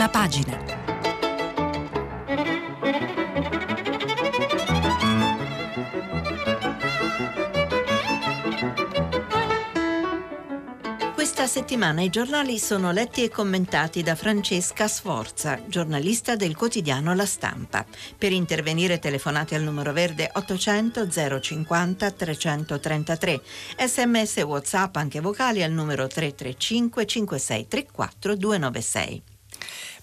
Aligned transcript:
Prima 0.00 0.08
pagina. 0.08 0.56
Questa 11.12 11.46
settimana 11.46 12.00
i 12.00 12.08
giornali 12.08 12.58
sono 12.58 12.92
letti 12.92 13.24
e 13.24 13.28
commentati 13.28 14.02
da 14.02 14.14
Francesca 14.14 14.88
Sforza, 14.88 15.60
giornalista 15.66 16.34
del 16.34 16.56
quotidiano 16.56 17.14
La 17.14 17.26
Stampa. 17.26 17.84
Per 18.16 18.32
intervenire 18.32 18.98
telefonate 18.98 19.54
al 19.54 19.62
numero 19.62 19.92
verde 19.92 20.30
800 20.32 21.10
050 21.10 22.10
333, 22.10 23.42
sms 23.86 24.38
e 24.38 24.42
whatsapp 24.44 24.96
anche 24.96 25.20
vocali 25.20 25.62
al 25.62 25.72
numero 25.72 26.06
335 26.06 27.04
5634 27.04 28.36
296. 28.36 29.29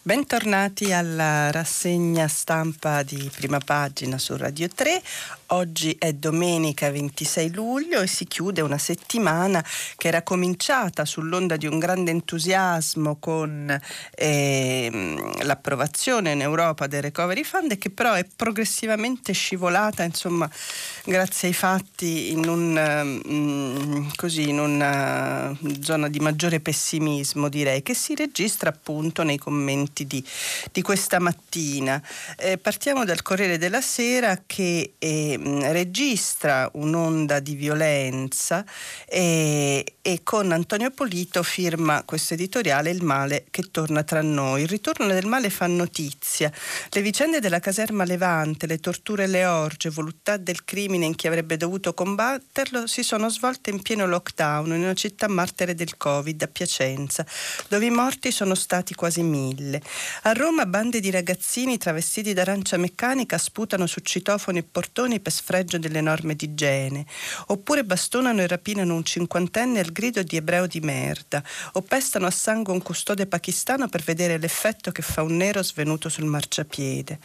Bentornati 0.07 0.93
alla 0.93 1.51
rassegna 1.51 2.29
stampa 2.29 3.03
di 3.03 3.29
prima 3.35 3.59
pagina 3.59 4.17
su 4.17 4.37
Radio 4.37 4.69
3. 4.73 5.01
Oggi 5.47 5.95
è 5.99 6.13
domenica 6.13 6.89
26 6.89 7.53
luglio 7.53 7.99
e 7.99 8.07
si 8.07 8.25
chiude 8.25 8.61
una 8.61 8.77
settimana 8.77 9.61
che 9.97 10.07
era 10.07 10.21
cominciata 10.21 11.03
sull'onda 11.03 11.57
di 11.57 11.67
un 11.67 11.77
grande 11.77 12.11
entusiasmo 12.11 13.17
con 13.17 13.77
eh, 14.15 15.33
l'approvazione 15.43 16.31
in 16.31 16.41
Europa 16.41 16.87
del 16.87 17.01
Recovery 17.01 17.43
Fund 17.43 17.71
e 17.71 17.77
che 17.77 17.89
però 17.89 18.13
è 18.13 18.25
progressivamente 18.33 19.33
scivolata, 19.33 20.03
insomma, 20.03 20.49
grazie 21.03 21.49
ai 21.49 21.53
fatti 21.53 22.31
in, 22.31 22.47
un, 22.47 23.21
mm, 23.25 24.07
così, 24.15 24.49
in 24.49 24.59
una 24.59 25.57
zona 25.81 26.07
di 26.07 26.19
maggiore 26.19 26.61
pessimismo, 26.61 27.49
direi, 27.49 27.83
che 27.83 27.93
si 27.93 28.15
registra 28.15 28.69
appunto 28.69 29.23
nei 29.23 29.37
commenti 29.37 29.96
di, 30.05 30.23
di 30.71 30.81
questa 30.81 31.19
mattina. 31.19 32.01
Eh, 32.37 32.57
partiamo 32.57 33.05
dal 33.05 33.21
Corriere 33.21 33.57
della 33.57 33.81
Sera 33.81 34.43
che 34.45 34.93
eh, 34.97 35.39
registra 35.71 36.69
un'onda 36.73 37.39
di 37.39 37.55
violenza 37.55 38.65
e, 39.05 39.95
e, 40.01 40.19
con 40.23 40.51
Antonio 40.51 40.91
Polito 40.91 41.43
firma 41.43 42.03
questo 42.03 42.33
editoriale 42.33 42.89
Il 42.91 43.03
male 43.03 43.45
che 43.49 43.63
torna 43.71 44.03
tra 44.03 44.21
noi. 44.21 44.63
Il 44.63 44.67
ritorno 44.67 45.07
del 45.07 45.25
male 45.25 45.49
fa 45.49 45.67
notizia. 45.67 46.51
Le 46.89 47.01
vicende 47.01 47.39
della 47.39 47.59
caserma 47.59 48.03
Levante, 48.03 48.67
le 48.67 48.79
torture 48.79 49.23
e 49.23 49.27
le 49.27 49.45
orge, 49.45 49.89
voluttà 49.89 50.37
del 50.37 50.63
crimine 50.63 51.05
in 51.05 51.15
chi 51.15 51.27
avrebbe 51.27 51.57
dovuto 51.57 51.93
combatterlo 51.93 52.87
si 52.87 53.03
sono 53.03 53.29
svolte 53.29 53.69
in 53.69 53.81
pieno 53.81 54.05
lockdown 54.05 54.73
in 54.73 54.83
una 54.83 54.93
città 54.93 55.27
martere 55.27 55.75
del 55.75 55.97
Covid, 55.97 56.41
a 56.41 56.47
Piacenza, 56.47 57.25
dove 57.67 57.85
i 57.85 57.89
morti 57.89 58.31
sono 58.31 58.55
stati 58.55 58.93
quasi 58.93 59.21
mille. 59.21 59.81
A 60.23 60.33
Roma 60.33 60.65
bande 60.65 60.99
di 60.99 61.11
ragazzini 61.11 61.77
travestiti 61.77 62.33
d'arancia 62.33 62.77
meccanica 62.77 63.37
sputano 63.37 63.85
su 63.87 64.01
citofoni 64.01 64.59
e 64.59 64.63
portoni 64.63 65.19
per 65.19 65.31
sfregio 65.31 65.77
delle 65.77 66.01
norme 66.01 66.35
di 66.35 66.45
igiene, 66.45 67.05
oppure 67.47 67.83
bastonano 67.83 68.41
e 68.41 68.47
rapinano 68.47 68.95
un 68.95 69.03
cinquantenne 69.03 69.79
al 69.79 69.91
grido 69.91 70.23
di 70.23 70.35
ebreo 70.37 70.67
di 70.67 70.79
merda, 70.79 71.43
o 71.73 71.81
pestano 71.81 72.25
a 72.25 72.31
sangue 72.31 72.73
un 72.73 72.81
custode 72.81 73.27
pakistano 73.27 73.87
per 73.87 74.01
vedere 74.01 74.37
l'effetto 74.37 74.91
che 74.91 75.01
fa 75.01 75.21
un 75.21 75.35
nero 75.37 75.61
svenuto 75.63 76.09
sul 76.09 76.25
marciapiede. 76.25 77.19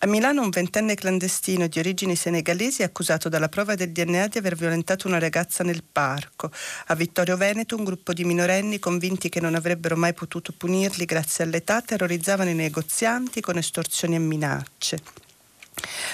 A 0.00 0.06
Milano 0.06 0.42
un 0.42 0.50
ventenne 0.50 0.94
clandestino 0.94 1.66
di 1.66 1.78
origini 1.78 2.16
senegalesi 2.16 2.82
è 2.82 2.84
accusato 2.84 3.28
dalla 3.28 3.48
prova 3.48 3.74
del 3.74 3.92
DNA 3.92 4.28
di 4.28 4.38
aver 4.38 4.56
violentato 4.56 5.06
una 5.06 5.18
ragazza 5.18 5.62
nel 5.64 5.82
parco. 5.90 6.50
A 6.86 6.94
Vittorio 6.94 7.36
Veneto 7.36 7.76
un 7.76 7.84
gruppo 7.84 8.12
di 8.12 8.24
minorenni 8.24 8.78
convinti 8.78 9.28
che 9.28 9.40
non 9.40 9.54
avrebbero 9.54 9.96
mai 9.96 10.14
potuto 10.14 10.52
punirli 10.56 11.04
grazie 11.04 11.44
all'età 11.44 11.80
terrorizzavano 11.90 12.50
i 12.50 12.54
negozianti 12.54 13.40
con 13.40 13.58
estorsioni 13.58 14.14
e 14.14 14.20
minacce. 14.20 15.02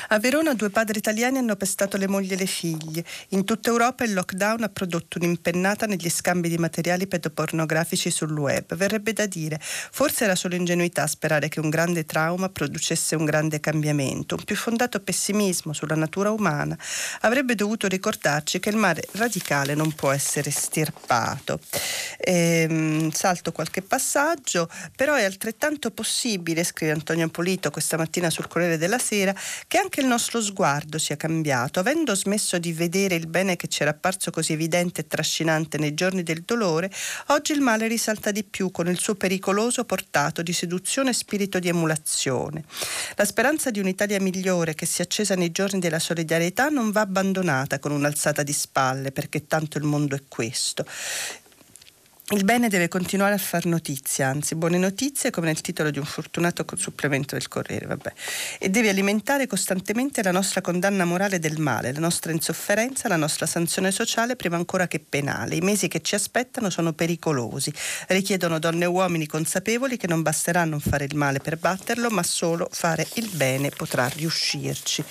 A 0.08 0.18
Verona 0.18 0.54
due 0.54 0.70
padri 0.70 0.98
italiani 0.98 1.38
hanno 1.38 1.56
pestato 1.56 1.96
le 1.96 2.08
mogli 2.08 2.32
e 2.32 2.36
le 2.36 2.46
figlie. 2.46 3.04
In 3.30 3.44
tutta 3.44 3.70
Europa 3.70 4.04
il 4.04 4.14
lockdown 4.14 4.62
ha 4.62 4.68
prodotto 4.68 5.18
un'impennata 5.18 5.86
negli 5.86 6.08
scambi 6.08 6.48
di 6.48 6.58
materiali 6.58 7.06
pedopornografici 7.06 8.10
sul 8.10 8.36
web. 8.36 8.74
Verrebbe 8.74 9.12
da 9.12 9.26
dire, 9.26 9.58
forse 9.60 10.24
era 10.24 10.34
solo 10.34 10.54
ingenuità 10.54 11.06
sperare 11.06 11.48
che 11.48 11.60
un 11.60 11.70
grande 11.70 12.04
trauma 12.04 12.48
producesse 12.48 13.16
un 13.16 13.24
grande 13.24 13.60
cambiamento. 13.60 14.36
Un 14.36 14.44
più 14.44 14.56
fondato 14.56 15.00
pessimismo 15.00 15.72
sulla 15.72 15.94
natura 15.94 16.30
umana 16.30 16.76
avrebbe 17.20 17.54
dovuto 17.54 17.86
ricordarci 17.88 18.60
che 18.60 18.70
il 18.70 18.76
male 18.76 19.02
radicale 19.12 19.74
non 19.74 19.92
può 19.92 20.10
essere 20.10 20.50
stirpato. 20.50 21.60
Ehm, 22.18 23.10
salto 23.10 23.52
qualche 23.52 23.82
passaggio, 23.82 24.68
però 24.94 25.14
è 25.14 25.24
altrettanto 25.24 25.90
possibile, 25.90 26.64
scrive 26.64 26.92
Antonio 26.92 27.28
Polito 27.28 27.70
questa 27.70 27.96
mattina 27.96 28.30
sul 28.30 28.48
Corriere 28.48 28.78
della 28.78 28.98
Sera, 28.98 29.34
che 29.66 29.78
anche 29.78 30.00
il 30.00 30.06
nostro 30.06 30.40
sguardo 30.40 30.98
sia 30.98 31.16
cambiato, 31.16 31.80
avendo 31.80 32.14
smesso 32.14 32.58
di 32.58 32.72
vedere 32.72 33.14
il 33.14 33.26
bene 33.26 33.56
che 33.56 33.68
c'era 33.68 33.90
apparso 33.90 34.30
così 34.30 34.52
evidente 34.52 35.02
e 35.02 35.06
trascinante 35.06 35.78
nei 35.78 35.94
giorni 35.94 36.22
del 36.22 36.42
dolore, 36.42 36.90
oggi 37.28 37.52
il 37.52 37.60
male 37.60 37.88
risalta 37.88 38.30
di 38.30 38.44
più 38.44 38.70
con 38.70 38.88
il 38.88 38.98
suo 38.98 39.14
pericoloso 39.14 39.84
portato 39.84 40.42
di 40.42 40.52
seduzione 40.52 41.10
e 41.10 41.14
spirito 41.14 41.58
di 41.58 41.68
emulazione. 41.68 42.64
La 43.16 43.24
speranza 43.24 43.70
di 43.70 43.80
un'Italia 43.80 44.20
migliore 44.20 44.74
che 44.74 44.86
si 44.86 45.00
è 45.00 45.04
accesa 45.04 45.34
nei 45.34 45.52
giorni 45.52 45.78
della 45.78 45.98
solidarietà 45.98 46.68
non 46.68 46.90
va 46.90 47.00
abbandonata 47.00 47.78
con 47.78 47.92
un'alzata 47.92 48.42
di 48.42 48.52
spalle, 48.52 49.12
perché 49.12 49.46
tanto 49.46 49.78
il 49.78 49.84
mondo 49.84 50.14
è 50.14 50.22
questo. 50.28 50.84
Il 52.30 52.42
bene 52.42 52.68
deve 52.68 52.88
continuare 52.88 53.34
a 53.34 53.38
far 53.38 53.66
notizia, 53.66 54.26
anzi 54.26 54.56
buone 54.56 54.78
notizie 54.78 55.30
come 55.30 55.46
nel 55.46 55.60
titolo 55.60 55.90
di 55.90 56.00
un 56.00 56.04
fortunato 56.04 56.64
supplemento 56.74 57.36
del 57.36 57.46
Corriere, 57.46 57.86
vabbè. 57.86 58.12
e 58.58 58.68
deve 58.68 58.88
alimentare 58.88 59.46
costantemente 59.46 60.24
la 60.24 60.32
nostra 60.32 60.60
condanna 60.60 61.04
morale 61.04 61.38
del 61.38 61.60
male, 61.60 61.92
la 61.92 62.00
nostra 62.00 62.32
insofferenza, 62.32 63.06
la 63.06 63.14
nostra 63.14 63.46
sanzione 63.46 63.92
sociale 63.92 64.34
prima 64.34 64.56
ancora 64.56 64.88
che 64.88 64.98
penale. 64.98 65.54
I 65.54 65.60
mesi 65.60 65.86
che 65.86 66.02
ci 66.02 66.16
aspettano 66.16 66.68
sono 66.68 66.94
pericolosi, 66.94 67.72
richiedono 68.08 68.58
donne 68.58 68.86
e 68.86 68.88
uomini 68.88 69.28
consapevoli 69.28 69.96
che 69.96 70.08
non 70.08 70.22
basterà 70.22 70.64
non 70.64 70.80
fare 70.80 71.04
il 71.04 71.14
male 71.14 71.38
per 71.38 71.58
batterlo, 71.58 72.10
ma 72.10 72.24
solo 72.24 72.68
fare 72.72 73.06
il 73.14 73.30
bene 73.34 73.70
potrà 73.70 74.08
riuscirci. 74.08 75.04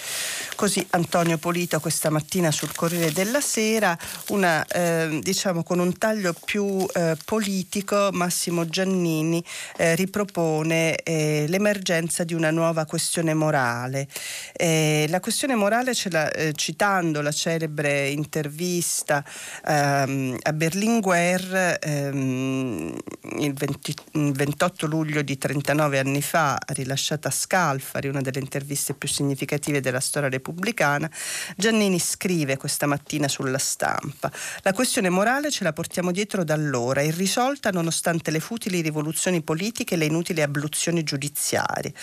Così 0.55 0.85
Antonio 0.89 1.37
Polito 1.37 1.79
questa 1.79 2.09
mattina 2.09 2.51
sul 2.51 2.75
Corriere 2.75 3.13
della 3.13 3.39
Sera, 3.39 3.97
una, 4.27 4.65
eh, 4.65 5.19
diciamo 5.21 5.63
con 5.63 5.79
un 5.79 5.97
taglio 5.97 6.33
più 6.33 6.85
eh, 6.93 7.03
eh, 7.11 7.17
politico 7.23 8.09
Massimo 8.11 8.67
Giannini 8.67 9.43
eh, 9.77 9.95
ripropone 9.95 10.95
eh, 10.97 11.45
l'emergenza 11.47 12.23
di 12.23 12.33
una 12.33 12.51
nuova 12.51 12.85
questione 12.85 13.33
morale. 13.33 14.07
Eh, 14.53 15.05
la 15.09 15.19
questione 15.19 15.55
morale, 15.55 15.91
la, 16.09 16.31
eh, 16.31 16.53
citando 16.53 17.21
la 17.21 17.31
celebre 17.31 18.09
intervista 18.09 19.23
ehm, 19.65 20.37
a 20.41 20.53
Berlinguer 20.53 21.79
ehm, 21.81 22.95
il, 23.39 23.53
20, 23.53 23.95
il 24.13 24.31
28 24.31 24.87
luglio 24.87 25.21
di 25.21 25.37
39 25.37 25.99
anni 25.99 26.21
fa, 26.21 26.57
rilasciata 26.67 27.27
a 27.27 27.31
Scalfari, 27.31 28.07
una 28.07 28.21
delle 28.21 28.39
interviste 28.39 28.93
più 28.93 29.07
significative 29.07 29.81
della 29.81 29.99
storia 29.99 30.29
repubblicana, 30.29 31.09
Giannini 31.55 31.99
scrive 31.99 32.57
questa 32.57 32.85
mattina 32.85 33.27
sulla 33.27 33.57
stampa: 33.57 34.31
La 34.61 34.73
questione 34.73 35.09
morale 35.09 35.51
ce 35.51 35.63
la 35.63 35.73
portiamo 35.73 36.11
dietro 36.11 36.43
da 36.43 36.53
allora 36.53 36.94
ancora 36.95 37.01
irrisolta 37.01 37.71
nonostante 37.71 38.31
le 38.31 38.39
futili 38.39 38.81
rivoluzioni 38.81 39.41
politiche 39.41 39.95
e 39.95 39.97
le 39.97 40.05
inutili 40.05 40.41
abluzioni 40.41 41.03
giudiziarie. 41.03 41.93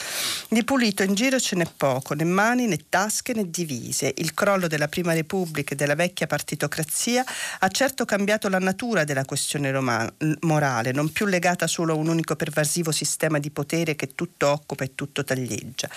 Di 0.49 0.65
pulito 0.65 1.03
in 1.03 1.15
giro 1.15 1.41
ce 1.41 1.57
n'è 1.57 1.67
poco, 1.77 2.15
né 2.15 2.25
mani 2.25 2.67
né 2.67 2.79
tasche 2.89 3.33
né 3.33 3.49
divise. 3.49 4.13
Il 4.17 4.35
crollo 4.35 4.67
della 4.67 4.89
Prima 4.89 5.15
Repubblica 5.15 5.73
e 5.73 5.77
della 5.77 5.95
vecchia 5.95 6.27
partitocrazia 6.27 7.25
ha 7.61 7.69
certo 7.69 8.05
cambiato 8.05 8.49
la 8.49 8.59
natura 8.59 9.05
della 9.05 9.25
questione 9.25 9.71
romana, 9.71 10.13
morale, 10.41 10.93
non 10.93 11.11
più 11.11 11.27
legata 11.27 11.67
solo 11.67 11.93
a 11.93 11.97
un 11.97 12.09
unico 12.09 12.37
pervasivo 12.37 12.93
sistema 12.93 13.39
di 13.39 13.51
potere 13.51 13.97
che 13.97 14.15
tutto 14.15 14.49
occupa 14.49 14.85
e 14.85 14.95
tutto 14.95 15.25
taglieggia 15.25 15.89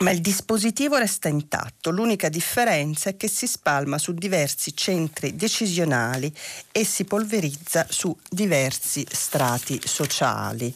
ma 0.00 0.10
il 0.10 0.20
dispositivo 0.20 0.96
resta 0.96 1.28
intatto. 1.28 1.90
L'unica 1.90 2.28
differenza 2.28 3.10
è 3.10 3.16
che 3.16 3.28
si 3.28 3.46
spalma 3.46 3.98
su 3.98 4.12
diversi 4.12 4.74
centri 4.74 5.36
decisionali 5.36 6.32
e 6.72 6.84
si 6.84 7.04
polverizza 7.04 7.86
su 7.88 8.16
diversi 8.28 9.06
strati 9.10 9.80
sociali. 9.84 10.74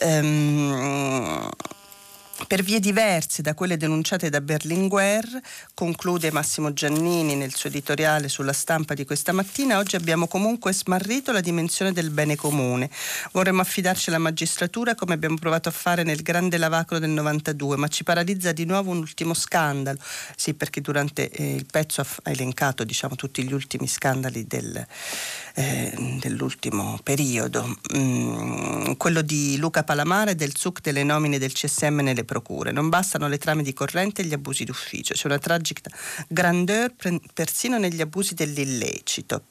Um, 0.00 1.48
per 2.46 2.62
vie 2.62 2.80
diverse 2.80 3.42
da 3.42 3.54
quelle 3.54 3.76
denunciate 3.76 4.28
da 4.28 4.40
Berlinguer, 4.40 5.26
conclude 5.74 6.30
Massimo 6.30 6.72
Giannini 6.72 7.34
nel 7.34 7.54
suo 7.54 7.68
editoriale 7.68 8.28
sulla 8.28 8.52
stampa 8.52 8.94
di 8.94 9.04
questa 9.04 9.32
mattina, 9.32 9.78
oggi 9.78 9.96
abbiamo 9.96 10.26
comunque 10.26 10.72
smarrito 10.72 11.32
la 11.32 11.40
dimensione 11.40 11.92
del 11.92 12.10
bene 12.10 12.36
comune. 12.36 12.90
Vorremmo 13.32 13.60
affidarci 13.60 14.08
alla 14.08 14.18
magistratura 14.18 14.94
come 14.94 15.14
abbiamo 15.14 15.36
provato 15.36 15.68
a 15.68 15.72
fare 15.72 16.02
nel 16.02 16.22
grande 16.22 16.58
lavacro 16.58 16.98
del 16.98 17.10
92, 17.10 17.76
ma 17.76 17.88
ci 17.88 18.04
paralizza 18.04 18.52
di 18.52 18.64
nuovo 18.64 18.90
un 18.90 18.98
ultimo 18.98 19.34
scandalo. 19.34 19.98
Sì, 20.36 20.54
perché 20.54 20.80
durante 20.80 21.30
eh, 21.30 21.54
il 21.54 21.66
pezzo 21.70 22.00
ha 22.00 22.30
elencato 22.30 22.84
diciamo, 22.84 23.14
tutti 23.14 23.44
gli 23.44 23.52
ultimi 23.52 23.86
scandali 23.86 24.46
del, 24.46 24.84
eh, 25.54 26.18
dell'ultimo 26.20 26.98
periodo. 27.02 27.78
Mm, 27.96 28.92
quello 28.92 29.22
di 29.22 29.56
Luca 29.58 29.84
Palamare 29.84 30.34
del 30.34 30.56
SUC 30.56 30.80
delle 30.80 31.04
nomine 31.04 31.38
del 31.38 31.52
CSM 31.52 32.00
nelle 32.00 32.24
procure. 32.32 32.72
Non 32.72 32.88
bastano 32.88 33.28
le 33.28 33.36
trame 33.36 33.62
di 33.62 33.74
corrente 33.74 34.22
e 34.22 34.24
gli 34.24 34.32
abusi 34.32 34.64
d'ufficio, 34.64 35.12
c'è 35.12 35.26
una 35.26 35.38
tragica 35.38 35.90
grandeur 36.28 36.94
persino 37.34 37.78
negli 37.78 38.00
abusi 38.00 38.34
dell'illecito. 38.34 39.44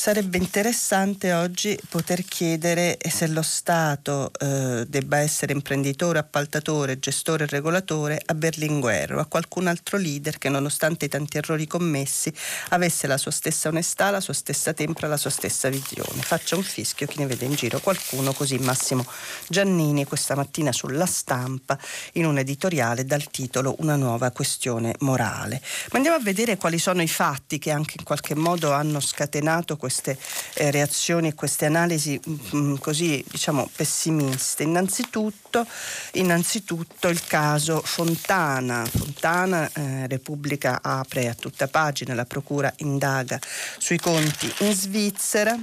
Sarebbe 0.00 0.38
interessante 0.38 1.32
oggi 1.32 1.76
poter 1.88 2.24
chiedere 2.24 2.98
se 3.10 3.26
lo 3.26 3.42
Stato 3.42 4.30
eh, 4.38 4.84
debba 4.86 5.18
essere 5.18 5.52
imprenditore, 5.52 6.20
appaltatore, 6.20 7.00
gestore 7.00 7.42
e 7.42 7.46
regolatore 7.48 8.22
a 8.24 8.34
Berlinguer 8.34 9.16
o 9.16 9.18
a 9.18 9.26
qualcun 9.26 9.66
altro 9.66 9.98
leader 9.98 10.38
che 10.38 10.50
nonostante 10.50 11.06
i 11.06 11.08
tanti 11.08 11.38
errori 11.38 11.66
commessi 11.66 12.32
avesse 12.68 13.08
la 13.08 13.18
sua 13.18 13.32
stessa 13.32 13.70
onestà, 13.70 14.10
la 14.10 14.20
sua 14.20 14.34
stessa 14.34 14.72
tempra, 14.72 15.08
la 15.08 15.16
sua 15.16 15.30
stessa 15.30 15.68
visione. 15.68 16.22
Faccia 16.22 16.54
un 16.54 16.62
fischio 16.62 17.08
chi 17.08 17.18
ne 17.18 17.26
vede 17.26 17.46
in 17.46 17.54
giro 17.54 17.80
qualcuno, 17.80 18.32
così 18.32 18.56
Massimo 18.58 19.04
Giannini 19.48 20.04
questa 20.04 20.36
mattina 20.36 20.70
sulla 20.70 21.06
stampa 21.06 21.76
in 22.12 22.24
un 22.24 22.38
editoriale 22.38 23.04
dal 23.04 23.28
titolo 23.32 23.74
Una 23.80 23.96
nuova 23.96 24.30
questione 24.30 24.94
morale. 25.00 25.60
Ma 25.90 25.96
andiamo 25.96 26.16
a 26.16 26.20
vedere 26.22 26.56
quali 26.56 26.78
sono 26.78 27.02
i 27.02 27.08
fatti 27.08 27.58
che 27.58 27.72
anche 27.72 27.96
in 27.98 28.04
qualche 28.04 28.36
modo 28.36 28.70
hanno 28.70 29.00
scatenato 29.00 29.74
questo 29.74 29.86
queste 29.88 30.18
eh, 30.54 30.70
reazioni 30.70 31.28
e 31.28 31.34
queste 31.34 31.64
analisi 31.64 32.20
mh, 32.22 32.56
mm, 32.56 32.74
così 32.76 33.24
diciamo 33.26 33.70
pessimiste. 33.74 34.62
Innanzitutto, 34.62 35.66
innanzitutto 36.12 37.08
il 37.08 37.24
caso 37.24 37.80
Fontana. 37.82 38.84
Fontana, 38.84 39.70
eh, 39.72 40.06
Repubblica 40.06 40.80
apre 40.82 41.28
a 41.28 41.34
tutta 41.34 41.68
pagina, 41.68 42.12
la 42.12 42.26
Procura 42.26 42.72
indaga 42.78 43.40
sui 43.78 43.98
conti 43.98 44.52
in 44.58 44.74
Svizzera. 44.74 45.58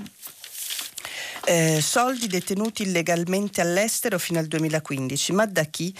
Eh, 1.48 1.80
soldi 1.80 2.26
detenuti 2.26 2.82
illegalmente 2.82 3.62
all'estero 3.62 4.18
fino 4.18 4.40
al 4.40 4.48
2015, 4.48 5.32
ma 5.34 5.46
da 5.46 5.64
chi? 5.66 5.94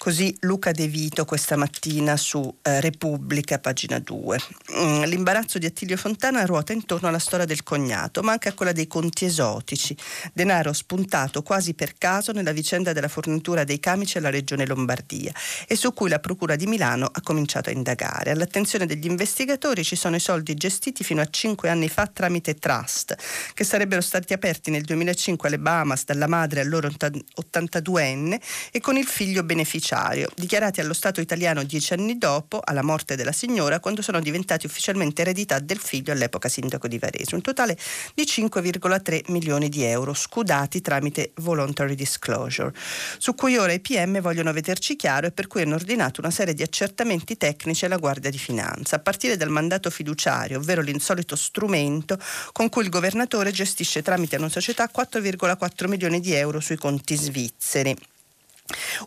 Così 0.00 0.34
Luca 0.40 0.72
De 0.72 0.88
Vito 0.88 1.26
questa 1.26 1.56
mattina 1.56 2.16
su 2.16 2.40
eh, 2.62 2.80
Repubblica, 2.80 3.58
pagina 3.58 3.98
2. 3.98 4.38
Mm, 4.74 5.02
l'imbarazzo 5.02 5.58
di 5.58 5.66
Attilio 5.66 5.98
Fontana 5.98 6.46
ruota 6.46 6.72
intorno 6.72 7.08
alla 7.08 7.18
storia 7.18 7.44
del 7.44 7.62
cognato, 7.62 8.22
ma 8.22 8.32
anche 8.32 8.48
a 8.48 8.54
quella 8.54 8.72
dei 8.72 8.86
conti 8.86 9.26
esotici, 9.26 9.94
denaro 10.32 10.72
spuntato 10.72 11.42
quasi 11.42 11.74
per 11.74 11.98
caso 11.98 12.32
nella 12.32 12.52
vicenda 12.52 12.94
della 12.94 13.08
fornitura 13.08 13.64
dei 13.64 13.78
camici 13.78 14.16
alla 14.16 14.30
regione 14.30 14.64
Lombardia 14.64 15.34
e 15.68 15.76
su 15.76 15.92
cui 15.92 16.08
la 16.08 16.18
Procura 16.18 16.56
di 16.56 16.64
Milano 16.66 17.04
ha 17.12 17.20
cominciato 17.20 17.68
a 17.68 17.72
indagare. 17.74 18.30
All'attenzione 18.30 18.86
degli 18.86 19.04
investigatori 19.04 19.84
ci 19.84 19.96
sono 19.96 20.16
i 20.16 20.20
soldi 20.20 20.54
gestiti 20.54 21.04
fino 21.04 21.20
a 21.20 21.28
cinque 21.28 21.68
anni 21.68 21.90
fa 21.90 22.06
tramite 22.06 22.54
trust, 22.54 23.14
che 23.52 23.64
sarebbero 23.64 24.00
stati 24.00 24.32
aperti 24.32 24.70
nel 24.70 24.84
2005 24.84 25.48
alle 25.48 25.58
Bahamas 25.58 26.06
dalla 26.06 26.26
madre 26.26 26.60
allora 26.60 26.88
82enne 26.88 28.40
e 28.72 28.80
con 28.80 28.96
il 28.96 29.04
figlio 29.04 29.42
beneficiario 29.42 29.88
beneficiario, 29.90 30.28
dichiarati 30.36 30.80
allo 30.80 30.92
Stato 30.92 31.20
italiano 31.20 31.64
dieci 31.64 31.92
anni 31.92 32.16
dopo, 32.16 32.60
alla 32.62 32.82
morte 32.82 33.16
della 33.16 33.32
signora, 33.32 33.80
quando 33.80 34.02
sono 34.02 34.20
diventati 34.20 34.66
ufficialmente 34.66 35.22
eredità 35.22 35.58
del 35.58 35.78
figlio 35.78 36.12
all'epoca 36.12 36.48
sindaco 36.48 36.86
di 36.86 36.98
Varese. 36.98 37.34
Un 37.34 37.40
totale 37.40 37.76
di 38.14 38.22
5,3 38.22 39.30
milioni 39.32 39.68
di 39.68 39.82
euro 39.82 40.14
scudati 40.14 40.80
tramite 40.80 41.32
voluntary 41.36 41.94
disclosure, 41.94 42.72
su 43.18 43.34
cui 43.34 43.56
ora 43.56 43.72
i 43.72 43.80
PM 43.80 44.20
vogliono 44.20 44.52
vederci 44.52 44.96
chiaro 44.96 45.26
e 45.26 45.32
per 45.32 45.46
cui 45.46 45.62
hanno 45.62 45.74
ordinato 45.74 46.20
una 46.20 46.30
serie 46.30 46.54
di 46.54 46.62
accertamenti 46.62 47.36
tecnici 47.36 47.84
alla 47.84 47.96
Guardia 47.96 48.30
di 48.30 48.38
Finanza, 48.38 48.96
a 48.96 49.00
partire 49.00 49.36
dal 49.36 49.50
mandato 49.50 49.90
fiduciario, 49.90 50.58
ovvero 50.58 50.82
l'insolito 50.82 51.34
strumento 51.36 52.18
con 52.52 52.68
cui 52.68 52.84
il 52.84 52.90
governatore 52.90 53.50
gestisce 53.50 54.02
tramite 54.02 54.36
una 54.36 54.48
società 54.48 54.90
4,4 54.94 55.88
milioni 55.88 56.20
di 56.20 56.32
euro 56.32 56.60
sui 56.60 56.76
conti 56.76 57.16
svizzeri. 57.16 57.96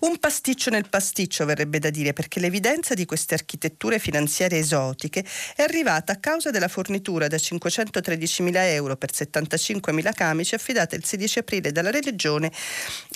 Un 0.02 0.18
pasticcio 0.18 0.70
nel 0.70 0.90
pasticcio 0.90 1.46
verrebbe 1.46 1.80
da 1.80 1.90
dire 1.90 2.14
perché 2.14 2.40
l'evidenza 2.40 2.94
di 2.94 3.06
queste 3.06 3.36
architetture 3.36 4.00
finanziarie 4.00 4.60
esotiche 4.60 5.24
è 5.56 5.62
arrivata 5.62 6.14
a 6.14 6.18
causa 6.18 6.50
della 6.52 6.68
fornitura 6.68 7.28
da 7.28 7.38
513.000 7.38 8.52
euro 8.56 8.98
per 8.98 9.12
75.000 9.12 10.14
camici 10.14 10.56
affidata 10.56 10.96
il 10.96 11.06
16 11.06 11.40
aprile 11.40 11.72
dalla 11.72 11.92
Regione 11.92 12.52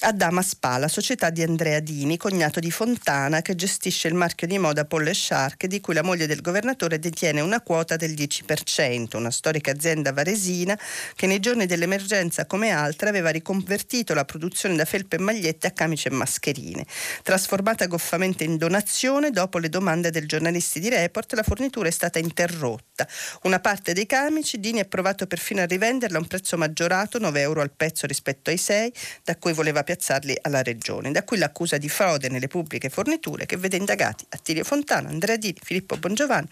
a 0.01 0.11
Dama 0.13 0.41
Spala, 0.41 0.87
società 0.87 1.29
di 1.29 1.41
Andrea 1.41 1.79
Dini, 1.79 2.15
cognato 2.17 2.59
di 2.59 2.71
Fontana 2.71 3.41
che 3.41 3.55
gestisce 3.55 4.07
il 4.07 4.13
marchio 4.13 4.47
di 4.47 4.57
moda 4.57 4.85
Polle 4.85 5.13
Shark 5.13 5.65
di 5.65 5.81
cui 5.81 5.93
la 5.93 6.03
moglie 6.03 6.27
del 6.27 6.41
governatore 6.41 6.99
detiene 6.99 7.41
una 7.41 7.61
quota 7.61 7.95
del 7.95 8.11
10%, 8.11 9.17
una 9.17 9.31
storica 9.31 9.71
azienda 9.71 10.13
varesina 10.13 10.79
che 11.15 11.27
nei 11.27 11.39
giorni 11.39 11.65
dell'emergenza 11.65 12.45
come 12.45 12.69
altre 12.69 13.09
aveva 13.09 13.29
riconvertito 13.29 14.13
la 14.13 14.25
produzione 14.25 14.75
da 14.75 14.85
felpe 14.85 15.17
e 15.17 15.19
magliette 15.19 15.67
a 15.67 15.71
camici 15.71 16.07
e 16.07 16.11
mascherine 16.11 16.35
mascherine. 16.37 16.85
Trasformata 17.23 17.87
goffamente 17.87 18.43
in 18.43 18.57
donazione, 18.57 19.31
dopo 19.31 19.57
le 19.57 19.69
domande 19.69 20.11
del 20.11 20.27
giornalisti 20.27 20.79
di 20.79 20.89
Report, 20.89 21.33
la 21.33 21.43
fornitura 21.43 21.87
è 21.87 21.91
stata 21.91 22.19
interrotta. 22.19 23.07
Una 23.43 23.59
parte 23.59 23.93
dei 23.93 24.05
camici, 24.05 24.59
Dini 24.59 24.79
ha 24.79 24.85
provato 24.85 25.25
perfino 25.27 25.61
a 25.61 25.65
rivenderla 25.65 26.17
a 26.17 26.21
un 26.21 26.27
prezzo 26.27 26.57
maggiorato, 26.57 27.19
9 27.19 27.41
euro 27.41 27.61
al 27.61 27.71
pezzo 27.71 28.05
rispetto 28.05 28.49
ai 28.49 28.57
6, 28.57 28.91
da 29.23 29.35
cui 29.37 29.53
voleva 29.53 29.83
piazzarli 29.83 30.37
alla 30.41 30.61
regione. 30.61 31.11
Da 31.11 31.23
qui 31.23 31.37
l'accusa 31.37 31.77
di 31.77 31.89
frode 31.89 32.29
nelle 32.29 32.47
pubbliche 32.47 32.89
forniture 32.89 33.45
che 33.45 33.57
vede 33.57 33.77
indagati 33.77 34.25
Attilio 34.29 34.63
Fontana, 34.63 35.09
Andrea 35.09 35.37
Dini, 35.37 35.57
Filippo 35.61 35.97
Bongiovanni 35.97 36.47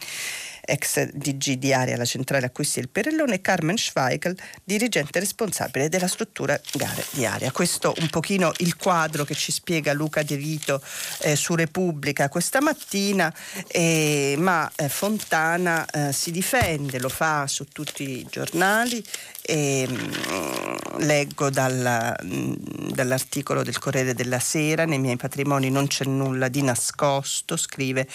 ex 0.65 1.09
DG 1.11 1.53
di 1.53 1.73
Area, 1.73 1.97
la 1.97 2.05
centrale 2.05 2.47
acquisti 2.47 2.79
del 2.79 2.89
Perellone, 2.89 3.35
e 3.35 3.41
Carmen 3.41 3.77
Schweigel, 3.77 4.37
dirigente 4.63 5.19
responsabile 5.19 5.89
della 5.89 6.07
struttura 6.07 6.59
gare 6.73 7.05
di 7.11 7.25
Area. 7.25 7.51
Questo 7.51 7.93
un 7.99 8.09
pochino 8.09 8.51
il 8.57 8.75
quadro 8.75 9.23
che 9.23 9.35
ci 9.35 9.51
spiega 9.51 9.93
Luca 9.93 10.23
De 10.23 10.37
Vito 10.37 10.81
eh, 11.21 11.35
su 11.35 11.55
Repubblica 11.55 12.29
questa 12.29 12.61
mattina, 12.61 13.33
eh, 13.67 14.35
ma 14.37 14.71
eh, 14.75 14.89
Fontana 14.89 15.85
eh, 15.85 16.13
si 16.13 16.31
difende, 16.31 16.99
lo 16.99 17.09
fa 17.09 17.47
su 17.47 17.65
tutti 17.65 18.19
i 18.19 18.27
giornali 18.29 19.03
e, 19.45 19.87
mh, 19.87 19.93
mm, 19.93 20.99
leggo 20.99 21.49
dalla, 21.49 22.15
dall'articolo 22.21 23.61
del 23.63 23.77
Corriere 23.77 24.13
della 24.13 24.39
Sera, 24.39 24.85
nei 24.85 24.97
miei 24.97 25.17
patrimoni 25.17 25.69
non 25.69 25.87
c'è 25.87 26.05
nulla 26.05 26.47
di 26.47 26.61
nascosto, 26.63 27.55
scrive 27.55 28.07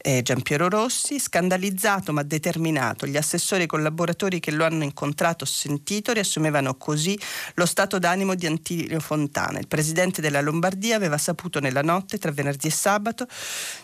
eh, 0.00 0.22
Giampiero 0.22 0.68
Rossi, 0.68 1.18
scandalizzato 1.18 2.12
ma 2.12 2.22
determinato, 2.22 3.06
gli 3.06 3.16
assessori 3.16 3.64
e 3.64 3.66
collaboratori 3.66 4.40
che 4.40 4.50
lo 4.50 4.64
hanno 4.64 4.84
incontrato 4.84 5.44
o 5.44 5.46
sentito 5.46 6.12
riassumevano 6.12 6.76
così 6.76 7.18
lo 7.54 7.66
stato 7.66 7.98
d'animo 7.98 8.34
di 8.34 8.46
Antilio 8.46 9.00
Fontana. 9.00 9.58
Il 9.58 9.68
presidente 9.68 10.22
della 10.22 10.40
Lombardia 10.40 10.96
aveva 10.96 11.18
saputo 11.18 11.60
nella 11.60 11.82
notte 11.82 12.18
tra 12.18 12.30
venerdì 12.30 12.68
e 12.68 12.70
sabato 12.70 13.26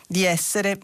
di 0.07 0.25
essere 0.25 0.79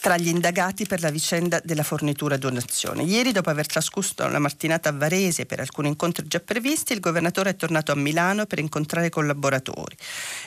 tra 0.00 0.16
gli 0.16 0.28
indagati 0.28 0.86
per 0.86 1.02
la 1.02 1.10
vicenda 1.10 1.60
della 1.62 1.82
fornitura 1.82 2.38
donazione. 2.38 3.02
Ieri, 3.02 3.32
dopo 3.32 3.50
aver 3.50 3.66
trascorso 3.66 4.26
la 4.28 4.38
mattinata 4.38 4.88
a 4.88 4.92
Varese 4.92 5.44
per 5.44 5.60
alcuni 5.60 5.88
incontri 5.88 6.26
già 6.26 6.40
previsti, 6.40 6.94
il 6.94 7.00
governatore 7.00 7.50
è 7.50 7.56
tornato 7.56 7.92
a 7.92 7.94
Milano 7.94 8.46
per 8.46 8.58
incontrare 8.60 9.10
collaboratori. 9.10 9.94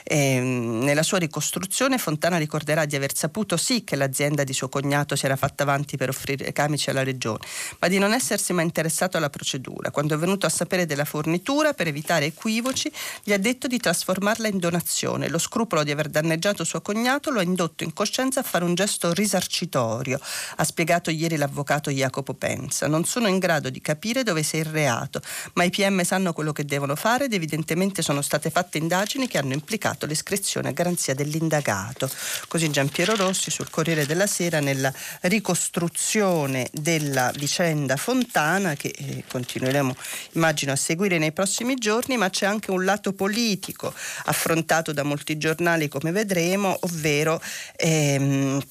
E, 0.03 0.17
ehm, 0.17 0.79
nella 0.83 1.03
sua 1.03 1.19
ricostruzione 1.19 1.99
Fontana 1.99 2.37
ricorderà 2.37 2.85
di 2.85 2.95
aver 2.95 3.15
saputo 3.15 3.55
sì 3.55 3.83
che 3.83 3.95
l'azienda 3.95 4.43
di 4.43 4.53
suo 4.53 4.69
cognato 4.69 5.15
si 5.15 5.25
era 5.25 5.35
fatta 5.35 5.61
avanti 5.61 5.97
per 5.97 6.09
offrire 6.09 6.51
camici 6.51 6.89
alla 6.89 7.03
regione, 7.03 7.45
ma 7.79 7.87
di 7.87 7.99
non 7.99 8.11
essersi 8.11 8.53
mai 8.53 8.65
interessato 8.65 9.17
alla 9.17 9.29
procedura. 9.29 9.91
Quando 9.91 10.15
è 10.15 10.17
venuto 10.17 10.47
a 10.47 10.49
sapere 10.49 10.87
della 10.87 11.05
fornitura, 11.05 11.73
per 11.73 11.87
evitare 11.87 12.25
equivoci, 12.25 12.91
gli 13.23 13.31
ha 13.31 13.37
detto 13.37 13.67
di 13.67 13.77
trasformarla 13.77 14.47
in 14.47 14.57
donazione. 14.57 15.29
Lo 15.29 15.37
scrupolo 15.37 15.83
di 15.83 15.91
aver 15.91 16.09
danneggiato 16.09 16.63
suo 16.63 16.81
cognato 16.81 17.29
lo 17.29 17.39
ha 17.39 17.43
indotto 17.43 17.83
in 17.83 17.93
coscienza 17.93 18.39
a 18.39 18.43
fare 18.43 18.63
un 18.63 18.73
gesto 18.73 19.13
risarcitorio 19.13 19.41
marcitorio, 19.43 20.19
ha 20.55 20.63
spiegato 20.63 21.11
ieri 21.11 21.35
l'avvocato 21.35 21.91
Jacopo 21.91 22.33
Pensa. 22.33 22.87
Non 22.87 23.03
sono 23.03 23.27
in 23.27 23.39
grado 23.39 23.69
di 23.69 23.81
capire 23.81 24.23
dove 24.23 24.41
sia 24.41 24.59
il 24.59 24.65
reato, 24.65 25.21
ma 25.53 25.63
i 25.65 25.69
PM 25.69 26.03
sanno 26.03 26.31
quello 26.31 26.53
che 26.53 26.65
devono 26.65 26.95
fare 26.95 27.25
ed 27.25 27.33
evidentemente 27.33 28.01
sono 28.01 28.21
state 28.21 28.49
fatte 28.49 28.77
indagini 28.77 29.27
che 29.27 29.37
hanno 29.37 29.53
implicato 29.53 30.05
l'iscrizione 30.05 30.69
a 30.69 30.71
garanzia 30.71 31.13
dell'indagato. 31.13 32.09
Così 32.47 32.69
Giampiero 32.69 33.15
Rossi 33.15 33.51
sul 33.51 33.69
Corriere 33.69 34.05
della 34.05 34.27
Sera 34.27 34.61
nella 34.61 34.93
ricostruzione 35.21 36.69
della 36.71 37.31
vicenda 37.35 37.97
Fontana 37.97 38.75
che 38.75 38.93
eh, 38.95 39.23
continueremo 39.27 39.95
immagino 40.33 40.71
a 40.71 40.77
seguire 40.77 41.17
nei 41.17 41.33
prossimi 41.33 41.75
giorni, 41.75 42.15
ma 42.15 42.29
c'è 42.29 42.45
anche 42.45 42.71
un 42.71 42.85
lato 42.85 43.11
politico 43.11 43.93
affrontato 44.25 44.93
da 44.93 45.03
molti 45.03 45.37
giornali 45.37 45.89
come 45.89 46.11
vedremo, 46.11 46.77
ovvero 46.81 47.41
ehm, 47.75 48.61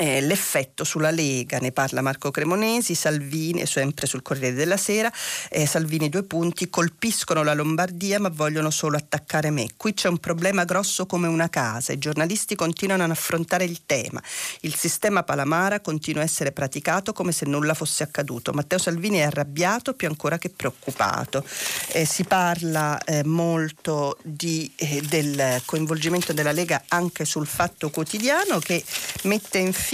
eh, 0.00 0.22
l'effetto 0.22 0.82
sulla 0.82 1.10
Lega, 1.10 1.58
ne 1.58 1.72
parla 1.72 2.00
Marco 2.00 2.30
Cremonesi, 2.30 2.94
Salvini, 2.94 3.66
sempre 3.66 4.06
sul 4.06 4.22
Corriere 4.22 4.54
della 4.54 4.78
Sera, 4.78 5.12
eh, 5.50 5.66
Salvini 5.66 6.08
due 6.08 6.22
punti, 6.22 6.70
colpiscono 6.70 7.42
la 7.42 7.52
Lombardia 7.52 8.18
ma 8.18 8.30
vogliono 8.30 8.70
solo 8.70 8.96
attaccare 8.96 9.50
me. 9.50 9.66
Qui 9.76 9.92
c'è 9.92 10.08
un 10.08 10.16
problema 10.16 10.64
grosso 10.64 11.04
come 11.04 11.28
una 11.28 11.50
casa, 11.50 11.92
i 11.92 11.98
giornalisti 11.98 12.54
continuano 12.54 13.04
ad 13.04 13.10
affrontare 13.10 13.64
il 13.64 13.82
tema, 13.84 14.22
il 14.60 14.74
sistema 14.74 15.22
Palamara 15.22 15.80
continua 15.80 16.22
a 16.22 16.24
essere 16.24 16.52
praticato 16.52 17.12
come 17.12 17.32
se 17.32 17.44
nulla 17.44 17.74
fosse 17.74 18.02
accaduto. 18.02 18.52
Matteo 18.54 18.78
Salvini 18.78 19.18
è 19.18 19.24
arrabbiato 19.24 19.92
più 19.92 20.08
ancora 20.08 20.38
che 20.38 20.48
preoccupato. 20.48 21.44
Eh, 21.92 22.06
si 22.06 22.24
parla 22.24 22.98
eh, 23.04 23.22
molto 23.24 24.16
di, 24.22 24.72
eh, 24.76 25.02
del 25.02 25.60
coinvolgimento 25.66 26.32
della 26.32 26.52
Lega 26.52 26.84
anche 26.88 27.26
sul 27.26 27.46
fatto 27.46 27.90
quotidiano 27.90 28.60
che 28.60 28.82
mette 29.24 29.58
in 29.58 29.74
fila 29.74 29.88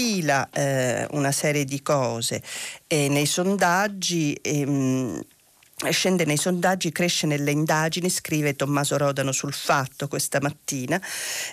eh, 0.52 1.06
una 1.12 1.32
serie 1.32 1.64
di 1.64 1.80
cose 1.80 2.42
e 2.86 3.08
nei 3.08 3.26
sondaggi 3.26 4.38
ehm, 4.42 5.22
Scende 5.78 6.24
nei 6.24 6.38
sondaggi, 6.38 6.90
cresce 6.90 7.26
nelle 7.26 7.50
indagini, 7.50 8.08
scrive 8.08 8.56
Tommaso 8.56 8.96
Rodano 8.96 9.30
sul 9.30 9.52
fatto 9.52 10.08
questa 10.08 10.38
mattina. 10.40 10.98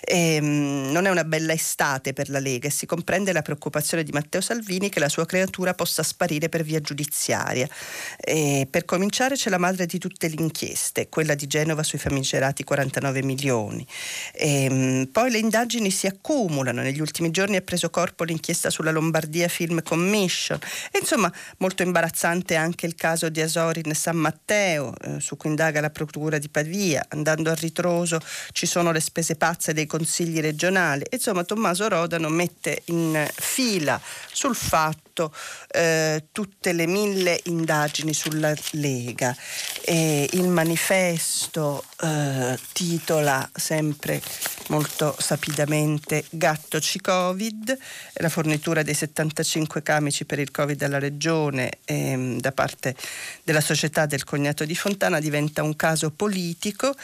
E, 0.00 0.38
um, 0.40 0.90
non 0.90 1.04
è 1.04 1.10
una 1.10 1.24
bella 1.24 1.52
estate 1.52 2.14
per 2.14 2.30
la 2.30 2.38
Lega 2.38 2.68
e 2.68 2.70
si 2.70 2.86
comprende 2.86 3.34
la 3.34 3.42
preoccupazione 3.42 4.02
di 4.02 4.12
Matteo 4.12 4.40
Salvini 4.40 4.88
che 4.88 4.98
la 4.98 5.10
sua 5.10 5.26
creatura 5.26 5.74
possa 5.74 6.02
sparire 6.02 6.48
per 6.48 6.62
via 6.62 6.80
giudiziaria. 6.80 7.68
E, 8.16 8.66
per 8.70 8.86
cominciare 8.86 9.34
c'è 9.34 9.50
la 9.50 9.58
madre 9.58 9.84
di 9.84 9.98
tutte 9.98 10.26
le 10.28 10.36
inchieste, 10.38 11.10
quella 11.10 11.34
di 11.34 11.46
Genova 11.46 11.82
sui 11.82 11.98
famigerati 11.98 12.64
49 12.64 13.22
milioni. 13.22 13.86
E, 14.32 14.68
um, 14.70 15.08
poi 15.12 15.30
le 15.32 15.38
indagini 15.38 15.90
si 15.90 16.06
accumulano, 16.06 16.80
negli 16.80 17.00
ultimi 17.00 17.30
giorni 17.30 17.56
ha 17.56 17.60
preso 17.60 17.90
corpo 17.90 18.24
l'inchiesta 18.24 18.70
sulla 18.70 18.90
Lombardia 18.90 19.48
Film 19.48 19.82
Commission. 19.82 20.58
E, 20.90 20.98
insomma, 20.98 21.30
molto 21.58 21.82
imbarazzante 21.82 22.54
anche 22.54 22.86
il 22.86 22.94
caso 22.94 23.28
di 23.28 23.42
Asorin 23.42 23.92
San 23.94 24.12
San 24.14 24.18
Matteo, 24.18 24.94
eh, 25.02 25.20
su 25.20 25.36
cui 25.36 25.50
indaga 25.50 25.80
la 25.80 25.90
Procura 25.90 26.38
di 26.38 26.48
Pavia, 26.48 27.04
andando 27.08 27.50
a 27.50 27.54
ritroso 27.54 28.20
ci 28.52 28.66
sono 28.66 28.92
le 28.92 29.00
spese 29.00 29.34
pazze 29.34 29.74
dei 29.74 29.86
consigli 29.86 30.40
regionali. 30.40 31.04
Insomma, 31.10 31.42
Tommaso 31.42 31.88
Rodano 31.88 32.28
mette 32.28 32.82
in 32.86 33.28
fila 33.34 34.00
sul 34.32 34.54
fatto 34.54 35.34
eh, 35.68 36.24
tutte 36.30 36.72
le 36.72 36.86
mille 36.86 37.40
indagini 37.44 38.14
sulla 38.14 38.54
Lega. 38.72 39.36
E 39.82 40.28
il 40.32 40.48
manifesto 40.48 41.84
eh, 42.02 42.58
titola 42.72 43.48
sempre 43.54 44.20
molto 44.68 45.14
sapidamente 45.18 46.24
Gatto 46.30 46.78
C-Covid, 46.78 47.78
la 48.14 48.28
fornitura 48.28 48.82
dei 48.82 48.94
75 48.94 49.82
camici 49.82 50.24
per 50.24 50.38
il 50.38 50.50
Covid 50.50 50.82
alla 50.82 50.98
Regione 50.98 51.78
ehm, 51.84 52.40
da 52.40 52.52
parte 52.52 52.94
della 53.42 53.60
società 53.60 54.06
del 54.06 54.24
cognato 54.24 54.64
di 54.64 54.74
Fontana 54.74 55.20
diventa 55.20 55.62
un 55.62 55.76
caso 55.76 56.10
politico 56.10 56.94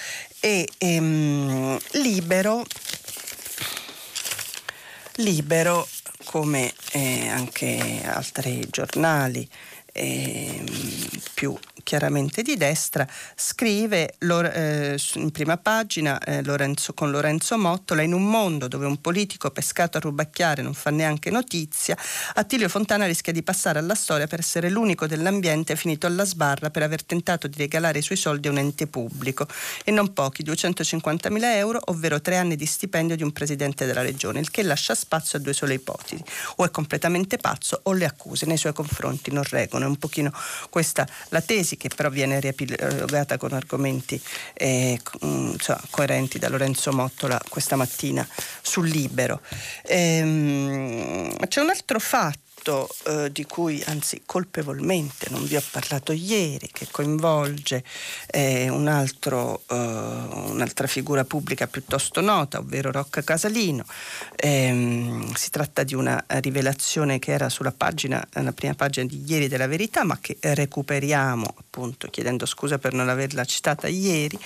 e 0.40 0.68
ehm, 0.78 1.78
libero 1.92 2.64
libero 5.16 5.86
come 6.24 6.72
eh, 6.92 7.28
anche 7.28 8.02
altri 8.04 8.66
giornali 8.70 9.48
eh, 9.92 10.64
più 11.34 11.56
chiaramente 11.82 12.42
di 12.42 12.56
destra, 12.56 13.06
scrive 13.34 14.14
eh, 14.18 14.98
in 15.14 15.30
prima 15.30 15.56
pagina 15.56 16.18
eh, 16.18 16.42
Lorenzo, 16.44 16.92
con 16.92 17.10
Lorenzo 17.10 17.58
Mottola 17.58 18.02
in 18.02 18.12
un 18.12 18.28
mondo 18.28 18.68
dove 18.68 18.86
un 18.86 19.00
politico 19.00 19.50
pescato 19.50 19.96
a 19.96 20.00
rubacchiare 20.00 20.62
non 20.62 20.74
fa 20.74 20.90
neanche 20.90 21.30
notizia, 21.30 21.96
Attilio 22.34 22.68
Fontana 22.68 23.06
rischia 23.06 23.32
di 23.32 23.42
passare 23.42 23.78
alla 23.78 23.94
storia 23.94 24.26
per 24.26 24.38
essere 24.40 24.70
l'unico 24.70 25.06
dell'ambiente 25.06 25.74
finito 25.76 26.06
alla 26.06 26.24
sbarra 26.24 26.70
per 26.70 26.82
aver 26.82 27.02
tentato 27.02 27.48
di 27.48 27.56
regalare 27.58 27.98
i 27.98 28.02
suoi 28.02 28.18
soldi 28.18 28.48
a 28.48 28.50
un 28.50 28.58
ente 28.58 28.86
pubblico. 28.86 29.46
E 29.84 29.90
non 29.90 30.12
pochi 30.12 30.42
250 30.42 31.30
mila 31.30 31.56
euro, 31.56 31.80
ovvero 31.86 32.20
tre 32.20 32.36
anni 32.36 32.56
di 32.56 32.66
stipendio 32.66 33.16
di 33.16 33.22
un 33.22 33.32
presidente 33.32 33.86
della 33.86 34.02
regione, 34.02 34.40
il 34.40 34.50
che 34.50 34.62
lascia 34.62 34.94
spazio 34.94 35.38
a 35.38 35.42
due 35.42 35.52
sole 35.52 35.74
ipotesi, 35.74 36.22
o 36.56 36.64
è 36.64 36.70
completamente 36.70 37.36
pazzo 37.38 37.80
o 37.84 37.92
le 37.92 38.04
accuse 38.04 38.46
nei 38.46 38.56
suoi 38.56 38.72
confronti 38.72 39.30
non 39.32 39.42
reggono. 39.80 39.84
È 39.84 39.88
un 39.88 39.96
pochino 39.96 40.32
questa 40.68 41.06
la 41.28 41.40
tesi 41.40 41.76
che 41.76 41.88
però 41.94 42.10
viene 42.10 42.40
riepilogata 42.40 43.38
con 43.38 43.52
argomenti 43.52 44.20
eh, 44.54 45.00
insomma, 45.22 45.80
coerenti 45.90 46.38
da 46.38 46.48
Lorenzo 46.48 46.92
Mottola 46.92 47.40
questa 47.48 47.76
mattina 47.76 48.26
sul 48.60 48.88
Libero. 48.88 49.40
Ehm, 49.84 51.36
c'è 51.46 51.60
un 51.60 51.70
altro 51.70 51.98
fatto 51.98 52.49
fatto 52.60 52.88
eh, 53.06 53.32
di 53.32 53.44
cui 53.44 53.82
anzi 53.86 54.22
colpevolmente 54.26 55.28
non 55.30 55.44
vi 55.44 55.56
ho 55.56 55.62
parlato 55.70 56.12
ieri, 56.12 56.68
che 56.70 56.86
coinvolge 56.90 57.82
eh, 58.26 58.68
un 58.68 58.86
altro, 58.86 59.62
eh, 59.68 59.74
un'altra 59.74 60.86
figura 60.86 61.24
pubblica 61.24 61.66
piuttosto 61.66 62.20
nota, 62.20 62.58
ovvero 62.58 62.92
Rocca 62.92 63.22
Casalino. 63.22 63.84
Ehm, 64.36 65.32
si 65.32 65.50
tratta 65.50 65.82
di 65.82 65.94
una 65.94 66.22
rivelazione 66.26 67.18
che 67.18 67.32
era 67.32 67.48
sulla 67.48 67.72
pagina, 67.72 68.24
la 68.32 68.52
prima 68.52 68.74
pagina 68.74 69.06
di 69.06 69.24
ieri 69.26 69.48
della 69.48 69.66
verità, 69.66 70.04
ma 70.04 70.18
che 70.20 70.36
recuperiamo 70.40 71.54
appunto 71.58 72.08
chiedendo 72.08 72.44
scusa 72.44 72.78
per 72.78 72.92
non 72.92 73.08
averla 73.08 73.44
citata 73.44 73.88
ieri. 73.88 74.38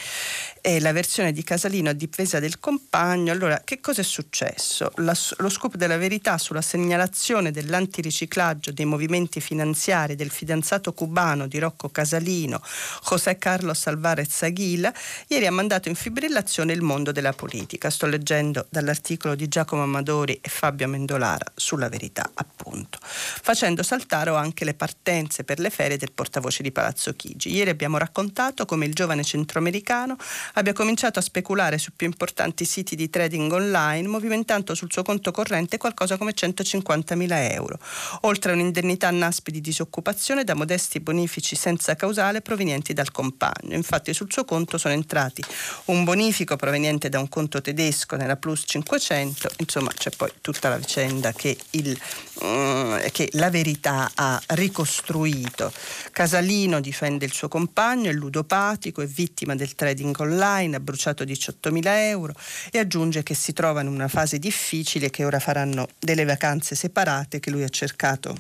È 0.65 0.81
la 0.81 0.93
versione 0.93 1.33
di 1.33 1.43
Casalino 1.43 1.91
a 1.91 1.93
difesa 1.93 2.41
del 2.41 2.59
compagno. 2.59 3.33
Allora, 3.33 3.61
che 3.63 3.81
cosa 3.81 4.01
è 4.01 4.05
successo? 4.05 4.91
La, 4.95 5.15
lo 5.37 5.51
scoop 5.51 5.77
della 5.77 5.99
verità 5.99 6.39
sulla 6.39 6.63
segnalazione 6.63 7.51
dell'antiriciclaggio 7.51 8.13
riciclaggio 8.25 8.73
dei 8.73 8.87
movimenti 8.87 9.41
finanziari 9.41 10.15
del 10.15 10.31
fidanzato 10.31 10.95
cubano 10.95 11.47
di 11.47 11.59
Rocco 11.59 11.91
Casalino, 11.91 12.63
José 13.07 13.37
Carlos 13.37 13.87
Alvarez 13.87 14.43
Aguila, 14.43 14.93
ieri 15.27 15.47
ha 15.47 15.53
mandato 15.53 15.91
in 15.91 15.95
fibrillazione 15.95 16.73
il 16.73 16.81
mondo 16.81 17.13
della 17.13 17.33
politica. 17.33 17.91
Sto 17.91 18.07
leggendo 18.07 18.67
dall'articolo 18.71 19.35
di 19.35 19.49
Giacomo 19.49 19.83
Amadori 19.83 20.39
e 20.41 20.49
Fabio 20.49 20.89
Mendolara 20.89 21.45
sulla 21.55 21.89
verità, 21.89 22.31
appunto, 22.33 22.99
facendo 23.03 23.83
saltare 23.83 24.31
anche 24.31 24.65
le 24.65 24.75
partenze 24.75 25.45
per 25.45 25.59
le 25.59 25.69
ferie 25.69 25.99
del 25.99 26.13
portavoce 26.13 26.63
di 26.63 26.73
Palazzo 26.73 27.13
Chigi. 27.13 27.53
Ieri 27.53 27.71
abbiamo 27.71 27.99
raccontato 27.99 28.65
come 28.65 28.87
il 28.87 28.95
giovane 28.95 29.23
centroamericano 29.23 30.17
abbia 30.55 30.73
cominciato 30.73 31.19
a 31.19 31.23
speculare 31.23 31.79
su 31.79 31.93
più 31.95 32.07
importanti 32.07 32.65
siti 32.65 32.97
di 32.97 33.11
trading 33.11 33.51
online, 33.53 34.09
movimentando 34.09 34.75
sul 34.75 34.91
suo 34.91 35.03
conto 35.03 35.31
corrente 35.31 35.79
qualcosa 35.79 36.17
come 36.17 36.33
150 36.33 37.15
mila 37.15 37.51
euro 37.51 37.79
oltre 38.23 38.53
a 38.53 38.55
un'indennità 38.55 39.11
NASPI 39.11 39.51
di 39.51 39.61
disoccupazione 39.61 40.45
da 40.45 40.55
modesti 40.55 41.01
bonifici 41.01 41.57
senza 41.57 41.95
causale 41.97 42.41
provenienti 42.41 42.93
dal 42.93 43.11
compagno. 43.11 43.75
Infatti 43.75 44.15
sul 44.15 44.31
suo 44.31 44.45
conto 44.45 44.79
sono 44.79 44.95
entrati 44.95 45.43
un 45.87 46.05
bonifico 46.05 46.57
proveniente 46.57 47.09
da 47.09 47.19
un 47.19 47.29
conto 47.29 47.61
tedesco 47.61 48.17
nella 48.17 48.37
Plus 48.37 48.65
500, 48.67 49.49
insomma 49.59 49.91
c'è 49.93 50.11
poi 50.11 50.31
tutta 50.41 50.69
la 50.69 50.77
vicenda 50.77 51.33
che, 51.33 51.57
il, 51.71 51.99
mm, 52.45 52.97
che 53.13 53.29
la 53.33 53.51
verità 53.51 54.11
ha 54.15 54.41
ricostruito. 54.49 55.73
Casalino 56.11 56.81
difende 56.81 57.25
il 57.25 57.33
suo 57.33 57.49
compagno, 57.49 58.11
è 58.11 58.13
ludopatico, 58.13 59.03
è 59.03 59.07
vittima 59.07 59.55
del 59.55 59.75
trading 59.75 60.19
online, 60.19 60.44
ha 60.45 60.81
bruciato 60.81 61.25
18.000 61.25 61.83
euro 62.09 62.35
e 62.71 62.79
aggiunge 62.79 63.23
che 63.23 63.35
si 63.35 63.53
trova 63.53 63.81
in 63.81 63.89
una 63.89 64.09
fase 64.09 64.39
difficile 64.39 65.11
che 65.11 65.25
ora 65.25 65.39
faranno 65.39 65.89
delle 65.99 66.25
vacanze 66.25 66.75
separate 66.75 67.41
che 67.41 67.51
lui 67.51 67.63
ha 67.63 67.69
cercato 67.69 68.37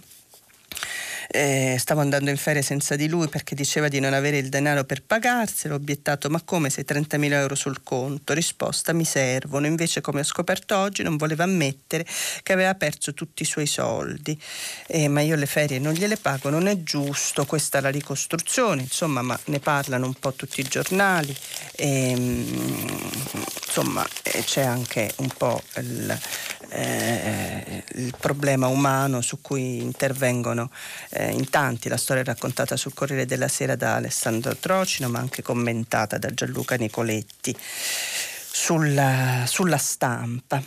eh, 1.37 1.75
stavo 1.81 2.00
andando 2.00 2.31
in 2.31 2.37
ferie 2.37 2.62
senza 2.62 2.95
di 2.95 3.09
lui 3.09 3.26
perché 3.26 3.57
diceva 3.57 3.88
di 3.88 3.99
non 3.99 4.14
avere 4.14 4.38
il 4.38 4.49
denaro 4.49 4.85
per 4.85 5.03
pagarselo. 5.03 5.75
Ho 5.75 5.79
obiettato: 5.79 6.31
Ma 6.31 6.41
come 6.45 6.71
sei 6.71 6.85
30.000 6.87 7.33
euro 7.33 7.57
sul 7.57 7.83
conto? 7.83 8.33
Risposta: 8.35 8.93
Mi 8.93 9.05
servono. 9.05 9.67
Invece, 9.67 10.00
come 10.00 10.21
ho 10.21 10.25
scoperto 10.25 10.76
oggi, 10.76 11.03
non 11.03 11.17
voleva 11.17 11.43
ammettere 11.43 12.07
che 12.45 12.53
aveva 12.53 12.76
perso 12.76 13.14
tutti 13.14 13.43
i 13.43 13.47
suoi 13.47 13.67
soldi. 13.67 14.41
Eh, 14.87 15.09
ma 15.09 15.23
io 15.23 15.35
le 15.35 15.47
ferie 15.47 15.81
non 15.81 15.95
gliele 15.95 16.17
pago, 16.17 16.50
non 16.50 16.69
è 16.69 16.81
giusto. 16.85 17.45
Questa 17.47 17.79
è 17.79 17.81
la 17.81 17.91
ricostruzione, 17.91 18.83
insomma, 18.83 19.21
ma 19.21 19.37
ne 19.47 19.59
parlano 19.59 20.07
un 20.07 20.14
po' 20.14 20.35
tutti 20.35 20.61
i 20.61 20.64
giornali. 20.64 21.37
E, 21.73 22.11
ehm, 22.11 23.12
insomma 23.67 24.07
eh, 24.23 24.45
c'è 24.45 24.62
anche 24.62 25.12
un 25.17 25.29
po' 25.37 25.61
il, 25.79 26.17
eh, 26.69 27.83
il, 27.95 28.14
problema 28.19 28.69
umano 28.69 29.21
su 29.21 29.41
cui 29.41 29.81
intervengono 29.81 30.71
eh, 31.11 31.24
in 31.31 31.50
tanti. 31.50 31.88
La 31.88 31.97
storia 31.97 32.23
è 32.23 32.26
raccontata 32.26 32.76
sul 32.76 32.95
Corriere 32.95 33.26
della 33.26 33.49
Sera 33.49 33.76
da 33.76 33.97
Alessandro 33.97 34.57
Trocino, 34.57 35.09
ma 35.09 35.19
anche 35.19 35.43
commentata 35.43 36.19
da 36.19 36.33
Gianluca 36.33 36.76
Nicoletti 36.76 37.57
sulla, 37.59 39.45
sulla 39.47 39.78
stampa. 39.78 40.62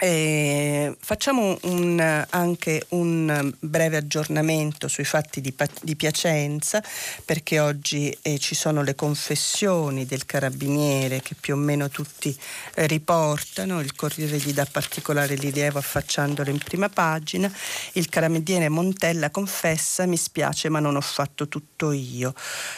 Eh, 0.00 0.96
facciamo 0.98 1.58
un, 1.64 2.24
anche 2.30 2.86
un 2.88 3.52
breve 3.60 3.98
aggiornamento 3.98 4.88
sui 4.88 5.04
fatti 5.04 5.42
di, 5.42 5.54
di 5.82 5.96
Piacenza 5.96 6.82
perché 7.26 7.60
oggi 7.60 8.16
eh, 8.22 8.38
ci 8.38 8.54
sono 8.54 8.82
le 8.82 8.94
confessioni 8.94 10.06
del 10.06 10.24
carabiniere 10.24 11.20
che 11.20 11.34
più 11.38 11.54
o 11.54 11.58
meno 11.58 11.90
tutti 11.90 12.34
eh, 12.74 12.86
riportano, 12.86 13.80
il 13.80 13.94
Corriere 13.94 14.38
gli 14.38 14.54
dà 14.54 14.66
particolare 14.68 15.34
rilievo 15.34 15.78
affacciandolo 15.78 16.48
in 16.48 16.58
prima 16.58 16.88
pagina, 16.88 17.52
il 17.92 18.08
carabiniere 18.08 18.70
Montella 18.70 19.30
confessa 19.30 20.06
mi 20.06 20.16
spiace 20.16 20.70
ma 20.70 20.80
non 20.80 20.96
ho 20.96 21.02
fatto 21.02 21.48
tutto 21.48 21.92
io, 21.92 22.32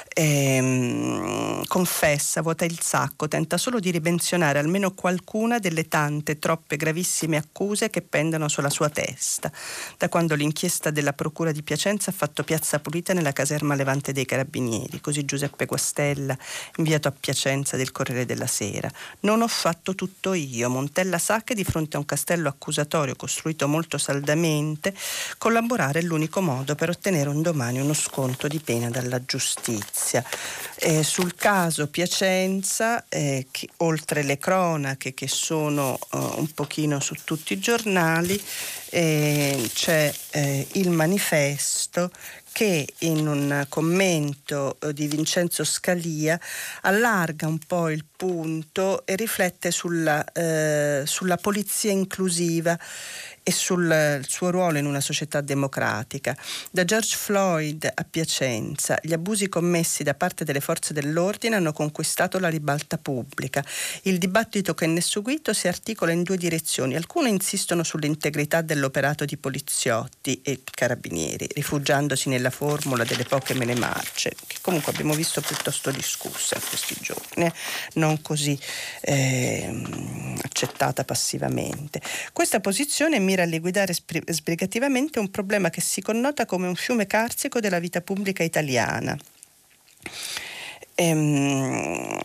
ehm, 0.09 1.65
confessa, 1.69 2.43
vuota 2.43 2.65
il 2.65 2.81
sacco, 2.83 3.29
tenta 3.29 3.57
solo 3.57 3.79
di 3.79 3.93
rimensionare 3.93 4.59
almeno 4.59 4.93
qualcuna 4.95 5.61
delle 5.61 5.87
tante 5.87 6.41
troppe 6.41 6.77
gravissime 6.77 7.03
gravissime 7.05 7.37
accuse 7.37 7.91
che 7.91 8.01
pendono 8.01 8.49
sulla 8.49 8.71
sua 8.71 8.89
testa, 8.89 9.53
da 9.99 10.09
quando 10.09 10.35
l'inchiesta 10.35 10.91
della 10.91 11.13
Procura 11.13 11.53
di 11.53 11.63
Piacenza 11.63 12.11
ha 12.11 12.15
fatto 12.15 12.43
piazza 12.43 12.81
pulita 12.81 13.13
nella 13.13 13.33
caserma 13.33 13.75
Levante 13.75 14.13
dei 14.13 14.25
Carabinieri, 14.25 15.01
così 15.01 15.27
Giuseppe 15.27 15.67
Guastella, 15.67 16.37
inviato 16.77 17.09
a 17.09 17.13
Piacenza 17.13 17.77
del 17.77 17.93
Corriere 17.93 18.25
della 18.25 18.47
Sera. 18.47 18.91
Non 19.21 19.43
ho 19.43 19.49
fatto 19.49 19.95
tutto 19.95 20.33
io. 20.33 20.71
Montella 20.71 21.19
sa 21.19 21.43
che 21.43 21.55
di 21.55 21.63
fronte 21.63 21.97
a 21.97 22.01
un 22.01 22.07
castello 22.07 22.49
accusatorio 22.49 23.15
costruito 23.15 23.69
molto 23.69 23.99
saldamente, 23.99 24.95
collaborare 25.37 26.01
è 26.01 26.03
l'unico 26.03 26.41
modo 26.41 26.75
per 26.75 26.89
ottenere 26.89 27.29
un 27.29 27.43
domani 27.43 27.81
uno 27.81 27.95
sconto 27.95 28.49
di 28.49 28.61
pena 28.61 28.89
dalla 28.89 29.23
giustizia. 29.23 30.25
Eh, 30.77 31.03
sul 31.03 31.35
caso 31.35 31.89
Piacenza, 31.89 33.05
eh, 33.09 33.47
che, 33.51 33.69
oltre 33.79 34.23
le 34.23 34.39
cronache 34.39 35.13
che 35.13 35.29
sono 35.29 35.99
uh, 36.13 36.19
un 36.37 36.49
pochino 36.55 36.94
su 37.01 37.15
tutti 37.25 37.53
i 37.53 37.59
giornali 37.59 38.41
eh, 38.95 39.71
c'è 39.73 40.15
eh, 40.31 40.67
il 40.75 40.91
manifesto 40.91 42.13
che 42.53 42.87
in 42.99 43.27
un 43.27 43.67
commento 43.69 44.77
eh, 44.79 44.93
di 44.93 45.09
Vincenzo 45.09 45.65
Scalia 45.65 46.39
allarga 46.83 47.49
un 47.49 47.59
po' 47.59 47.91
il 47.91 48.05
punto 48.17 49.05
e 49.05 49.17
riflette 49.17 49.73
sulla, 49.73 50.25
eh, 50.33 51.03
sulla 51.05 51.37
polizia 51.37 51.91
inclusiva 51.91 52.79
e 53.47 53.53
sul 53.53 54.23
suo 54.27 54.51
ruolo 54.51 54.79
in 54.79 54.87
una 54.87 55.01
società 55.01 55.43
democratica. 55.43 56.35
Da 56.71 56.85
George 56.85 57.15
Floyd 57.15 57.91
a 57.93 58.07
Piacenza, 58.09 58.99
gli 59.03 59.13
abusi 59.13 59.49
commessi 59.49 60.03
da 60.03 60.15
parte 60.15 60.45
delle 60.45 60.61
forze 60.61 60.95
dell'ordine 60.95 61.57
hanno 61.57 61.73
conquistato 61.73 62.39
la 62.39 62.49
ribalta 62.49 62.97
pubblica. 62.97 63.63
Il 64.03 64.19
dibattito 64.19 64.73
che 64.75 64.87
ne 64.87 64.99
è 64.99 65.03
seguito 65.03 65.53
si 65.53 65.69
articola 65.69 66.13
in 66.13 66.23
due 66.23 66.39
direzioni. 66.39 66.97
Alcune 66.97 67.29
insistono 67.29 67.83
sull'integrità 67.83 68.63
dell'operato 68.85 69.25
di 69.25 69.37
poliziotti 69.37 70.41
e 70.43 70.61
carabinieri, 70.71 71.49
rifugiandosi 71.55 72.29
nella 72.29 72.51
formula 72.51 73.05
delle 73.05 73.25
poche 73.25 73.55
mele 73.55 73.75
marce, 73.75 74.35
che 74.47 74.59
comunque 74.61 74.93
abbiamo 74.93 75.15
visto 75.15 75.41
piuttosto 75.41 75.91
discussa 75.91 76.57
in 76.57 76.63
questi 76.69 76.97
giorni, 77.01 77.47
eh? 77.47 77.53
non 77.95 78.21
così 78.21 78.59
eh, 79.01 79.83
accettata 80.43 81.05
passivamente. 81.05 82.01
Questa 82.33 82.61
posizione 82.61 83.19
mi 83.19 83.33
mira 83.35 83.43
a 83.43 83.47
liquidare 83.47 83.95
sbrigativamente 83.95 85.19
un 85.19 85.31
problema 85.31 85.71
che 85.71 85.81
si 85.81 86.03
connota 86.03 86.45
come 86.47 86.67
un 86.67 86.77
fiume 86.77 87.07
carsico 87.07 87.61
della 87.61 87.79
vita 87.79 88.01
pubblica 88.01 88.43
italiana. 88.43 89.17
Ehm, 90.97 92.21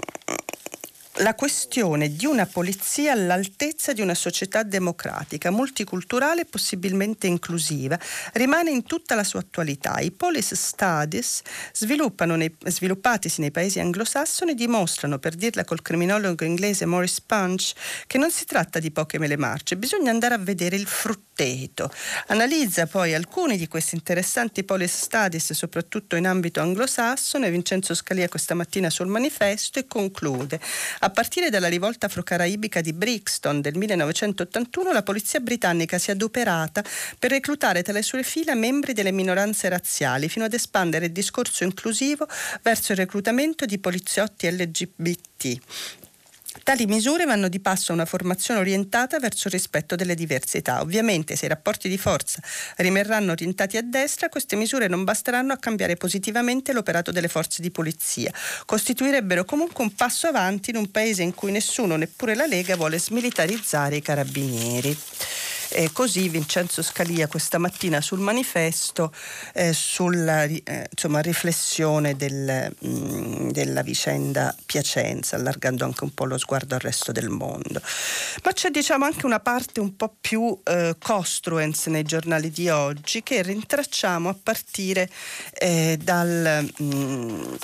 la 1.20 1.36
questione 1.36 2.16
di 2.16 2.26
una 2.26 2.46
polizia 2.46 3.12
all'altezza 3.12 3.92
di 3.92 4.02
una 4.02 4.14
società 4.14 4.64
democratica, 4.64 5.52
multiculturale 5.52 6.42
e 6.42 6.46
possibilmente 6.46 7.28
inclusiva 7.28 8.00
rimane 8.34 8.72
in 8.72 8.84
tutta 8.84 9.16
la 9.16 9.24
sua 9.24 9.42
attualità. 9.42 10.00
I 10.00 10.12
police 10.12 10.56
studies 10.56 11.42
nei, 11.82 12.56
sviluppatisi 12.66 13.42
nei 13.42 13.52
paesi 13.52 13.80
anglosassoni 13.80 14.54
dimostrano, 14.56 15.20
per 15.20 15.36
dirla 15.36 15.66
col 15.66 15.82
criminologo 15.82 16.46
inglese 16.46 16.86
Maurice 16.86 17.22
Punch, 17.26 17.74
che 18.08 18.18
non 18.18 18.32
si 18.32 18.46
tratta 18.46 18.80
di 18.80 18.92
poche 18.92 19.20
mele 19.20 19.38
marce, 19.38 19.76
bisogna 19.76 20.12
andare 20.12 20.36
a 20.36 20.40
vedere 20.40 20.78
il 20.78 20.88
frutteto. 20.88 21.92
Analizza 22.28 22.86
poi 22.88 23.14
alcuni 23.14 23.58
di 23.58 23.68
questi 23.68 23.96
interessanti 23.96 24.64
police 24.64 24.96
studies, 24.96 25.52
soprattutto 25.54 26.16
in 26.16 26.28
ambito 26.28 26.62
anglosassone, 26.62 27.52
Vincenzo 27.52 27.94
Scalia 27.94 28.30
questa 28.30 28.54
mattina 28.54 28.90
sul 28.90 29.08
manifesto 29.08 29.80
e 29.80 29.88
conclude. 29.88 30.60
A 31.00 31.09
partire 31.12 31.50
dalla 31.50 31.68
rivolta 31.68 32.08
afro-caraibica 32.08 32.82
di 32.82 32.94
Brixton 32.94 33.62
del 33.62 33.76
1981, 33.76 34.92
la 34.92 35.04
polizia 35.04 35.40
britannica 35.40 35.98
si 35.98 36.10
è 36.10 36.14
adoperata 36.14 36.84
per 37.18 37.32
reclutare 37.32 37.82
tra 37.82 37.94
le 37.94 38.02
sue 38.02 38.24
fila 38.24 38.56
membri 38.56 38.94
delle 38.94 39.12
minoranze 39.12 39.70
razziali, 39.70 40.30
fino 40.30 40.46
ad 40.46 40.54
espandere 40.54 41.08
il 41.08 41.12
discorso 41.12 41.64
inclusivo 41.64 42.28
verso 42.62 42.92
il 42.92 42.98
reclutamento 42.98 43.66
di 43.66 43.80
poliziotti 43.80 44.50
LGBT. 44.50 45.58
Tali 46.70 46.86
misure 46.86 47.26
vanno 47.26 47.48
di 47.48 47.60
passo 47.60 47.92
a 47.92 47.96
una 47.96 48.06
formazione 48.06 48.60
orientata 48.60 49.18
verso 49.18 49.48
il 49.48 49.56
rispetto 49.56 49.96
delle 49.96 50.14
diversità. 50.14 50.82
Ovviamente 50.82 51.36
se 51.36 51.48
i 51.48 51.50
rapporti 51.50 51.90
di 51.90 51.98
forza 51.98 52.40
rimarranno 52.76 53.32
orientati 53.32 53.76
a 53.76 53.82
destra, 53.82 54.30
queste 54.30 54.56
misure 54.56 54.88
non 54.88 55.04
basteranno 55.04 55.52
a 55.52 55.58
cambiare 55.58 55.96
positivamente 55.96 56.72
l'operato 56.72 57.12
delle 57.12 57.28
forze 57.28 57.64
di 57.64 57.72
polizia. 57.72 58.32
Costituirebbero 58.68 59.46
comunque 59.46 59.84
un 59.84 59.96
passo 59.96 60.28
avanti 60.28 60.70
in 60.70 60.76
un 60.76 60.92
paese 60.92 61.24
in 61.24 61.34
cui 61.34 61.52
nessuno, 61.52 61.96
neppure 61.96 62.36
la 62.36 62.46
Lega, 62.46 62.76
vuole 62.76 63.00
smilitarizzare 63.00 63.96
i 63.96 64.02
carabinieri. 64.04 64.96
E 65.72 65.92
così 65.92 66.30
Vincenzo 66.30 66.82
Scalia 66.82 67.28
questa 67.28 67.58
mattina 67.58 68.02
sul 68.02 68.20
manifesto 68.20 69.14
eh, 69.54 69.72
sulla 69.74 70.44
eh, 70.44 70.88
insomma, 70.92 71.20
riflessione 71.20 72.16
del, 72.16 72.76
mh, 72.80 72.88
mm, 72.88 73.50
della 73.52 73.82
vicenda 73.82 74.56
Piacenza, 74.66 75.36
allargando 75.36 75.86
anche 75.86 76.04
un 76.04 76.14
po' 76.14 76.26
lo 76.26 76.38
sguardo 76.38 76.76
al 76.76 76.82
resto 76.82 77.12
del 77.12 77.30
mondo. 77.30 77.82
Ma 78.44 78.52
c'è 78.52 78.70
diciamo 78.70 79.06
anche 79.06 79.26
una 79.26 79.40
parte 79.40 79.80
un 79.80 79.96
po' 79.96 80.16
più 80.20 80.60
eh, 80.64 80.96
costruens 81.00 81.86
nei 81.88 82.04
giornali 82.04 82.50
di 82.50 82.70
oggi 82.70 83.22
che 83.24 83.42
rintracciamo 83.42 84.30
a 84.30 84.36
partire 84.42 85.10
eh, 85.54 85.98
dal... 86.02 86.68
Mh, 86.78 86.84
mm, 86.84 87.56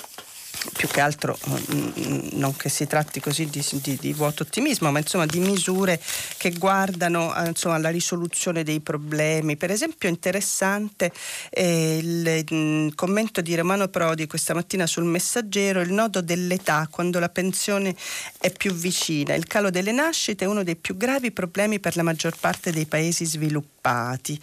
più 0.72 0.88
che 0.88 1.00
altro 1.00 1.38
mm, 1.48 2.28
non 2.32 2.56
che 2.56 2.68
si 2.68 2.86
tratti 2.86 3.20
così 3.20 3.46
di, 3.46 3.64
di, 3.82 3.96
di 3.96 4.12
vuoto 4.12 4.42
ottimismo, 4.42 4.90
ma 4.90 4.98
insomma 4.98 5.26
di 5.26 5.38
misure 5.38 6.00
che 6.36 6.50
guardano 6.52 7.34
eh, 7.36 7.48
insomma, 7.48 7.76
alla 7.76 7.90
risoluzione 7.90 8.62
dei 8.62 8.80
problemi. 8.80 9.56
Per 9.56 9.70
esempio 9.70 10.08
interessante 10.08 11.12
eh, 11.50 11.98
il, 11.98 12.26
il 12.26 12.54
mm, 12.54 12.88
commento 12.94 13.40
di 13.40 13.54
Romano 13.54 13.88
Prodi 13.88 14.26
questa 14.26 14.54
mattina 14.54 14.86
sul 14.86 15.04
messaggero, 15.04 15.80
il 15.80 15.92
nodo 15.92 16.20
dell'età 16.20 16.88
quando 16.90 17.18
la 17.18 17.28
pensione 17.28 17.94
è 18.38 18.50
più 18.50 18.72
vicina. 18.72 19.34
Il 19.34 19.46
calo 19.46 19.70
delle 19.70 19.92
nascite 19.92 20.44
è 20.44 20.48
uno 20.48 20.62
dei 20.62 20.76
più 20.76 20.96
gravi 20.96 21.30
problemi 21.30 21.80
per 21.80 21.96
la 21.96 22.02
maggior 22.02 22.36
parte 22.38 22.72
dei 22.72 22.86
paesi 22.86 23.24
sviluppati. 23.24 24.40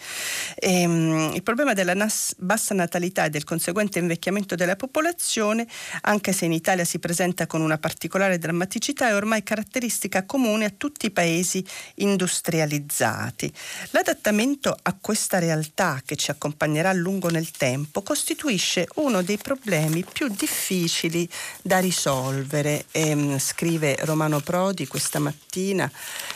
E, 0.56 0.80
ehm, 0.82 1.32
il 1.34 1.42
problema 1.42 1.72
della 1.74 1.94
nas- 1.94 2.34
bassa 2.38 2.74
natalità 2.74 3.24
e 3.24 3.30
del 3.30 3.44
conseguente 3.44 3.98
invecchiamento 3.98 4.54
della 4.54 4.76
popolazione 4.76 5.66
anche 6.14 6.32
se 6.32 6.44
in 6.44 6.52
Italia 6.52 6.84
si 6.84 7.00
presenta 7.00 7.46
con 7.46 7.60
una 7.60 7.76
particolare 7.76 8.38
drammaticità, 8.38 9.08
è 9.08 9.14
ormai 9.14 9.42
caratteristica 9.42 10.24
comune 10.24 10.64
a 10.64 10.72
tutti 10.76 11.06
i 11.06 11.10
paesi 11.10 11.64
industrializzati. 11.96 13.52
L'adattamento 13.90 14.76
a 14.80 14.96
questa 14.98 15.38
realtà 15.38 16.00
che 16.04 16.14
ci 16.16 16.30
accompagnerà 16.30 16.90
a 16.90 16.94
lungo 16.94 17.30
nel 17.30 17.50
tempo 17.50 18.02
costituisce 18.02 18.86
uno 18.96 19.22
dei 19.22 19.38
problemi 19.38 20.04
più 20.04 20.28
difficili 20.28 21.28
da 21.60 21.80
risolvere, 21.80 22.86
eh, 22.92 23.36
scrive 23.38 23.96
Romano 24.02 24.40
Prodi 24.40 24.86
questa 24.86 25.18
mattina 25.18 25.90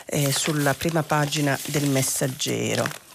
eh, 0.07 0.33
sulla 0.33 0.75
prima 0.75 1.05
pagina 1.05 1.59
del 1.67 1.88
Messaggero. 1.88 3.08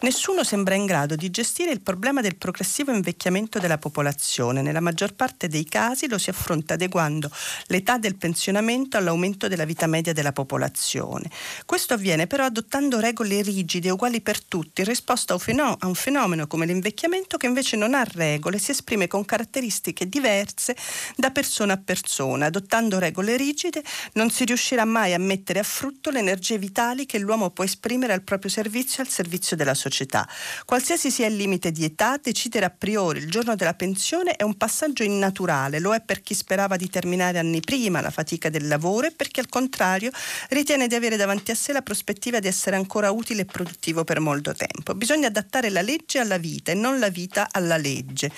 Nessuno 0.00 0.44
sembra 0.44 0.74
in 0.74 0.86
grado 0.86 1.16
di 1.16 1.30
gestire 1.30 1.70
il 1.70 1.80
problema 1.80 2.20
del 2.20 2.36
progressivo 2.36 2.92
invecchiamento 2.92 3.58
della 3.58 3.78
popolazione. 3.78 4.62
Nella 4.62 4.80
maggior 4.80 5.14
parte 5.14 5.48
dei 5.48 5.64
casi 5.64 6.08
lo 6.08 6.18
si 6.18 6.30
affronta 6.30 6.74
adeguando 6.74 7.30
l'età 7.66 7.98
del 7.98 8.16
pensionamento 8.16 8.96
all'aumento 8.96 9.48
della 9.48 9.64
vita 9.64 9.86
media 9.86 10.12
della 10.12 10.32
popolazione. 10.32 11.30
Questo 11.66 11.94
avviene 11.94 12.26
però 12.26 12.44
adottando 12.44 13.00
regole 13.00 13.42
rigide 13.42 13.90
uguali 13.90 14.20
per 14.20 14.42
tutti 14.42 14.80
in 14.80 14.86
risposta 14.86 15.34
a 15.34 15.86
un 15.86 15.94
fenomeno 15.94 16.46
come 16.46 16.66
l'invecchiamento 16.66 17.36
che 17.36 17.46
invece 17.46 17.76
non 17.76 17.94
ha 17.94 18.04
regole, 18.04 18.58
si 18.58 18.70
esprime 18.70 19.06
con 19.06 19.24
caratteristiche 19.24 20.08
diverse 20.08 20.76
da 21.16 21.30
persona 21.30 21.74
a 21.74 21.80
persona. 21.82 22.46
Adottando 22.46 22.98
regole 22.98 23.36
rigide 23.36 23.82
non 24.12 24.30
si 24.30 24.44
riuscirà 24.44 24.84
mai 24.84 25.14
a 25.14 25.18
mettere 25.18 25.58
a 25.58 25.62
frutto 25.62 26.10
le 26.10 26.18
energie 26.18 26.58
vitali 26.58 27.06
che 27.06 27.18
l'uomo 27.18 27.50
può 27.50 27.64
esprimere 27.64 28.12
al 28.12 28.22
proprio 28.22 28.50
servizio 28.50 29.02
e 29.02 29.06
al 29.06 29.12
servizio 29.12 29.53
della 29.54 29.74
società. 29.74 30.28
Qualsiasi 30.64 31.10
sia 31.10 31.26
il 31.26 31.36
limite 31.36 31.70
di 31.70 31.84
età, 31.84 32.18
decidere 32.22 32.66
a 32.66 32.70
priori 32.70 33.18
il 33.18 33.30
giorno 33.30 33.54
della 33.54 33.74
pensione 33.74 34.32
è 34.32 34.42
un 34.42 34.56
passaggio 34.56 35.02
innaturale, 35.02 35.80
lo 35.80 35.94
è 35.94 36.00
per 36.00 36.20
chi 36.20 36.34
sperava 36.34 36.76
di 36.76 36.88
terminare 36.88 37.38
anni 37.38 37.60
prima 37.60 38.00
la 38.00 38.10
fatica 38.10 38.48
del 38.48 38.66
lavoro 38.66 39.06
e 39.06 39.10
per 39.10 39.28
chi 39.28 39.40
al 39.40 39.48
contrario 39.48 40.10
ritiene 40.50 40.86
di 40.86 40.94
avere 40.94 41.16
davanti 41.16 41.50
a 41.50 41.54
sé 41.54 41.72
la 41.72 41.82
prospettiva 41.82 42.38
di 42.38 42.48
essere 42.48 42.76
ancora 42.76 43.10
utile 43.10 43.42
e 43.42 43.44
produttivo 43.44 44.04
per 44.04 44.20
molto 44.20 44.54
tempo. 44.54 44.94
Bisogna 44.94 45.28
adattare 45.28 45.70
la 45.70 45.82
legge 45.82 46.18
alla 46.18 46.38
vita 46.38 46.72
e 46.72 46.74
non 46.74 46.98
la 46.98 47.08
vita 47.08 47.48
alla 47.50 47.76
legge. 47.76 48.30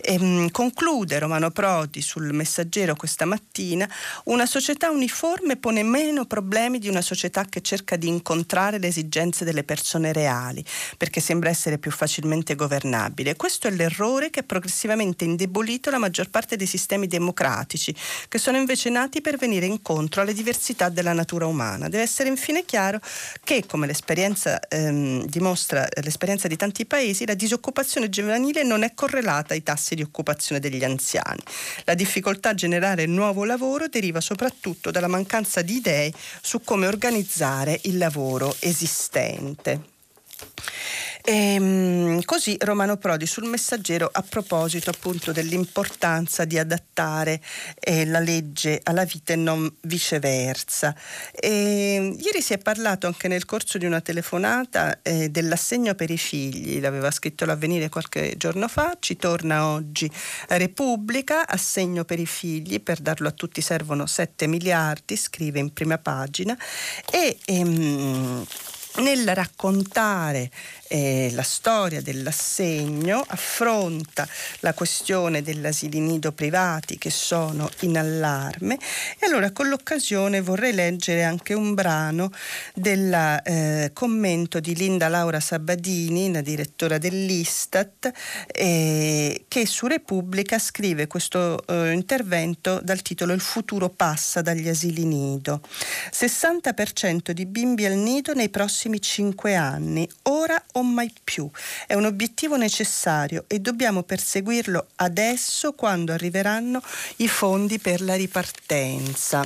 Ehm, 0.00 0.50
conclude 0.50 1.18
Romano 1.18 1.50
Prodi 1.50 2.00
sul 2.00 2.32
messaggero 2.32 2.94
questa 2.94 3.24
mattina, 3.24 3.88
una 4.24 4.46
società 4.46 4.90
uniforme 4.90 5.56
pone 5.56 5.82
meno 5.82 6.24
problemi 6.24 6.78
di 6.78 6.88
una 6.88 7.02
società 7.02 7.44
che 7.44 7.60
cerca 7.60 7.96
di 7.96 8.08
incontrare 8.08 8.78
le 8.78 8.88
esigenze 8.88 9.44
delle 9.44 9.64
persone 9.64 10.12
reali, 10.12 10.45
perché 10.96 11.20
sembra 11.20 11.50
essere 11.50 11.78
più 11.78 11.90
facilmente 11.90 12.54
governabile. 12.54 13.36
Questo 13.36 13.68
è 13.68 13.70
l'errore 13.70 14.30
che 14.30 14.40
ha 14.40 14.44
progressivamente 14.44 15.24
indebolito 15.24 15.90
la 15.90 15.98
maggior 15.98 16.30
parte 16.30 16.56
dei 16.56 16.66
sistemi 16.66 17.06
democratici, 17.06 17.94
che 18.28 18.38
sono 18.38 18.56
invece 18.56 18.90
nati 18.90 19.20
per 19.20 19.36
venire 19.36 19.66
incontro 19.66 20.22
alle 20.22 20.32
diversità 20.32 20.88
della 20.88 21.12
natura 21.12 21.46
umana. 21.46 21.88
Deve 21.88 22.02
essere 22.02 22.28
infine 22.28 22.64
chiaro 22.64 23.00
che, 23.42 23.64
come 23.66 23.86
l'esperienza 23.86 24.60
ehm, 24.60 25.24
dimostra 25.26 25.86
l'esperienza 26.02 26.48
di 26.48 26.56
tanti 26.56 26.86
paesi, 26.86 27.26
la 27.26 27.34
disoccupazione 27.34 28.08
giovanile 28.08 28.62
non 28.62 28.82
è 28.82 28.94
correlata 28.94 29.54
ai 29.54 29.62
tassi 29.62 29.94
di 29.94 30.02
occupazione 30.02 30.60
degli 30.60 30.84
anziani. 30.84 31.42
La 31.84 31.94
difficoltà 31.94 32.50
a 32.50 32.54
generare 32.54 33.06
nuovo 33.06 33.44
lavoro 33.44 33.88
deriva 33.88 34.20
soprattutto 34.20 34.90
dalla 34.90 35.08
mancanza 35.08 35.62
di 35.62 35.76
idee 35.76 36.12
su 36.40 36.60
come 36.62 36.86
organizzare 36.86 37.80
il 37.84 37.98
lavoro 37.98 38.54
esistente. 38.60 39.94
E, 41.26 41.54
ehm, 41.54 42.22
così 42.22 42.56
Romano 42.60 42.96
Prodi 42.96 43.26
sul 43.26 43.48
messaggero 43.48 44.08
a 44.10 44.22
proposito 44.22 44.90
appunto 44.90 45.32
dell'importanza 45.32 46.44
di 46.44 46.56
adattare 46.56 47.42
eh, 47.80 48.06
la 48.06 48.20
legge 48.20 48.80
alla 48.84 49.04
vita 49.04 49.32
e 49.32 49.36
non 49.36 49.68
viceversa. 49.82 50.94
E, 51.32 52.16
ieri 52.16 52.40
si 52.40 52.52
è 52.52 52.58
parlato 52.58 53.08
anche 53.08 53.26
nel 53.26 53.44
corso 53.44 53.76
di 53.76 53.86
una 53.86 54.00
telefonata 54.00 55.02
eh, 55.02 55.28
dell'assegno 55.28 55.94
per 55.96 56.10
i 56.10 56.18
figli, 56.18 56.80
l'aveva 56.80 57.10
scritto 57.10 57.44
l'avvenire 57.44 57.88
qualche 57.88 58.34
giorno 58.36 58.68
fa, 58.68 58.96
ci 59.00 59.16
torna 59.16 59.66
oggi 59.66 60.08
Repubblica, 60.48 61.46
assegno 61.48 62.04
per 62.04 62.20
i 62.20 62.26
figli, 62.26 62.80
per 62.80 63.00
darlo 63.00 63.26
a 63.28 63.32
tutti 63.32 63.60
servono 63.60 64.06
7 64.06 64.46
miliardi, 64.46 65.16
scrive 65.16 65.58
in 65.58 65.72
prima 65.72 65.98
pagina. 65.98 66.56
E 67.10 67.36
ehm, 67.46 68.46
nel 68.98 69.34
raccontare 69.34 70.50
eh, 70.88 71.30
la 71.32 71.42
storia 71.42 72.00
dell'assegno 72.00 73.24
affronta 73.26 74.26
la 74.60 74.72
questione 74.74 75.42
degli 75.42 75.64
asili 75.66 76.00
nido 76.00 76.32
privati 76.32 76.98
che 76.98 77.10
sono 77.10 77.68
in 77.80 77.98
allarme 77.98 78.78
e 79.18 79.26
allora 79.26 79.50
con 79.50 79.68
l'occasione 79.68 80.40
vorrei 80.40 80.72
leggere 80.72 81.24
anche 81.24 81.54
un 81.54 81.74
brano 81.74 82.30
del 82.74 83.12
eh, 83.44 83.90
commento 83.92 84.60
di 84.60 84.74
Linda 84.74 85.08
Laura 85.08 85.40
Sabadini, 85.40 86.32
la 86.32 86.40
direttora 86.40 86.98
dell'Istat, 86.98 88.10
eh, 88.46 89.44
che 89.48 89.66
su 89.66 89.86
Repubblica 89.86 90.58
scrive 90.58 91.06
questo 91.06 91.64
eh, 91.66 91.92
intervento 91.92 92.80
dal 92.82 93.02
titolo 93.02 93.32
Il 93.32 93.40
futuro 93.40 93.88
passa 93.88 94.42
dagli 94.42 94.68
asili 94.68 95.04
nido. 95.04 95.60
60% 96.12 97.30
di 97.30 97.46
bimbi 97.46 97.84
al 97.84 97.94
nido 97.94 98.32
nei 98.34 98.48
prossimi 98.48 98.85
5 99.00 99.54
anni, 99.54 100.08
ora 100.22 100.62
o 100.72 100.82
mai 100.82 101.12
più. 101.22 101.48
È 101.86 101.94
un 101.94 102.04
obiettivo 102.04 102.56
necessario 102.56 103.44
e 103.46 103.58
dobbiamo 103.58 104.02
perseguirlo 104.02 104.86
adesso 104.96 105.72
quando 105.72 106.12
arriveranno 106.12 106.82
i 107.16 107.28
fondi 107.28 107.78
per 107.78 108.00
la 108.00 108.14
ripartenza. 108.14 109.44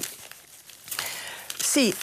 Sì, 1.56 1.94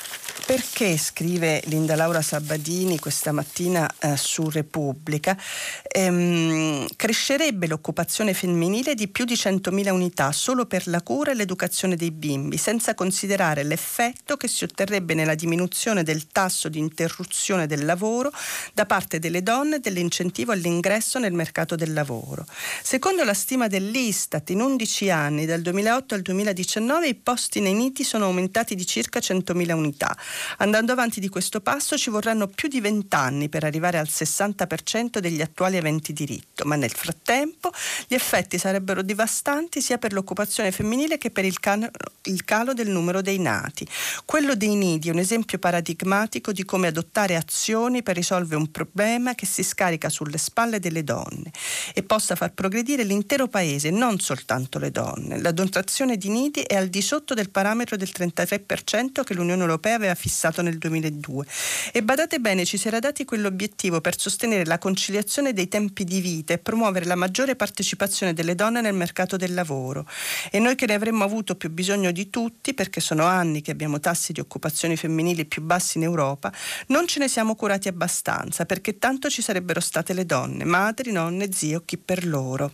perché, 0.46 0.98
scrive 0.98 1.62
Linda 1.66 1.96
Laura 1.96 2.22
Sabadini 2.22 3.00
questa 3.00 3.32
mattina 3.32 3.90
eh, 4.00 4.16
su 4.18 4.50
Repubblica, 4.50 5.38
ehm, 5.82 6.88
crescerebbe 6.96 7.68
l'occupazione 7.68 8.34
femminile 8.34 8.94
di 8.94 9.08
più 9.08 9.26
di 9.26 9.34
100.000 9.34 9.90
unità 9.90 10.32
solo 10.32 10.66
per 10.66 10.88
la 10.88 11.02
cura 11.02 11.32
e 11.32 11.34
l'educazione 11.36 11.96
dei 11.96 12.12
bimbi, 12.12 12.58
senza 12.58 12.94
considerare 12.94 13.64
l'effetto 13.64 14.38
che 14.38 14.48
si 14.48 14.64
otterrebbe 14.64 15.14
nella 15.14 15.36
diminuzione 15.36 16.04
del 16.04 16.28
tasso 16.28 16.70
di 16.70 16.80
interruzione 16.80 17.68
del 17.68 17.86
lavoro 17.86 18.32
da 18.74 18.86
parte 18.86 19.20
delle 19.20 19.44
donne 19.44 19.78
e 19.78 19.80
dell'incentivo 19.80 20.52
all'ingresso 20.52 21.20
nel 21.20 21.34
mercato 21.34 21.76
del 21.76 21.94
lavoro. 21.94 22.46
Secondo 22.82 23.24
la 23.24 23.34
stima 23.34 23.68
dell'Istat, 23.68 24.50
in 24.50 24.62
11 24.62 25.10
anni, 25.10 25.46
dal 25.46 25.62
2008 25.62 26.16
al 26.16 26.22
2019, 26.22 27.08
i 27.08 27.16
posti 27.16 27.60
nei 27.60 27.74
niti 27.74 28.04
sono 28.04 28.26
aumentati 28.26 28.76
di 28.76 28.86
circa 28.86 29.20
100.000 29.20 29.72
unità. 29.74 30.16
Andando 30.58 30.92
avanti 30.92 31.20
di 31.20 31.30
questo 31.30 31.62
passo 31.62 31.98
ci 31.98 32.10
vorranno 32.10 32.48
più 32.48 32.68
di 32.68 32.82
vent'anni 32.82 33.50
per 33.50 33.64
arrivare 33.64 33.98
al 33.98 34.08
60% 34.10 35.20
degli 35.20 35.42
attuali 35.42 35.78
aventi 35.78 36.14
diritto, 36.14 36.66
ma 36.66 36.76
nel 36.76 36.92
frattempo 36.92 37.72
gli 38.08 38.14
effetti 38.14 38.58
sarebbero 38.58 39.02
devastanti 39.02 39.82
sia 39.82 39.98
per 39.98 40.14
l'occupazione 40.14 40.72
femminile 40.72 41.18
che 41.18 41.32
per 41.32 41.46
il, 41.46 41.60
can- 41.60 41.90
il 42.24 42.44
calo 42.44 42.74
del 42.74 42.90
numero 42.90 43.22
dei 43.22 43.40
nati. 43.40 43.88
Quello 44.26 44.56
dei 44.56 44.76
nidi 44.76 45.10
è 45.10 45.12
un 45.12 45.20
esempio 45.20 45.60
paradigmatico 45.60 46.52
di 46.52 46.66
come 46.66 46.88
adottare 46.88 47.36
azioni 47.36 48.04
per 48.04 48.16
risolvere 48.16 48.56
un 48.58 48.72
problema 48.72 49.36
che 49.36 49.46
si 49.46 49.64
scarica 49.64 50.10
sulle 50.10 50.38
spalle 50.38 50.80
delle 50.80 51.04
donne 51.04 51.52
e 51.94 52.04
possa 52.04 52.36
far 52.36 52.54
progredire 52.54 53.04
l'intero 53.04 53.48
paese, 53.48 53.90
non 53.90 54.20
soltanto 54.20 54.80
le 54.80 54.92
donne. 54.92 55.40
La 55.40 55.52
dotazione 55.52 56.18
di 56.18 56.30
nidi 56.30 56.62
è 56.62 56.76
al 56.76 56.88
di 56.88 57.02
sotto 57.02 57.34
del 57.34 57.50
parametro 57.50 57.96
del 57.96 58.10
33% 58.16 59.24
che 59.24 59.34
l'Unione 59.34 59.62
Europea 59.62 59.96
aveva 59.96 60.16
fissato 60.18 60.62
nel 60.62 60.78
2002. 60.78 61.46
E 61.94 62.04
badate 62.04 62.40
bene, 62.40 62.66
ci 62.66 62.78
si 62.78 62.88
era 62.88 63.00
dati 63.00 63.24
quell'obiettivo 63.24 64.02
per 64.02 64.20
sostenere 64.20 64.66
la 64.66 64.80
conciliazione 64.80 65.54
dei 65.54 65.68
tempi 65.68 66.04
di 66.04 66.20
vita 66.20 66.54
e 66.54 66.58
promuovere 66.58 67.06
la 67.06 67.16
maggiore 67.16 67.56
partecipazione 67.56 68.34
delle 68.34 68.56
donne 68.56 68.82
nel 68.82 68.96
mercato 68.96 69.38
del 69.38 69.54
lavoro. 69.54 70.08
E 70.52 70.60
noi 70.60 70.76
che 70.76 70.88
ne 70.88 70.96
avremmo 70.96 71.24
avuto 71.24 71.56
più 71.56 71.70
bisogno 71.70 72.12
di 72.12 72.30
tutti, 72.30 72.74
perché 72.74 73.00
sono 73.00 73.26
anni 73.26 73.62
che 73.62 73.72
abbiamo 73.72 74.00
tassi 74.00 74.34
di 74.34 74.40
occupazione 74.40 74.96
femminili 74.96 75.46
più 75.46 75.62
bassi 75.62 75.98
in 75.98 76.04
Europa, 76.04 76.52
non 76.88 77.08
ce 77.08 77.20
ne 77.20 77.28
siamo 77.28 77.56
curati 77.56 77.88
abbastanza, 77.88 78.66
perché 78.66 78.98
tanto 78.98 79.30
ci 79.30 79.42
sarebbero 79.42 79.80
state 79.80 80.14
le 80.14 80.26
donne, 80.26 80.64
madri, 80.66 81.12
nonne, 81.12 81.52
zie 81.52 81.76
o 81.76 81.84
chi 81.86 81.98
per 81.98 82.26
loro. 82.26 82.74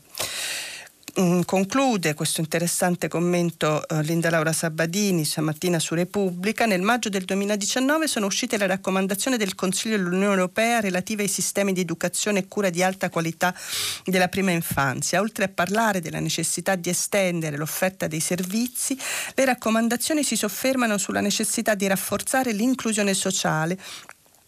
Mm, 1.20 1.42
conclude 1.42 2.16
questo 2.16 2.42
interessante 2.42 3.08
commento 3.08 3.88
eh, 3.88 4.02
Linda 4.02 4.32
Laura 4.32 4.52
Sabadini 4.52 5.24
stamattina 5.24 5.78
su 5.78 5.94
Repubblica. 5.94 6.66
Nel 6.66 6.82
maggio 6.82 7.10
del 7.10 7.24
2019 7.24 8.08
sono 8.08 8.26
uscite 8.26 8.58
le 8.58 8.66
raccomandazioni 8.66 9.38
del 9.38 9.54
Consiglio 9.54 9.96
dell'Unione 9.96 10.34
Europea 10.34 10.80
relative 10.80 11.22
ai 11.22 11.28
sistemi 11.28 11.72
di 11.72 11.82
educazione 11.82 12.40
e 12.40 12.48
cura 12.48 12.72
di 12.72 12.82
alta 12.82 13.12
qualità 13.12 13.54
della 14.06 14.28
prima 14.28 14.50
infanzia. 14.50 15.20
Oltre 15.20 15.44
a 15.44 15.50
parlare 15.50 16.02
della 16.02 16.20
necessità 16.20 16.74
di 16.74 16.90
estendere 16.90 17.58
l'offerta 17.58 18.08
dei 18.08 18.20
servizi, 18.20 18.98
le 19.36 19.46
raccomandazioni 19.46 20.24
si 20.24 20.36
soffermano 20.36 20.98
sulla 20.98 21.22
necessità 21.22 21.76
di 21.76 21.86
rafforzare 21.86 22.54
l'inclusione 22.54 23.14
sociale 23.14 23.78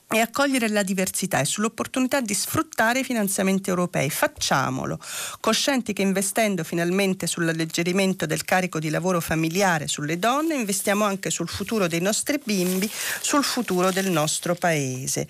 e 0.07 0.19
accogliere 0.19 0.69
la 0.69 0.83
diversità 0.83 1.39
e 1.39 1.45
sull'opportunità 1.45 2.21
di 2.21 2.33
sfruttare 2.33 2.99
i 2.99 3.03
finanziamenti 3.03 3.69
europei. 3.69 4.09
Facciamolo, 4.09 4.99
coscienti 5.39 5.93
che 5.93 6.03
investendo 6.03 6.63
finalmente 6.63 7.27
sull'alleggerimento 7.27 8.25
del 8.25 8.45
carico 8.45 8.79
di 8.79 8.89
lavoro 8.89 9.19
familiare 9.19 9.87
sulle 9.87 10.19
donne, 10.19 10.55
investiamo 10.55 11.03
anche 11.03 11.29
sul 11.29 11.49
futuro 11.49 11.87
dei 11.87 12.01
nostri 12.01 12.39
bimbi, 12.43 12.89
sul 13.21 13.43
futuro 13.43 13.91
del 13.91 14.11
nostro 14.11 14.53
paese. 14.53 15.27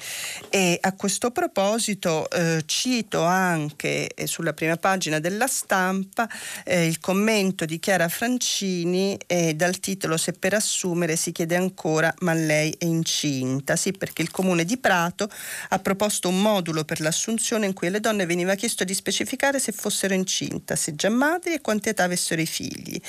E 0.49 0.77
a 0.81 0.93
questo 0.93 1.31
proposito 1.31 2.29
eh, 2.29 2.63
cito 2.65 3.23
anche 3.23 4.09
eh, 4.13 4.27
sulla 4.27 4.53
prima 4.53 4.75
pagina 4.75 5.19
della 5.19 5.47
stampa 5.47 6.29
eh, 6.65 6.85
il 6.85 6.99
commento 6.99 7.65
di 7.65 7.79
Chiara 7.79 8.09
Francini 8.09 9.17
eh, 9.25 9.53
dal 9.53 9.79
titolo 9.79 10.17
Se 10.17 10.33
per 10.33 10.53
assumere 10.53 11.15
si 11.15 11.31
chiede 11.31 11.55
ancora 11.55 12.13
ma 12.19 12.33
lei 12.33 12.75
è 12.77 12.85
incinta. 12.85 13.75
Sì, 13.75 13.93
perché 13.93 14.21
il 14.21 14.31
comune 14.31 14.65
di 14.65 14.74
di 14.75 14.77
Prato 14.77 15.29
ha 15.69 15.79
proposto 15.79 16.27
un 16.27 16.41
modulo 16.41 16.83
per 16.83 16.99
l'assunzione 16.99 17.65
in 17.65 17.73
cui 17.73 17.87
alle 17.87 17.99
donne 17.99 18.25
veniva 18.25 18.55
chiesto 18.55 18.83
di 18.83 18.93
specificare 18.93 19.59
se 19.59 19.71
fossero 19.71 20.13
incinta, 20.13 20.75
se 20.75 20.95
già 20.95 21.09
madri 21.09 21.53
e 21.53 21.61
quante 21.61 21.91
età 21.91 22.03
avessero 22.03 22.41
i 22.41 22.45
figli. 22.45 22.99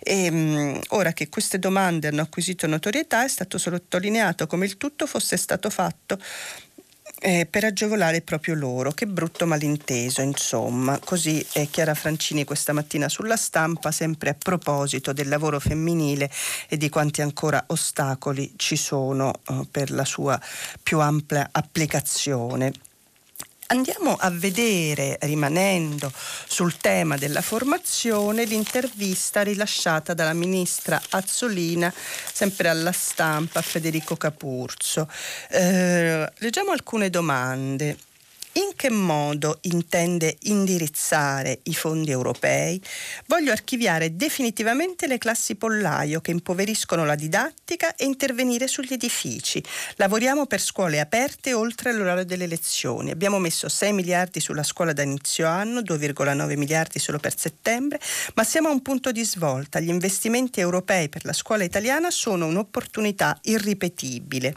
E, 0.00 0.28
um, 0.28 0.80
ora 0.90 1.12
che 1.12 1.28
queste 1.28 1.58
domande 1.58 2.08
hanno 2.08 2.22
acquisito 2.22 2.66
notorietà 2.66 3.24
è 3.24 3.28
stato 3.28 3.58
sottolineato 3.58 4.46
come 4.46 4.66
il 4.66 4.76
tutto 4.76 5.06
fosse 5.06 5.36
stato 5.36 5.70
fatto 5.70 6.18
eh, 7.20 7.46
per 7.48 7.64
agevolare 7.64 8.20
proprio 8.20 8.54
loro. 8.54 8.92
Che 8.92 9.06
brutto 9.06 9.46
malinteso, 9.46 10.20
insomma. 10.20 10.98
Così 11.02 11.44
è 11.52 11.68
Chiara 11.68 11.94
Francini 11.94 12.44
questa 12.44 12.72
mattina 12.72 13.08
sulla 13.08 13.36
stampa, 13.36 13.90
sempre 13.92 14.30
a 14.30 14.36
proposito 14.38 15.12
del 15.12 15.28
lavoro 15.28 15.58
femminile 15.60 16.30
e 16.68 16.76
di 16.76 16.88
quanti 16.88 17.22
ancora 17.22 17.62
ostacoli 17.68 18.52
ci 18.56 18.76
sono 18.76 19.40
eh, 19.48 19.66
per 19.70 19.90
la 19.90 20.04
sua 20.04 20.40
più 20.82 21.00
ampia 21.00 21.48
applicazione. 21.50 22.72
Andiamo 23.70 24.16
a 24.18 24.30
vedere, 24.30 25.18
rimanendo 25.20 26.10
sul 26.14 26.78
tema 26.78 27.18
della 27.18 27.42
formazione, 27.42 28.46
l'intervista 28.46 29.42
rilasciata 29.42 30.14
dalla 30.14 30.32
ministra 30.32 30.98
Azzolina, 31.10 31.92
sempre 32.32 32.70
alla 32.70 32.92
stampa, 32.92 33.58
a 33.58 33.62
Federico 33.62 34.16
Capurzo. 34.16 35.06
Eh, 35.50 36.32
leggiamo 36.38 36.70
alcune 36.70 37.10
domande. 37.10 38.07
In 38.58 38.72
che 38.74 38.90
modo 38.90 39.58
intende 39.62 40.36
indirizzare 40.42 41.60
i 41.64 41.74
fondi 41.74 42.10
europei? 42.10 42.82
Voglio 43.26 43.52
archiviare 43.52 44.16
definitivamente 44.16 45.06
le 45.06 45.16
classi 45.18 45.54
pollaio 45.54 46.20
che 46.20 46.32
impoveriscono 46.32 47.04
la 47.04 47.14
didattica 47.14 47.94
e 47.94 48.04
intervenire 48.04 48.66
sugli 48.66 48.94
edifici. 48.94 49.62
Lavoriamo 49.94 50.46
per 50.46 50.60
scuole 50.60 50.98
aperte 50.98 51.52
oltre 51.52 51.92
l'orario 51.92 52.24
delle 52.24 52.48
lezioni. 52.48 53.12
Abbiamo 53.12 53.38
messo 53.38 53.68
6 53.68 53.92
miliardi 53.92 54.40
sulla 54.40 54.64
scuola 54.64 54.92
da 54.92 55.02
inizio 55.02 55.46
anno, 55.46 55.80
2,9 55.80 56.56
miliardi 56.56 56.98
solo 56.98 57.20
per 57.20 57.38
settembre, 57.38 58.00
ma 58.34 58.42
siamo 58.42 58.70
a 58.70 58.72
un 58.72 58.82
punto 58.82 59.12
di 59.12 59.24
svolta. 59.24 59.78
Gli 59.78 59.88
investimenti 59.88 60.58
europei 60.58 61.08
per 61.08 61.24
la 61.24 61.32
scuola 61.32 61.62
italiana 61.62 62.10
sono 62.10 62.46
un'opportunità 62.46 63.38
irripetibile. 63.42 64.52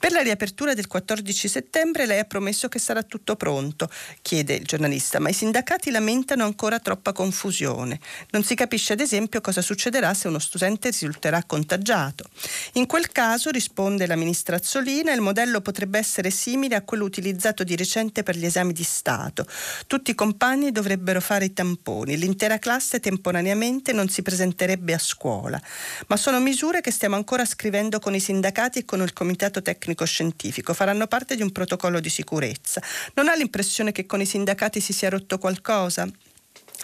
Per 0.00 0.10
la 0.10 0.22
riapertura 0.22 0.74
del 0.74 0.88
14 0.88 1.46
settembre 1.46 2.06
lei 2.06 2.18
ha 2.18 2.24
promesso 2.24 2.66
che 2.66 2.80
sarà 2.80 3.04
tutto 3.04 3.34
pronto? 3.36 3.88
chiede 4.22 4.54
il 4.54 4.64
giornalista, 4.64 5.20
ma 5.20 5.28
i 5.28 5.32
sindacati 5.32 5.90
lamentano 5.90 6.44
ancora 6.44 6.80
troppa 6.80 7.12
confusione. 7.12 8.00
Non 8.30 8.42
si 8.42 8.54
capisce 8.54 8.94
ad 8.94 9.00
esempio 9.00 9.40
cosa 9.40 9.62
succederà 9.62 10.12
se 10.14 10.28
uno 10.28 10.38
studente 10.38 10.90
risulterà 10.90 11.42
contagiato. 11.44 12.24
In 12.72 12.86
quel 12.86 13.12
caso, 13.12 13.50
risponde 13.50 14.06
la 14.06 14.16
ministra 14.16 14.56
Azzolina, 14.56 15.12
il 15.12 15.20
modello 15.20 15.60
potrebbe 15.60 15.98
essere 15.98 16.30
simile 16.30 16.74
a 16.74 16.82
quello 16.82 17.04
utilizzato 17.04 17.62
di 17.62 17.76
recente 17.76 18.22
per 18.22 18.36
gli 18.36 18.44
esami 18.44 18.72
di 18.72 18.82
Stato. 18.82 19.46
Tutti 19.86 20.10
i 20.10 20.14
compagni 20.14 20.72
dovrebbero 20.72 21.20
fare 21.20 21.44
i 21.44 21.52
tamponi, 21.52 22.16
l'intera 22.16 22.58
classe 22.58 23.00
temporaneamente 23.00 23.92
non 23.92 24.08
si 24.08 24.22
presenterebbe 24.22 24.94
a 24.94 24.98
scuola. 24.98 25.60
Ma 26.08 26.16
sono 26.16 26.40
misure 26.40 26.80
che 26.80 26.90
stiamo 26.90 27.16
ancora 27.16 27.44
scrivendo 27.44 27.98
con 27.98 28.14
i 28.14 28.20
sindacati 28.20 28.80
e 28.80 28.84
con 28.84 29.00
il 29.02 29.12
comitato 29.12 29.62
tecnico 29.62 30.04
scientifico, 30.04 30.74
faranno 30.74 31.06
parte 31.06 31.36
di 31.36 31.42
un 31.42 31.52
protocollo 31.52 32.00
di 32.00 32.08
sicurezza. 32.08 32.82
Non 33.14 33.25
non 33.26 33.34
ha 33.34 33.38
l'impressione 33.38 33.90
che 33.90 34.06
con 34.06 34.20
i 34.20 34.24
sindacati 34.24 34.78
si 34.78 34.92
sia 34.92 35.08
rotto 35.08 35.36
qualcosa? 35.38 36.08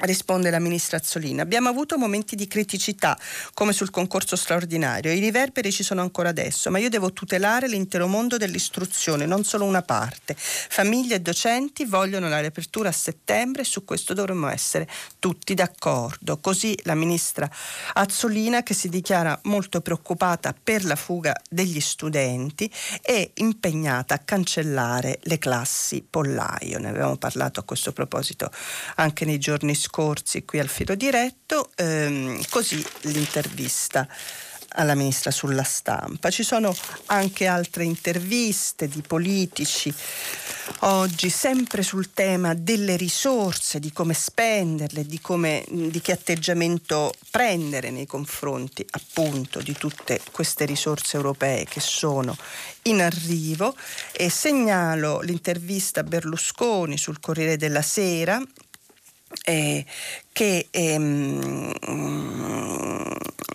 Risponde 0.05 0.51
la 0.51 0.59
ministra 0.59 0.97
Azzolina. 0.97 1.43
Abbiamo 1.43 1.69
avuto 1.69 1.97
momenti 1.97 2.35
di 2.35 2.49
criticità, 2.49 3.17
come 3.55 3.73
sul 3.73 3.91
concorso 3.91 4.35
straordinario. 4.35 5.13
I 5.13 5.21
riverberi 5.21 5.71
ci 5.71 5.85
sono 5.85 6.01
ancora 6.01 6.31
adesso, 6.31 6.73
ma 6.73 6.79
io 6.79 6.89
devo 6.89 7.13
tutelare 7.13 7.69
l'intero 7.69 8.09
mondo 8.09 8.37
dell'istruzione, 8.37 9.27
non 9.27 9.45
solo 9.45 9.65
una 9.65 9.83
parte. 9.83 10.35
Famiglie 10.37 11.15
e 11.15 11.21
docenti 11.21 11.85
vogliono 11.85 12.29
la 12.29 12.41
riapertura 12.41 12.89
a 12.89 12.93
settembre 12.93 13.63
e 13.63 13.65
su 13.65 13.85
questo 13.85 14.13
dovremmo 14.13 14.49
essere 14.49 14.89
tutti 15.21 15.55
d'accordo. 15.55 16.39
Così 16.39 16.77
la 16.83 16.97
ministra 16.97 17.49
Azzolina, 17.93 18.65
che 18.65 18.75
si 18.75 18.89
dichiara 18.89 19.39
molto 19.45 19.83
preoccupata 19.83 20.53
per 20.61 20.85
la 20.85 20.97
fuga 20.97 21.41
degli 21.49 21.79
studenti, 21.79 22.69
è 23.01 23.31
impegnata 23.35 24.15
a 24.15 24.19
cancellare 24.19 25.21
le 25.23 25.39
classi 25.39 26.05
pollaio. 26.09 26.81
Ne 26.81 26.89
avevamo 26.89 27.17
parlato 27.19 27.61
a 27.61 27.63
questo 27.63 27.93
proposito 27.93 28.51
anche 28.97 29.25
nei 29.25 29.39
giorni 29.39 29.77
scorsi 29.77 29.91
qui 29.93 30.59
al 30.59 30.69
filo 30.69 30.95
diretto, 30.95 31.71
ehm, 31.77 32.41
così 32.49 32.85
l'intervista 33.03 34.09
alla 34.75 34.95
ministra 34.95 35.31
sulla 35.31 35.63
stampa. 35.63 36.31
Ci 36.31 36.43
sono 36.43 36.75
anche 37.07 37.47
altre 37.47 37.85
interviste 37.85 38.89
di 38.89 39.03
politici 39.03 39.93
oggi 40.81 41.29
sempre 41.29 41.83
sul 41.83 42.13
tema 42.13 42.55
delle 42.55 42.97
risorse, 42.97 43.81
di 43.81 43.93
come 43.93 44.15
spenderle, 44.15 45.05
di, 45.07 45.21
come, 45.21 45.65
di 45.69 46.01
che 46.01 46.13
atteggiamento 46.13 47.13
prendere 47.31 47.91
nei 47.91 48.07
confronti 48.07 48.87
appunto 48.91 49.61
di 49.61 49.75
tutte 49.75 50.21
queste 50.31 50.65
risorse 50.65 51.17
europee 51.17 51.65
che 51.65 51.81
sono 51.81 52.37
in 52.83 53.01
arrivo 53.03 53.77
e 54.13 54.31
segnalo 54.31 55.21
l'intervista 55.21 56.01
a 56.01 56.05
Berlusconi 56.05 56.97
sul 56.97 57.21
Corriere 57.21 57.57
della 57.57 57.83
Sera 57.83 58.43
eh, 59.45 59.85
che 60.33 60.69
ehm, 60.71 61.73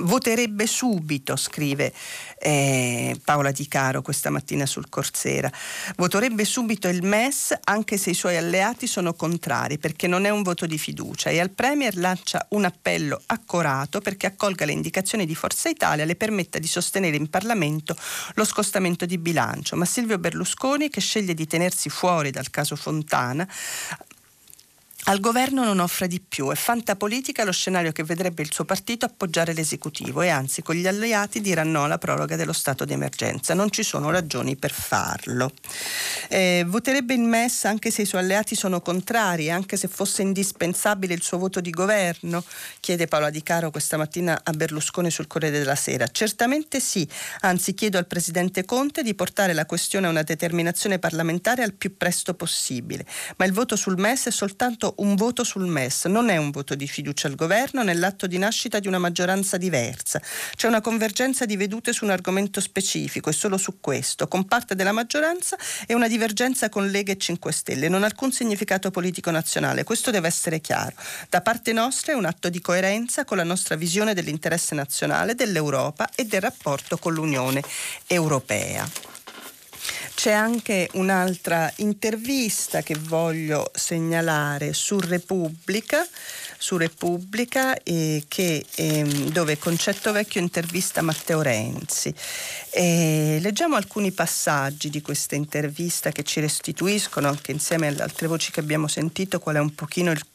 voterebbe 0.02 0.68
subito, 0.68 1.36
scrive 1.36 1.92
eh, 2.40 3.20
Paola 3.24 3.52
Di 3.52 3.68
Caro 3.68 4.02
questa 4.02 4.30
mattina 4.30 4.66
sul 4.66 4.90
Corsera, 4.90 5.52
voterebbe 5.96 6.46
subito 6.46 6.88
il 6.88 7.04
MES 7.04 7.58
anche 7.64 7.98
se 7.98 8.12
i 8.12 8.14
suoi 8.14 8.38
alleati 8.38 8.86
sono 8.86 9.16
contrari 9.16 9.80
perché 9.80 10.08
non 10.08 10.26
è 10.26 10.30
un 10.30 10.44
voto 10.44 10.66
di 10.66 10.78
fiducia. 10.78 11.30
E 11.30 11.40
al 11.40 11.50
Premier 11.50 11.98
lancia 11.98 12.46
un 12.50 12.66
appello 12.66 13.22
accorato 13.26 14.00
perché 14.00 14.28
accolga 14.28 14.66
le 14.66 14.72
indicazioni 14.74 15.26
di 15.26 15.36
Forza 15.36 15.70
Italia 15.70 16.04
e 16.04 16.08
le 16.08 16.16
permetta 16.16 16.60
di 16.60 16.68
sostenere 16.68 17.16
in 17.16 17.30
Parlamento 17.30 17.96
lo 18.36 18.46
scostamento 18.46 19.06
di 19.06 19.18
bilancio, 19.18 19.76
ma 19.76 19.86
Silvio 19.86 20.20
Berlusconi 20.20 20.90
che 20.90 21.02
sceglie 21.02 21.34
di 21.34 21.48
tenersi 21.48 21.90
fuori 21.90 22.30
dal 22.30 22.50
caso 22.52 22.76
Fontana 22.76 23.48
al 25.10 25.22
governo 25.22 25.64
non 25.64 25.80
offre 25.80 26.10
di 26.10 26.20
più, 26.20 26.52
è 26.52 26.56
fantapolitica 26.56 27.46
lo 27.46 27.54
scenario 27.54 27.94
che 27.94 28.04
vedrebbe 28.04 28.42
il 28.42 28.52
suo 28.52 28.66
partito 28.66 29.06
appoggiare 29.06 29.54
l'esecutivo 29.54 30.22
e 30.22 30.28
anzi 30.28 30.62
con 30.62 30.76
gli 30.76 30.86
alleati 30.86 31.40
dirà 31.40 31.64
no 31.64 31.86
alla 31.86 31.98
proroga 31.98 32.36
dello 32.36 32.52
stato 32.52 32.84
di 32.84 32.92
emergenza. 32.92 33.54
Non 33.54 33.72
ci 33.72 33.84
sono 33.84 34.10
ragioni 34.10 34.58
per 34.58 34.74
farlo. 34.74 35.54
Eh, 36.28 36.66
voterebbe 36.68 37.14
il 37.14 37.22
MES 37.22 37.64
anche 37.64 37.90
se 37.90 38.02
i 38.02 38.06
suoi 38.06 38.20
alleati 38.20 38.54
sono 38.54 38.82
contrari, 38.82 39.50
anche 39.50 39.78
se 39.78 39.88
fosse 39.88 40.24
indispensabile 40.24 41.14
il 41.14 41.24
suo 41.24 41.38
voto 41.38 41.62
di 41.62 41.70
governo? 41.70 42.44
Chiede 42.82 43.08
Paola 43.08 43.30
Di 43.30 43.42
Caro 43.44 43.72
questa 43.72 43.96
mattina 43.96 44.42
a 44.44 44.52
Berlusconi 44.52 45.10
sul 45.10 45.28
Corriere 45.28 45.60
della 45.60 45.76
Sera. 45.76 46.08
Certamente 46.08 46.82
sì, 46.82 47.08
anzi 47.42 47.74
chiedo 47.76 47.98
al 47.98 48.08
Presidente 48.08 48.66
Conte 48.66 49.04
di 49.04 49.16
portare 49.16 49.54
la 49.54 49.66
questione 49.66 50.08
a 50.08 50.10
una 50.10 50.24
determinazione 50.24 51.00
parlamentare 51.00 51.64
al 51.64 51.72
più 51.72 51.96
presto 51.96 52.34
possibile. 52.34 53.06
Ma 53.38 53.46
il 53.46 53.54
voto 53.54 53.78
sul 53.78 53.98
MES 53.98 54.26
è 54.26 54.32
soltanto 54.32 54.96
un 54.98 55.16
voto 55.16 55.44
sul 55.44 55.66
MES, 55.66 56.06
non 56.06 56.30
è 56.30 56.38
un 56.38 56.52
voto 56.52 56.76
di 56.76 56.88
fiducia 56.88 57.28
al 57.28 57.36
governo 57.36 57.84
nell'atto 57.84 58.28
di 58.28 58.38
nascita 58.38 58.80
di 58.80 58.88
una 58.88 58.98
maggioranza 58.98 59.58
diversa. 59.58 60.22
C'è 60.56 60.68
una 60.68 60.82
convergenza 60.82 61.46
di 61.46 61.58
vedute 61.58 61.94
su 61.94 62.06
un 62.06 62.12
argomento 62.12 62.62
specifico 62.62 63.30
e 63.30 63.34
solo 63.34 63.58
su 63.58 63.80
questo, 63.80 64.28
con 64.28 64.46
parte 64.46 64.76
della 64.76 64.92
maggioranza 64.92 65.58
e 65.86 65.94
una 65.94 66.08
divergenza 66.08 66.70
con 66.70 66.88
Lega 66.90 67.12
e 67.12 67.18
5 67.18 67.52
Stelle, 67.52 67.90
non 67.90 68.04
ha 68.04 68.06
alcun 68.06 68.32
significato 68.32 68.92
politico 68.92 69.32
nazionale, 69.32 69.84
questo 69.84 70.12
deve 70.12 70.28
essere 70.28 70.60
chiaro. 70.62 70.96
Da 71.30 71.42
parte 71.42 71.74
nostra 71.74 72.14
è 72.14 72.16
un 72.16 72.26
atto 72.26 72.50
di 72.50 72.62
coerenza 72.62 73.26
con 73.26 73.38
la 73.38 73.44
nostra 73.44 73.76
visione 73.76 74.14
dell'interesse 74.14 74.76
nazionale, 74.76 75.36
dell'Europa 75.36 76.10
e 76.16 76.26
del 76.26 76.42
rapporto 76.42 76.98
con 76.98 77.14
l'Unione 77.14 77.62
Europea. 78.08 79.17
C'è 80.18 80.32
anche 80.32 80.90
un'altra 80.94 81.72
intervista 81.76 82.82
che 82.82 82.96
voglio 82.96 83.70
segnalare 83.76 84.74
su 84.74 85.00
Repubblica, 85.00 86.08
su 86.58 86.76
Repubblica 86.76 87.78
eh, 87.84 88.24
che, 88.28 88.66
eh, 88.78 89.04
dove 89.32 89.60
Concetto 89.60 90.12
Vecchio 90.12 90.42
intervista 90.42 91.04
Matteo 91.04 91.44
Renzi. 91.44 92.12
E 92.72 93.38
leggiamo 93.40 93.76
alcuni 93.76 94.12
passaggi 94.12 94.90
di 94.90 95.04
questa 95.04 95.36
intervista 95.36 96.12
che 96.12 96.24
ci 96.24 96.40
restituiscono, 96.40 97.28
anche 97.28 97.52
insieme 97.52 97.86
alle 97.86 98.02
altre 98.02 98.26
voci 98.26 98.52
che 98.52 98.60
abbiamo 98.60 98.88
sentito, 98.88 99.38
qual 99.38 99.58
è 99.58 99.60
un 99.60 99.76
pochino 99.76 100.10
il 100.10 100.26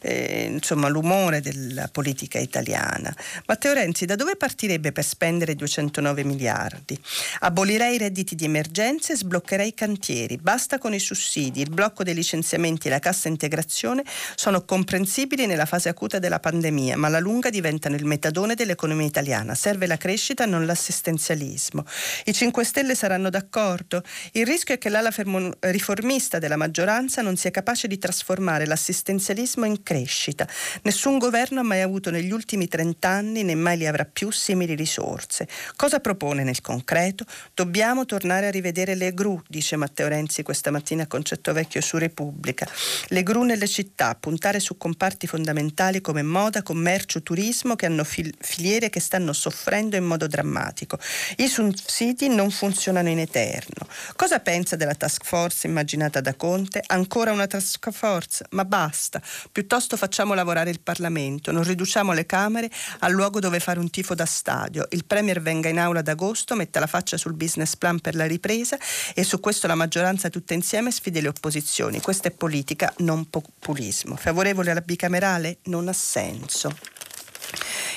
eh, 0.00 0.48
insomma, 0.50 0.88
l'umore 0.88 1.40
della 1.40 1.88
politica 1.88 2.38
italiana. 2.38 3.14
Matteo 3.46 3.72
Renzi 3.72 4.04
da 4.04 4.16
dove 4.16 4.36
partirebbe 4.36 4.92
per 4.92 5.04
spendere 5.04 5.54
209 5.54 6.24
miliardi? 6.24 6.98
Abolirei 7.40 7.94
i 7.94 7.98
redditi 7.98 8.34
di 8.34 8.44
emergenza 8.44 9.12
e 9.12 9.16
sbloccherei 9.16 9.68
i 9.68 9.74
cantieri. 9.74 10.36
Basta 10.36 10.78
con 10.78 10.92
i 10.92 10.98
sussidi, 10.98 11.60
il 11.60 11.70
blocco 11.70 12.02
dei 12.02 12.14
licenziamenti 12.14 12.88
e 12.88 12.90
la 12.90 12.98
cassa 12.98 13.28
integrazione 13.28 14.02
sono 14.34 14.64
comprensibili 14.64 15.46
nella 15.46 15.66
fase 15.66 15.88
acuta 15.88 16.18
della 16.18 16.40
pandemia, 16.40 16.96
ma 16.96 17.06
alla 17.06 17.20
lunga 17.20 17.50
diventano 17.50 17.96
il 17.96 18.04
metadone 18.04 18.54
dell'economia 18.54 19.06
italiana. 19.06 19.54
Serve 19.54 19.86
la 19.86 19.96
crescita, 19.96 20.46
non 20.46 20.66
l'assistenzialismo. 20.66 21.84
I 22.24 22.32
5 22.32 22.64
Stelle 22.64 22.94
saranno 22.94 23.30
d'accordo? 23.30 24.02
Il 24.32 24.46
rischio 24.46 24.74
è 24.74 24.78
che 24.78 24.88
l'ala 24.88 25.12
riformista 25.60 26.38
della 26.38 26.56
maggioranza 26.56 27.22
non 27.22 27.36
sia 27.36 27.50
capace 27.50 27.86
di 27.86 27.98
trasformare 27.98 28.66
l'assistenzialismo 28.66 29.53
in 29.62 29.82
crescita. 29.82 30.46
Nessun 30.82 31.18
governo 31.18 31.60
ha 31.60 31.62
mai 31.62 31.80
avuto 31.80 32.10
negli 32.10 32.32
ultimi 32.32 32.68
30 32.68 33.08
anni, 33.08 33.42
né 33.42 33.54
mai 33.54 33.76
li 33.76 33.86
avrà 33.86 34.04
più, 34.04 34.30
simili 34.30 34.74
risorse. 34.74 35.48
Cosa 35.76 36.00
propone 36.00 36.42
nel 36.42 36.60
concreto? 36.60 37.24
Dobbiamo 37.54 38.04
tornare 38.04 38.48
a 38.48 38.50
rivedere 38.50 38.94
le 38.94 39.14
gru, 39.14 39.40
dice 39.48 39.76
Matteo 39.76 40.08
Renzi 40.08 40.42
questa 40.42 40.70
mattina 40.70 41.04
a 41.04 41.06
Concetto 41.06 41.52
Vecchio 41.52 41.80
su 41.80 41.98
Repubblica. 41.98 42.66
Le 43.08 43.22
gru 43.22 43.42
nelle 43.42 43.68
città, 43.68 44.14
puntare 44.14 44.60
su 44.60 44.76
comparti 44.76 45.26
fondamentali 45.26 46.00
come 46.00 46.22
moda, 46.22 46.62
commercio, 46.62 47.22
turismo 47.22 47.76
che 47.76 47.86
hanno 47.86 48.04
fil- 48.04 48.34
filiere 48.38 48.90
che 48.90 49.00
stanno 49.00 49.32
soffrendo 49.32 49.96
in 49.96 50.04
modo 50.04 50.26
drammatico. 50.26 50.98
I 51.36 51.48
sussidi 51.48 52.28
non 52.28 52.50
funzionano 52.50 53.08
in 53.08 53.18
eterno. 53.18 53.86
Cosa 54.16 54.40
pensa 54.40 54.76
della 54.76 54.94
task 54.94 55.24
force 55.24 55.66
immaginata 55.66 56.20
da 56.20 56.34
Conte? 56.34 56.82
Ancora 56.86 57.32
una 57.32 57.46
task 57.46 57.90
force? 57.90 58.44
Ma 58.50 58.64
basta. 58.64 59.20
Piuttosto 59.52 59.96
facciamo 59.96 60.34
lavorare 60.34 60.70
il 60.70 60.80
Parlamento, 60.80 61.52
non 61.52 61.62
riduciamo 61.62 62.12
le 62.12 62.26
Camere 62.26 62.70
al 63.00 63.12
luogo 63.12 63.40
dove 63.40 63.60
fare 63.60 63.78
un 63.78 63.90
tifo 63.90 64.14
da 64.14 64.26
stadio. 64.26 64.86
Il 64.90 65.04
Premier 65.04 65.40
venga 65.40 65.68
in 65.68 65.78
aula 65.78 66.00
ad 66.00 66.08
agosto, 66.08 66.54
metta 66.54 66.80
la 66.80 66.86
faccia 66.86 67.16
sul 67.16 67.34
business 67.34 67.76
plan 67.76 68.00
per 68.00 68.14
la 68.14 68.26
ripresa 68.26 68.78
e 69.14 69.24
su 69.24 69.40
questo 69.40 69.66
la 69.66 69.74
maggioranza 69.74 70.28
tutta 70.28 70.54
insieme 70.54 70.90
sfide 70.90 71.20
le 71.20 71.28
opposizioni. 71.28 72.00
Questa 72.00 72.28
è 72.28 72.30
politica, 72.30 72.92
non 72.98 73.28
populismo. 73.28 74.16
Favorevole 74.16 74.70
alla 74.70 74.80
bicamerale? 74.80 75.58
Non 75.64 75.88
ha 75.88 75.92
senso 75.92 76.74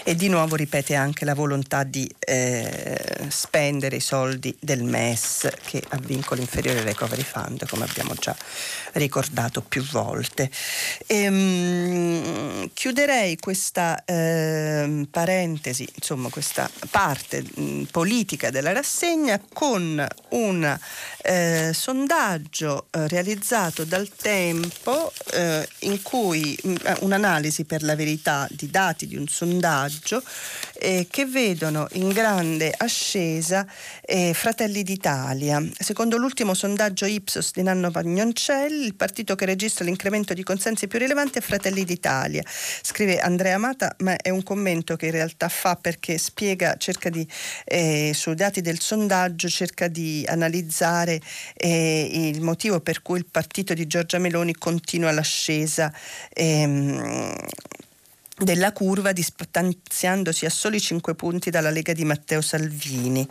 e 0.07 0.15
di 0.15 0.29
nuovo 0.29 0.55
ripete 0.55 0.95
anche 0.95 1.25
la 1.25 1.35
volontà 1.35 1.83
di 1.83 2.09
eh, 2.19 3.25
spendere 3.27 3.97
i 3.97 3.99
soldi 3.99 4.55
del 4.57 4.81
MES 4.81 5.49
che 5.65 5.83
ha 5.85 5.97
vincolo 5.97 6.39
inferiore 6.39 6.79
al 6.79 6.85
recovery 6.85 7.23
fund 7.23 7.67
come 7.67 7.83
abbiamo 7.83 8.13
già 8.13 8.33
ricordato 8.93 9.59
più 9.59 9.83
volte. 9.83 10.49
E, 11.05 11.23
ehm, 11.23 12.69
chiuderei 12.73 13.35
questa 13.35 14.01
eh, 14.05 15.05
parentesi, 15.11 15.85
insomma 15.95 16.29
questa 16.29 16.71
parte 16.89 17.43
mh, 17.43 17.83
politica 17.91 18.49
della 18.49 18.71
rassegna 18.71 19.41
con 19.51 20.07
un 20.29 20.79
eh, 21.21 21.71
sondaggio 21.73 22.87
eh, 22.91 23.09
realizzato 23.09 23.83
dal 23.83 24.07
Tempo 24.07 25.11
eh, 25.33 25.67
in 25.79 26.01
cui 26.01 26.57
mh, 26.63 26.75
un'analisi 27.01 27.65
per 27.65 27.83
la 27.83 27.97
verità 27.97 28.47
di 28.49 28.69
dati 28.69 29.05
di 29.05 29.17
un 29.17 29.27
sondaggio 29.27 29.95
sondaggio 29.97 30.23
eh, 30.79 31.07
che 31.09 31.25
vedono 31.25 31.87
in 31.93 32.09
grande 32.09 32.73
ascesa 32.75 33.65
eh, 34.01 34.33
Fratelli 34.33 34.83
d'Italia. 34.83 35.61
Secondo 35.77 36.17
l'ultimo 36.17 36.53
sondaggio 36.53 37.05
Ipsos 37.05 37.51
di 37.53 37.63
Nanno 37.63 37.89
Pagnoncelli, 37.89 38.85
il 38.85 38.95
partito 38.95 39.35
che 39.35 39.45
registra 39.45 39.85
l'incremento 39.85 40.33
di 40.33 40.43
consensi 40.43 40.87
più 40.87 40.99
rilevanti 40.99 41.39
è 41.39 41.41
Fratelli 41.41 41.83
d'Italia. 41.83 42.43
Scrive 42.45 43.19
Andrea 43.19 43.55
Amata, 43.55 43.95
ma 43.99 44.15
è 44.15 44.29
un 44.29 44.43
commento 44.43 44.95
che 44.95 45.07
in 45.07 45.13
realtà 45.13 45.49
fa 45.49 45.75
perché 45.75 46.17
spiega, 46.17 46.75
cerca 46.77 47.09
di, 47.09 47.27
eh, 47.65 48.11
sui 48.13 48.35
dati 48.35 48.61
del 48.61 48.79
sondaggio, 48.79 49.49
cerca 49.49 49.87
di 49.87 50.23
analizzare 50.27 51.19
eh, 51.55 52.31
il 52.33 52.41
motivo 52.41 52.79
per 52.79 53.01
cui 53.01 53.17
il 53.17 53.25
partito 53.29 53.73
di 53.73 53.87
Giorgia 53.87 54.19
Meloni 54.19 54.53
continua 54.55 55.11
l'ascesa 55.11 55.91
ehm, 56.33 57.35
della 58.39 58.71
curva 58.71 59.13
distanziandosi 59.13 60.45
a 60.45 60.51
soli 60.51 60.79
5 60.79 61.15
punti 61.15 61.49
dalla 61.49 61.71
Lega 61.71 61.93
di 61.93 62.05
Matteo 62.05 62.41
Salvini. 62.41 63.27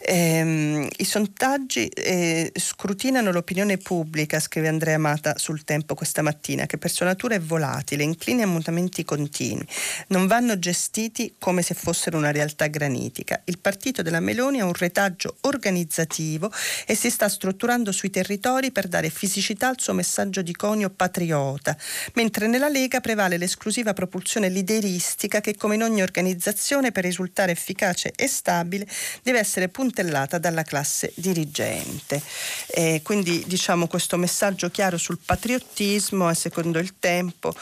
Ehm, 0.00 0.88
I 0.96 1.04
sondaggi 1.04 1.88
eh, 1.88 2.50
scrutinano 2.54 3.30
l'opinione 3.32 3.76
pubblica, 3.76 4.40
scrive 4.40 4.68
Andrea 4.68 4.96
Mata 4.96 5.36
sul 5.36 5.64
Tempo 5.64 5.94
questa 5.94 6.22
mattina, 6.22 6.64
che 6.64 6.78
per 6.78 6.90
sua 6.90 7.04
natura 7.04 7.34
è 7.34 7.40
volatile, 7.40 8.02
incline 8.02 8.44
a 8.44 8.46
mutamenti 8.46 9.04
continui. 9.04 9.66
Non 10.08 10.26
vanno 10.26 10.58
gestiti 10.58 11.34
come 11.38 11.60
se 11.60 11.74
fossero 11.74 12.16
una 12.16 12.30
realtà 12.32 12.66
granitica. 12.68 13.42
Il 13.44 13.58
partito 13.58 14.00
della 14.00 14.20
Meloni 14.20 14.60
ha 14.60 14.64
un 14.64 14.72
retaggio 14.72 15.36
organizzativo 15.42 16.50
e 16.86 16.94
si 16.94 17.10
sta 17.10 17.28
strutturando 17.28 17.92
sui 17.92 18.08
territori 18.08 18.72
per 18.72 18.88
dare 18.88 19.10
fisicità 19.10 19.68
al 19.68 19.78
suo 19.78 19.92
messaggio 19.92 20.40
di 20.40 20.54
conio 20.54 20.88
patriota, 20.88 21.76
mentre 22.14 22.46
nella 22.46 22.68
Lega 22.68 23.00
prevale 23.00 23.36
l'esclusiva 23.36 23.92
propulsione 23.92 24.44
dimensione 24.46 24.48
lideristica 24.48 25.40
che 25.40 25.56
come 25.56 25.74
in 25.74 25.82
ogni 25.82 26.02
organizzazione 26.02 26.92
per 26.92 27.04
risultare 27.04 27.52
efficace 27.52 28.12
e 28.14 28.26
stabile 28.26 28.86
deve 29.22 29.38
essere 29.38 29.68
puntellata 29.68 30.38
dalla 30.38 30.62
classe 30.62 31.12
dirigente. 31.14 32.20
E 32.66 33.00
quindi 33.02 33.44
diciamo 33.46 33.86
questo 33.86 34.16
messaggio 34.16 34.70
chiaro 34.70 34.96
sul 34.96 35.18
patriottismo 35.24 36.30
e 36.30 36.34
secondo 36.34 36.78
il 36.78 36.94
tempo 36.98 37.54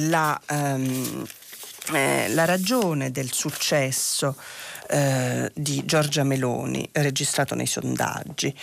la, 0.00 0.40
ehm, 0.46 1.26
eh, 1.92 2.28
la 2.28 2.44
ragione 2.44 3.10
del 3.10 3.32
successo 3.32 4.36
eh, 4.90 5.50
di 5.54 5.84
Giorgia 5.84 6.24
Meloni 6.24 6.88
registrato 6.92 7.54
nei 7.54 7.66
sondaggi. 7.66 8.54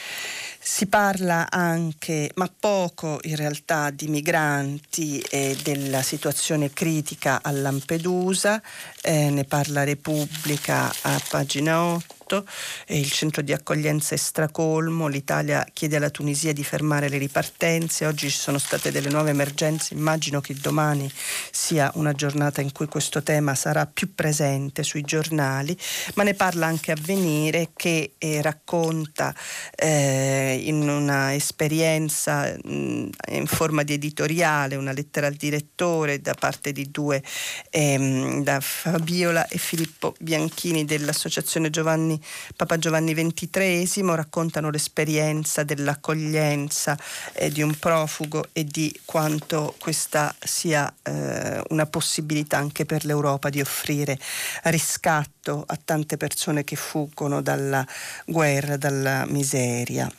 Si 0.59 0.87
parla 0.87 1.47
anche, 1.49 2.29
ma 2.35 2.51
poco 2.59 3.19
in 3.23 3.37
realtà, 3.37 3.89
di 3.89 4.07
migranti 4.07 5.19
e 5.19 5.57
della 5.63 6.01
situazione 6.01 6.73
critica 6.73 7.39
a 7.41 7.51
Lampedusa, 7.51 8.61
eh, 9.01 9.29
ne 9.29 9.45
parla 9.45 9.85
Repubblica 9.85 10.93
a 11.01 11.21
pagina 11.29 11.83
8 11.83 12.16
agosto, 12.27 12.45
il 12.87 13.09
centro 13.09 13.41
di 13.41 13.53
accoglienza 13.53 14.13
è 14.13 14.17
stracolmo, 14.17 15.07
l'Italia 15.07 15.65
chiede 15.71 15.95
alla 15.95 16.09
Tunisia 16.09 16.51
di 16.51 16.63
fermare 16.63 17.07
le 17.09 17.17
ripartenze, 17.17 18.05
oggi 18.05 18.29
ci 18.29 18.37
sono 18.37 18.57
state 18.57 18.91
delle 18.91 19.09
nuove 19.09 19.29
emergenze, 19.29 19.93
immagino 19.93 20.41
che 20.41 20.53
domani 20.53 21.09
sia 21.51 21.89
una 21.95 22.11
giornata 22.11 22.61
in 22.61 22.71
cui 22.71 22.87
questo 22.87 23.23
tema 23.23 23.55
sarà 23.55 23.85
più 23.85 24.13
presente 24.13 24.83
sui 24.83 25.01
giornali, 25.01 25.77
ma 26.15 26.23
ne 26.23 26.33
parla 26.33 26.65
anche 26.65 26.91
Avvenire 26.91 27.69
che 27.75 28.15
eh, 28.17 28.41
racconta 28.41 29.33
eh, 29.75 30.61
in 30.65 30.87
una 30.87 31.33
esperienza 31.33 32.53
mh, 32.61 33.09
in 33.29 33.45
forma 33.45 33.83
di 33.83 33.93
editoriale, 33.93 34.75
una 34.75 34.91
lettera 34.91 35.27
al 35.27 35.33
direttore 35.33 36.19
da 36.21 36.33
parte 36.33 36.71
di 36.71 36.89
due, 36.91 37.23
ehm, 37.69 38.43
da 38.43 38.59
Fabiola 38.59 39.47
e 39.47 39.57
Filippo 39.57 40.15
Bianchini 40.19 40.85
dell'Associazione 40.85 41.69
Giovanni 41.69 42.16
Papa 42.55 42.77
Giovanni 42.77 43.13
XXIII 43.13 44.15
raccontano 44.15 44.69
l'esperienza 44.69 45.63
dell'accoglienza 45.63 46.97
eh, 47.33 47.49
di 47.49 47.61
un 47.61 47.73
profugo 47.77 48.45
e 48.53 48.63
di 48.63 48.93
quanto 49.05 49.75
questa 49.79 50.33
sia 50.39 50.93
eh, 51.03 51.61
una 51.69 51.85
possibilità 51.85 52.57
anche 52.57 52.85
per 52.85 53.05
l'Europa 53.05 53.49
di 53.49 53.61
offrire 53.61 54.17
riscatto 54.63 55.63
a 55.65 55.77
tante 55.83 56.17
persone 56.17 56.63
che 56.63 56.75
fuggono 56.75 57.41
dalla 57.41 57.85
guerra, 58.25 58.77
dalla 58.77 59.25
miseria. 59.25 60.11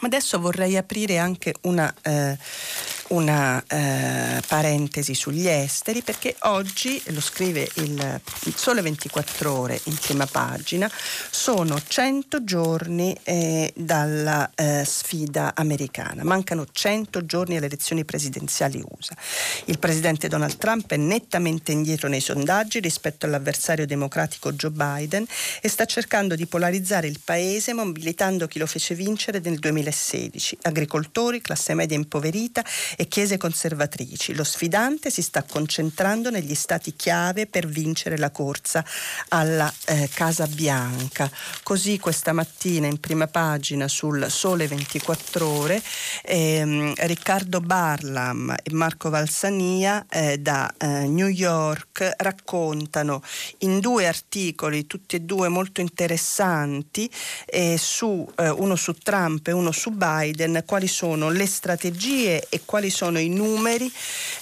Ma 0.00 0.08
adesso 0.08 0.40
vorrei 0.40 0.76
aprire 0.76 1.18
anche 1.18 1.54
una 1.62 1.92
eh, 2.02 2.36
una 3.08 3.62
eh, 3.66 4.40
parentesi 4.46 5.14
sugli 5.14 5.46
esteri 5.46 6.02
perché 6.02 6.36
oggi, 6.40 7.00
lo 7.06 7.20
scrive 7.20 7.68
il, 7.74 8.20
il, 8.44 8.54
Sole 8.56 8.80
24 8.80 9.52
ore 9.52 9.80
in 9.84 9.96
prima 9.96 10.26
pagina, 10.26 10.90
sono 11.30 11.80
100 11.86 12.44
giorni 12.44 13.16
eh, 13.22 13.72
dalla 13.76 14.50
eh, 14.54 14.84
sfida 14.86 15.52
americana, 15.54 16.24
mancano 16.24 16.66
100 16.70 17.26
giorni 17.26 17.56
alle 17.56 17.66
elezioni 17.66 18.04
presidenziali 18.04 18.82
USA. 18.86 19.14
Il 19.66 19.78
presidente 19.78 20.28
Donald 20.28 20.56
Trump 20.56 20.90
è 20.90 20.96
nettamente 20.96 21.72
indietro 21.72 22.08
nei 22.08 22.20
sondaggi 22.20 22.80
rispetto 22.80 23.26
all'avversario 23.26 23.86
democratico 23.86 24.52
Joe 24.52 24.70
Biden 24.70 25.26
e 25.60 25.68
sta 25.68 25.84
cercando 25.84 26.34
di 26.34 26.46
polarizzare 26.46 27.06
il 27.06 27.20
paese 27.22 27.74
mobilitando 27.74 28.46
chi 28.46 28.58
lo 28.58 28.66
fece 28.66 28.94
vincere 28.94 29.40
nel 29.42 29.58
2016, 29.58 30.58
agricoltori, 30.62 31.40
classe 31.40 31.74
media 31.74 31.96
impoverita 31.96 32.64
e 32.96 33.08
chiese 33.08 33.36
conservatrici. 33.36 34.34
Lo 34.34 34.44
sfidante 34.44 35.10
si 35.10 35.22
sta 35.22 35.42
concentrando 35.42 36.30
negli 36.30 36.54
stati 36.54 36.94
chiave 36.94 37.46
per 37.46 37.66
vincere 37.66 38.18
la 38.18 38.30
corsa 38.30 38.84
alla 39.28 39.72
eh, 39.86 40.08
Casa 40.12 40.46
Bianca. 40.46 41.30
Così 41.62 41.98
questa 41.98 42.32
mattina 42.32 42.86
in 42.86 43.00
prima 43.00 43.26
pagina 43.26 43.88
sul 43.88 44.26
Sole 44.30 44.66
24 44.66 45.46
Ore 45.46 45.82
ehm, 46.22 46.94
Riccardo 46.96 47.60
Barlam 47.60 48.54
e 48.62 48.72
Marco 48.72 49.10
Valsania 49.10 50.06
eh, 50.08 50.38
da 50.38 50.72
eh, 50.76 51.06
New 51.06 51.28
York 51.28 52.14
raccontano 52.18 53.22
in 53.58 53.80
due 53.80 54.06
articoli, 54.06 54.86
tutti 54.86 55.16
e 55.16 55.20
due 55.20 55.48
molto 55.48 55.80
interessanti, 55.80 57.10
su, 57.76 58.28
eh, 58.36 58.48
uno 58.48 58.76
su 58.76 58.94
Trump 58.94 59.46
e 59.46 59.52
uno 59.52 59.72
su 59.72 59.90
Biden, 59.90 60.62
quali 60.66 60.86
sono 60.86 61.30
le 61.30 61.46
strategie 61.46 62.46
e 62.48 62.62
quali 62.64 62.83
sono 62.90 63.18
i 63.18 63.28
numeri 63.28 63.90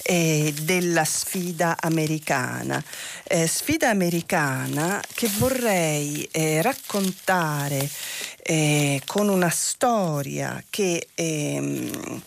eh, 0.02 0.52
della 0.62 1.04
sfida 1.04 1.76
americana. 1.80 2.82
Eh, 3.24 3.46
sfida 3.46 3.88
americana 3.88 5.02
che 5.14 5.28
vorrei 5.38 6.28
eh, 6.30 6.62
raccontare 6.62 7.88
eh, 8.42 9.00
con 9.06 9.28
una 9.28 9.50
storia 9.50 10.62
che 10.68 11.08
ehm, 11.14 12.22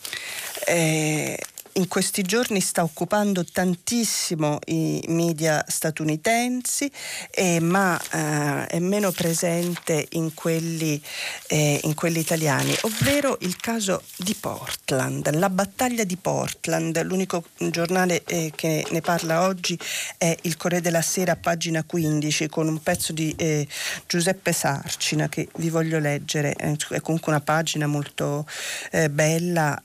eh, 0.66 1.38
in 1.78 1.88
questi 1.88 2.22
giorni 2.22 2.62
sta 2.62 2.84
occupando 2.84 3.44
tantissimo 3.44 4.60
i 4.68 5.04
media 5.08 5.64
statunitensi, 5.68 6.90
eh, 7.32 7.60
ma 7.60 8.00
eh, 8.00 8.68
è 8.68 8.80
meno 8.80 9.12
presente 9.12 10.08
in 10.12 10.34
quelli, 10.34 11.02
eh, 11.48 11.80
in 11.84 11.94
quelli, 11.94 12.20
italiani, 12.20 12.74
ovvero 12.82 13.38
il 13.42 13.58
caso 13.58 14.04
di 14.16 14.36
Portland, 14.36 15.34
la 15.36 15.50
battaglia 15.50 16.06
di 16.06 16.16
Portland. 16.16 17.02
L'unico 17.04 17.44
giornale 17.58 18.24
eh, 18.24 18.52
che 18.56 18.86
ne 18.90 19.02
parla 19.02 19.44
oggi 19.44 19.78
è 20.18 20.36
il 20.44 20.56
Corriere 20.56 20.84
della 20.84 21.02
Sera, 21.02 21.36
pagina 21.36 21.84
15, 21.84 22.48
con 22.48 22.68
un 22.68 22.82
pezzo 22.82 23.12
di 23.12 23.34
eh, 23.38 23.68
Giuseppe 24.08 24.54
Sarcina 24.54 25.28
che 25.28 25.50
vi 25.58 25.70
voglio 25.70 26.00
leggere. 26.00 26.54
È 26.54 27.02
comunque 27.02 27.34
una 27.34 27.42
pagina 27.42 27.86
molto 27.86 28.46
eh, 28.92 29.10
bella. 29.10 29.82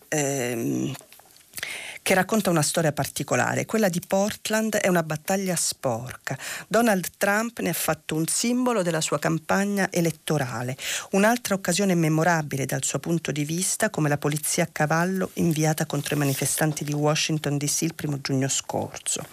Che 2.02 2.14
racconta 2.14 2.50
una 2.50 2.62
storia 2.62 2.92
particolare. 2.92 3.66
Quella 3.66 3.90
di 3.90 4.00
Portland 4.04 4.74
è 4.74 4.88
una 4.88 5.02
battaglia 5.02 5.54
sporca. 5.54 6.36
Donald 6.66 7.06
Trump 7.18 7.60
ne 7.60 7.68
ha 7.68 7.74
fatto 7.74 8.16
un 8.16 8.26
simbolo 8.26 8.82
della 8.82 9.02
sua 9.02 9.18
campagna 9.18 9.88
elettorale. 9.92 10.76
Un'altra 11.12 11.54
occasione 11.54 11.94
memorabile 11.94 12.64
dal 12.64 12.82
suo 12.82 12.98
punto 12.98 13.30
di 13.30 13.44
vista, 13.44 13.90
come 13.90 14.08
la 14.08 14.16
polizia 14.16 14.64
a 14.64 14.68
cavallo 14.72 15.30
inviata 15.34 15.84
contro 15.84 16.14
i 16.14 16.18
manifestanti 16.18 16.84
di 16.84 16.92
Washington 16.92 17.58
DC 17.58 17.82
il 17.82 17.94
primo 17.94 18.20
giugno 18.20 18.48
scorso. 18.48 19.24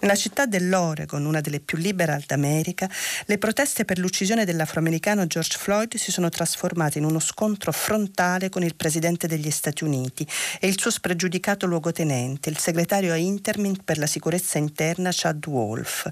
Nella 0.00 0.16
città 0.16 0.46
dell'Oregon, 0.46 1.24
una 1.24 1.42
delle 1.42 1.60
più 1.60 1.76
liberal 1.76 2.24
d'America, 2.26 2.90
le 3.26 3.38
proteste 3.38 3.84
per 3.84 3.98
l'uccisione 3.98 4.46
dell'afroamericano 4.46 5.26
George 5.26 5.58
Floyd 5.58 5.94
si 5.96 6.10
sono 6.10 6.30
trasformate 6.30 6.98
in 6.98 7.04
uno 7.04 7.20
scontro 7.20 7.70
frontale 7.70 8.48
con 8.48 8.64
il 8.64 8.74
presidente 8.74 9.28
degli 9.28 9.50
Stati 9.50 9.84
Uniti 9.84 10.26
e 10.58 10.66
il 10.66 10.80
suo 10.80 10.90
spregiudicato 10.90 11.66
luogotenente 11.66 11.97
tenente, 11.98 12.48
il 12.48 12.58
segretario 12.58 13.12
a 13.12 13.16
Intermint 13.16 13.82
per 13.82 13.98
la 13.98 14.06
sicurezza 14.06 14.56
interna 14.56 15.10
Chad 15.12 15.44
Wolf. 15.48 16.08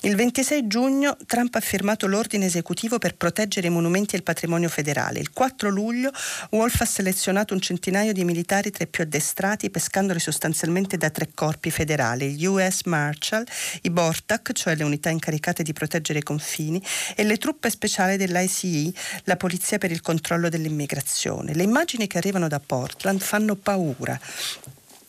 Il 0.00 0.16
26 0.16 0.66
giugno 0.66 1.18
Trump 1.26 1.54
ha 1.54 1.60
firmato 1.60 2.06
l'ordine 2.06 2.46
esecutivo 2.46 2.96
per 2.96 3.14
proteggere 3.14 3.66
i 3.66 3.70
monumenti 3.70 4.14
e 4.14 4.18
il 4.18 4.22
patrimonio 4.22 4.70
federale. 4.70 5.18
Il 5.18 5.30
4 5.30 5.68
luglio 5.68 6.10
Wolf 6.52 6.80
ha 6.80 6.86
selezionato 6.86 7.52
un 7.52 7.60
centinaio 7.60 8.14
di 8.14 8.24
militari 8.24 8.70
tra 8.70 8.84
i 8.84 8.86
più 8.86 9.02
addestrati, 9.02 9.68
pescandoli 9.68 10.18
sostanzialmente 10.18 10.96
da 10.96 11.10
tre 11.10 11.28
corpi 11.34 11.70
federali, 11.70 12.32
gli 12.32 12.46
US 12.46 12.84
Marshal, 12.84 13.46
i 13.82 13.90
Bortak, 13.90 14.52
cioè 14.52 14.76
le 14.76 14.84
unità 14.84 15.10
incaricate 15.10 15.62
di 15.62 15.74
proteggere 15.74 16.20
i 16.20 16.22
confini, 16.22 16.82
e 17.14 17.22
le 17.24 17.36
truppe 17.36 17.68
speciali 17.68 18.16
dell'ICE, 18.16 18.94
la 19.24 19.36
polizia 19.36 19.76
per 19.76 19.90
il 19.90 20.00
controllo 20.00 20.48
dell'immigrazione. 20.48 21.52
Le 21.52 21.64
immagini 21.64 22.06
che 22.06 22.16
arrivano 22.16 22.48
da 22.48 22.60
Portland 22.60 23.20
fanno 23.20 23.56
paura. 23.56 24.18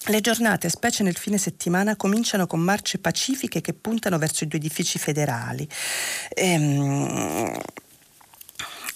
Le 0.09 0.21
giornate, 0.21 0.69
specie 0.69 1.03
nel 1.03 1.15
fine 1.15 1.37
settimana, 1.37 1.95
cominciano 1.95 2.47
con 2.47 2.59
marce 2.61 2.97
pacifiche 2.97 3.61
che 3.61 3.75
puntano 3.75 4.17
verso 4.17 4.43
i 4.43 4.47
due 4.47 4.57
edifici 4.57 4.97
federali. 4.97 5.69
Ehm, 6.33 7.55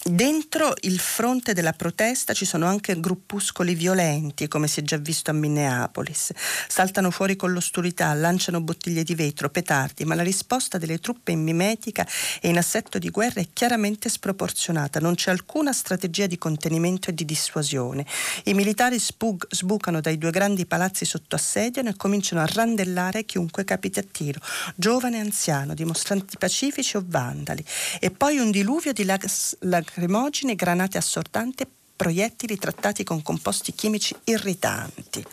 Dentro 0.06 0.74
il 0.82 1.00
fronte 1.00 1.54
della 1.54 1.72
protesta 1.72 2.34
ci 2.34 2.44
sono 2.44 2.66
anche 2.66 3.00
gruppuscoli 3.00 3.74
violenti, 3.74 4.48
come 4.48 4.68
si 4.68 4.80
è 4.80 4.82
già 4.82 4.98
visto 4.98 5.30
a 5.30 5.32
Minneapolis. 5.32 6.30
Saltano 6.68 7.10
fuori 7.10 7.36
con 7.36 7.54
l'ostilità, 7.54 8.12
lanciano 8.12 8.60
bottiglie 8.60 9.02
di 9.02 9.14
vetro, 9.14 9.48
petardi, 9.48 10.04
ma 10.04 10.14
la 10.14 10.22
risposta 10.22 10.76
delle 10.76 10.98
truppe 10.98 11.32
in 11.32 11.42
mimetica 11.42 12.06
e 12.42 12.50
in 12.50 12.58
assetto 12.58 12.98
di 12.98 13.08
guerra 13.08 13.40
è 13.40 13.48
chiaramente 13.50 14.10
sproporzionata. 14.10 15.00
Non 15.00 15.14
c'è 15.14 15.30
alcuna 15.30 15.72
strategia 15.72 16.26
di 16.26 16.36
contenimento 16.36 17.08
e 17.08 17.14
di 17.14 17.24
dissuasione. 17.24 18.04
I 18.44 18.52
militari 18.52 18.98
spug, 18.98 19.46
sbucano 19.48 20.02
dai 20.02 20.18
due 20.18 20.32
grandi 20.32 20.66
palazzi 20.66 21.06
sotto 21.06 21.34
assedio 21.34 21.82
e 21.82 21.96
cominciano 21.96 22.42
a 22.42 22.46
randellare 22.46 23.24
chiunque 23.24 23.64
capiti 23.64 24.00
a 24.00 24.04
tiro, 24.12 24.40
giovane 24.76 25.16
e 25.16 25.20
anziano, 25.20 25.72
dimostranti 25.72 26.36
pacifici 26.36 26.98
o 26.98 27.04
vandali. 27.06 27.64
E 27.98 28.10
poi 28.10 28.36
un 28.36 28.50
diluvio 28.50 28.92
di 28.92 29.04
lag- 29.04 29.24
lag- 29.60 29.92
lacrimogene, 29.94 30.56
granate 30.56 30.98
assordanti, 30.98 31.64
proiettili 32.04 32.58
trattati 32.58 33.02
con 33.02 33.22
composti 33.22 33.72
chimici 33.72 34.14
irritanti. 34.24 35.24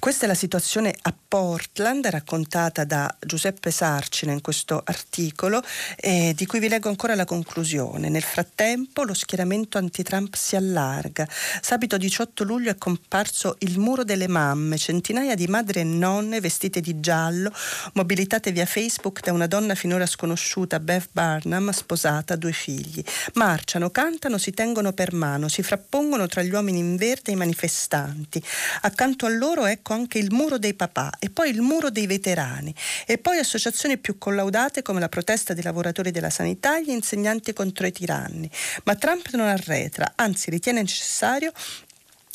Questa 0.00 0.24
è 0.24 0.28
la 0.28 0.34
situazione 0.34 0.94
a 1.02 1.14
Portland 1.28 2.06
raccontata 2.06 2.84
da 2.84 3.14
Giuseppe 3.20 3.70
Sarcina 3.70 4.32
in 4.32 4.40
questo 4.40 4.80
articolo 4.82 5.62
eh, 5.96 6.32
di 6.34 6.46
cui 6.46 6.58
vi 6.58 6.68
leggo 6.68 6.88
ancora 6.88 7.14
la 7.14 7.26
conclusione. 7.26 8.08
Nel 8.08 8.22
frattempo 8.22 9.02
lo 9.02 9.12
schieramento 9.12 9.76
anti-Trump 9.76 10.34
si 10.36 10.56
allarga. 10.56 11.28
Sabato 11.60 11.98
18 11.98 12.44
luglio 12.44 12.70
è 12.70 12.78
comparso 12.78 13.56
il 13.58 13.78
muro 13.78 14.02
delle 14.02 14.26
mamme, 14.26 14.78
centinaia 14.78 15.34
di 15.34 15.48
madri 15.48 15.80
e 15.80 15.84
nonne 15.84 16.40
vestite 16.40 16.80
di 16.80 16.98
giallo, 16.98 17.52
mobilitate 17.92 18.52
via 18.52 18.64
Facebook 18.64 19.20
da 19.20 19.34
una 19.34 19.46
donna 19.46 19.74
finora 19.74 20.06
sconosciuta, 20.06 20.80
Bev 20.80 21.08
Barnum, 21.12 21.72
sposata, 21.72 22.36
due 22.36 22.52
figli. 22.52 23.04
Marciano, 23.34 23.90
cantano, 23.90 24.38
si 24.38 24.52
tengono 24.52 24.94
per 24.94 25.12
mano, 25.12 25.48
si 25.48 25.62
frappongono 25.80 26.26
tra 26.26 26.42
gli 26.42 26.52
uomini 26.52 26.78
in 26.78 26.96
verde 26.96 27.30
e 27.30 27.32
i 27.32 27.36
manifestanti. 27.36 28.42
Accanto 28.82 29.24
a 29.24 29.30
loro 29.30 29.64
ecco 29.64 29.94
anche 29.94 30.18
il 30.18 30.30
muro 30.30 30.58
dei 30.58 30.74
papà 30.74 31.12
e 31.18 31.30
poi 31.30 31.50
il 31.50 31.62
muro 31.62 31.90
dei 31.90 32.06
veterani 32.06 32.74
e 33.06 33.16
poi 33.16 33.38
associazioni 33.38 33.96
più 33.96 34.18
collaudate 34.18 34.82
come 34.82 35.00
la 35.00 35.08
protesta 35.08 35.54
dei 35.54 35.62
lavoratori 35.62 36.10
della 36.10 36.30
sanità 36.30 36.76
e 36.76 36.84
gli 36.84 36.90
insegnanti 36.90 37.52
contro 37.54 37.86
i 37.86 37.92
tiranni. 37.92 38.50
Ma 38.84 38.94
Trump 38.94 39.30
non 39.32 39.46
arretra, 39.46 40.12
anzi 40.16 40.50
ritiene 40.50 40.82
necessario 40.82 41.52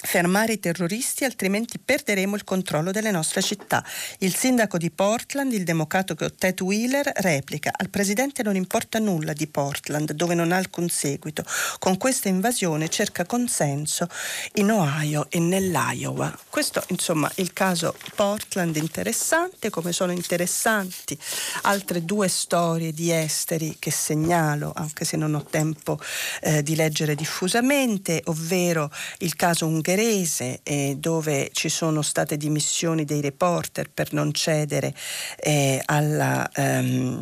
fermare 0.05 0.53
i 0.53 0.59
terroristi 0.59 1.25
altrimenti 1.25 1.79
perderemo 1.79 2.35
il 2.35 2.43
controllo 2.43 2.91
delle 2.91 3.11
nostre 3.11 3.41
città. 3.41 3.83
Il 4.19 4.35
sindaco 4.35 4.77
di 4.77 4.91
Portland, 4.91 5.51
il 5.51 5.63
democratico 5.63 6.31
Ted 6.31 6.61
Wheeler, 6.61 7.11
replica 7.15 7.71
al 7.75 7.89
presidente 7.89 8.43
non 8.43 8.55
importa 8.55 8.99
nulla 8.99 9.33
di 9.33 9.47
Portland 9.47 10.13
dove 10.13 10.35
non 10.35 10.51
ha 10.51 10.57
alcun 10.57 10.87
seguito. 10.89 11.43
Con 11.79 11.97
questa 11.97 12.29
invasione 12.29 12.87
cerca 12.89 13.25
consenso 13.25 14.07
in 14.53 14.71
Ohio 14.71 15.27
e 15.29 15.39
nell'Iowa. 15.39 16.33
Questo 16.49 16.83
insomma 16.89 17.29
il 17.35 17.51
caso 17.51 17.95
Portland 18.15 18.75
interessante 18.75 19.69
come 19.69 19.91
sono 19.91 20.11
interessanti 20.11 21.17
altre 21.63 22.05
due 22.05 22.27
storie 22.27 22.93
di 22.93 23.11
esteri 23.11 23.77
che 23.79 23.91
segnalo 23.91 24.71
anche 24.75 25.03
se 25.03 25.17
non 25.17 25.33
ho 25.33 25.43
tempo 25.43 25.99
eh, 26.41 26.61
di 26.61 26.75
leggere 26.75 27.15
diffusamente, 27.15 28.21
ovvero 28.25 28.91
il 29.19 29.35
caso 29.35 29.65
ungherese 29.65 29.94
ungherese 29.95 30.59
eh, 30.63 30.95
dove 30.99 31.49
ci 31.53 31.69
sono 31.69 32.01
state 32.01 32.37
dimissioni 32.37 33.05
dei 33.05 33.21
reporter 33.21 33.89
per 33.89 34.13
non 34.13 34.33
cedere 34.33 34.93
eh, 35.37 35.81
alla... 35.85 36.49
Um, 36.57 37.19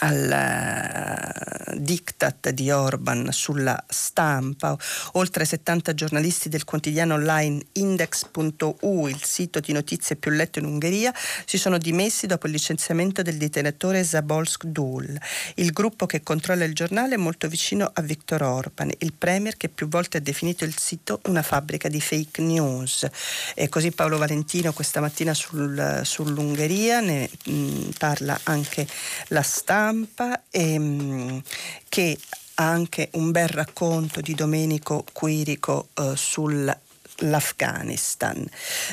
al 0.00 1.72
uh, 1.72 1.76
diktat 1.76 2.50
di 2.50 2.70
Orban 2.70 3.28
sulla 3.32 3.82
stampa. 3.88 4.76
Oltre 5.12 5.44
70 5.44 5.94
giornalisti 5.94 6.48
del 6.48 6.64
quotidiano 6.64 7.14
online 7.14 7.62
index.u, 7.72 9.06
il 9.06 9.22
sito 9.22 9.60
di 9.60 9.72
notizie 9.72 10.16
più 10.16 10.30
letto 10.30 10.58
in 10.58 10.64
Ungheria, 10.64 11.12
si 11.44 11.58
sono 11.58 11.78
dimessi 11.78 12.26
dopo 12.26 12.46
il 12.46 12.52
licenziamento 12.52 13.22
del 13.22 13.36
dittatore 13.36 14.04
Zabolsk 14.04 14.64
Dul. 14.64 15.18
Il 15.56 15.72
gruppo 15.72 16.06
che 16.06 16.22
controlla 16.22 16.64
il 16.64 16.74
giornale 16.74 17.14
è 17.14 17.18
molto 17.18 17.48
vicino 17.48 17.90
a 17.92 18.00
Viktor 18.02 18.42
Orban, 18.42 18.90
il 18.98 19.12
premier 19.12 19.56
che 19.56 19.68
più 19.68 19.88
volte 19.88 20.18
ha 20.18 20.20
definito 20.20 20.64
il 20.64 20.76
sito 20.78 21.20
una 21.24 21.42
fabbrica 21.42 21.88
di 21.88 22.00
fake 22.00 22.40
news. 22.42 23.06
E 23.54 23.68
così 23.68 23.90
Paolo 23.90 24.18
Valentino 24.18 24.72
questa 24.72 25.00
mattina 25.00 25.34
sul, 25.34 26.00
sull'Ungheria 26.04 27.00
ne 27.00 27.28
mh, 27.44 27.90
parla 27.98 28.38
anche 28.44 28.86
la 29.28 29.42
stampa 29.42 29.89
stampa 29.90 30.44
ehm, 30.50 31.42
che 31.88 32.16
ha 32.54 32.68
anche 32.68 33.08
un 33.14 33.32
bel 33.32 33.48
racconto 33.48 34.20
di 34.20 34.34
Domenico 34.34 35.04
Quirico 35.12 35.88
eh, 35.94 36.12
sul 36.14 36.78
l'Afghanistan. 37.22 38.42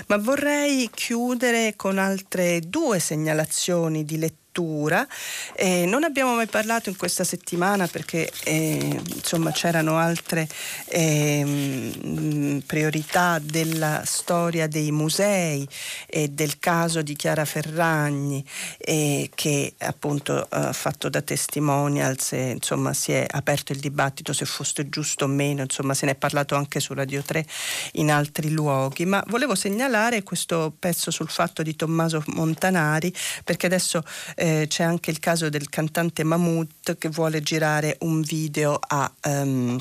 Ma 0.08 0.18
vorrei 0.18 0.90
chiudere 0.94 1.76
con 1.78 1.98
altre 1.98 2.60
due 2.60 3.00
segnalazioni 3.00 4.04
di 4.04 4.18
lettura 4.18 4.47
lettura. 4.58 5.08
Eh, 5.56 5.86
non 5.86 6.04
abbiamo 6.04 6.34
mai 6.36 6.48
parlato 6.48 6.90
in 6.90 6.98
questa 6.98 7.24
settimana 7.24 7.88
perché 7.88 8.30
eh, 8.44 9.00
insomma, 9.14 9.52
c'erano 9.52 9.98
altre 9.98 10.48
eh, 10.86 12.62
priorità 12.66 13.40
della 13.40 14.02
storia 14.06 14.68
dei 14.68 14.92
musei 14.92 15.68
e 16.08 16.30
del 16.30 16.58
caso 16.60 17.02
di 17.02 17.16
Chiara 17.16 17.46
Ferragni 17.46 18.44
eh, 18.80 19.30
che 19.34 19.74
appunto 19.80 20.46
ha 20.50 20.74
fatto 20.74 21.10
da 21.10 21.22
testimonial 21.22 22.20
se 22.20 22.38
insomma, 22.38 22.94
si 22.94 23.12
è 23.12 23.26
aperto 23.30 23.72
il 23.72 23.80
dibattito 23.80 24.34
se 24.34 24.46
fosse 24.46 24.90
giusto 24.90 25.26
o 25.26 25.28
meno, 25.28 25.62
insomma 25.62 25.94
se 25.94 26.06
ne 26.06 26.14
è 26.14 26.16
parlato 26.16 26.56
anche 26.56 26.80
su 26.80 26.94
Radio 26.94 27.22
3 27.22 27.46
in 27.94 28.12
altri 28.12 28.50
luoghi, 28.50 29.06
ma 29.06 29.24
volevo 29.28 29.56
segnalare 29.56 30.24
questo 30.24 30.74
pezzo 30.78 31.12
sul 31.12 31.30
fatto 31.30 31.62
di 31.62 31.76
Tommaso 31.76 32.24
Montanari 32.28 33.14
perché 33.44 33.66
adesso 33.68 34.04
eh, 34.36 34.47
eh, 34.48 34.68
c'è 34.68 34.84
anche 34.84 35.12
il 35.12 35.20
caso 35.20 35.50
del 35.50 35.70
cantante 35.70 36.24
Mahmoud 36.24 36.98
che 36.98 37.10
vuole 37.10 37.42
girare 37.42 37.98
un 38.02 38.22
video 38.22 38.80
a... 38.80 39.12
Um, 39.26 39.80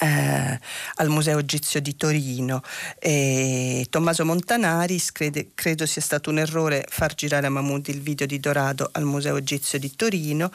eh, 0.00 0.58
al 0.96 1.08
Museo 1.08 1.38
Egizio 1.38 1.80
di 1.80 1.96
Torino. 1.96 2.62
E 2.98 3.86
Tommaso 3.90 4.24
Montanari 4.24 5.00
crede, 5.12 5.50
credo 5.54 5.86
sia 5.86 6.00
stato 6.00 6.30
un 6.30 6.38
errore 6.38 6.86
far 6.88 7.14
girare 7.14 7.46
a 7.46 7.50
Mahmoud 7.50 7.88
il 7.88 8.00
video 8.00 8.26
di 8.26 8.40
Dorado 8.40 8.88
al 8.92 9.04
Museo 9.04 9.36
Egizio 9.36 9.78
di 9.78 9.94
Torino 9.94 10.50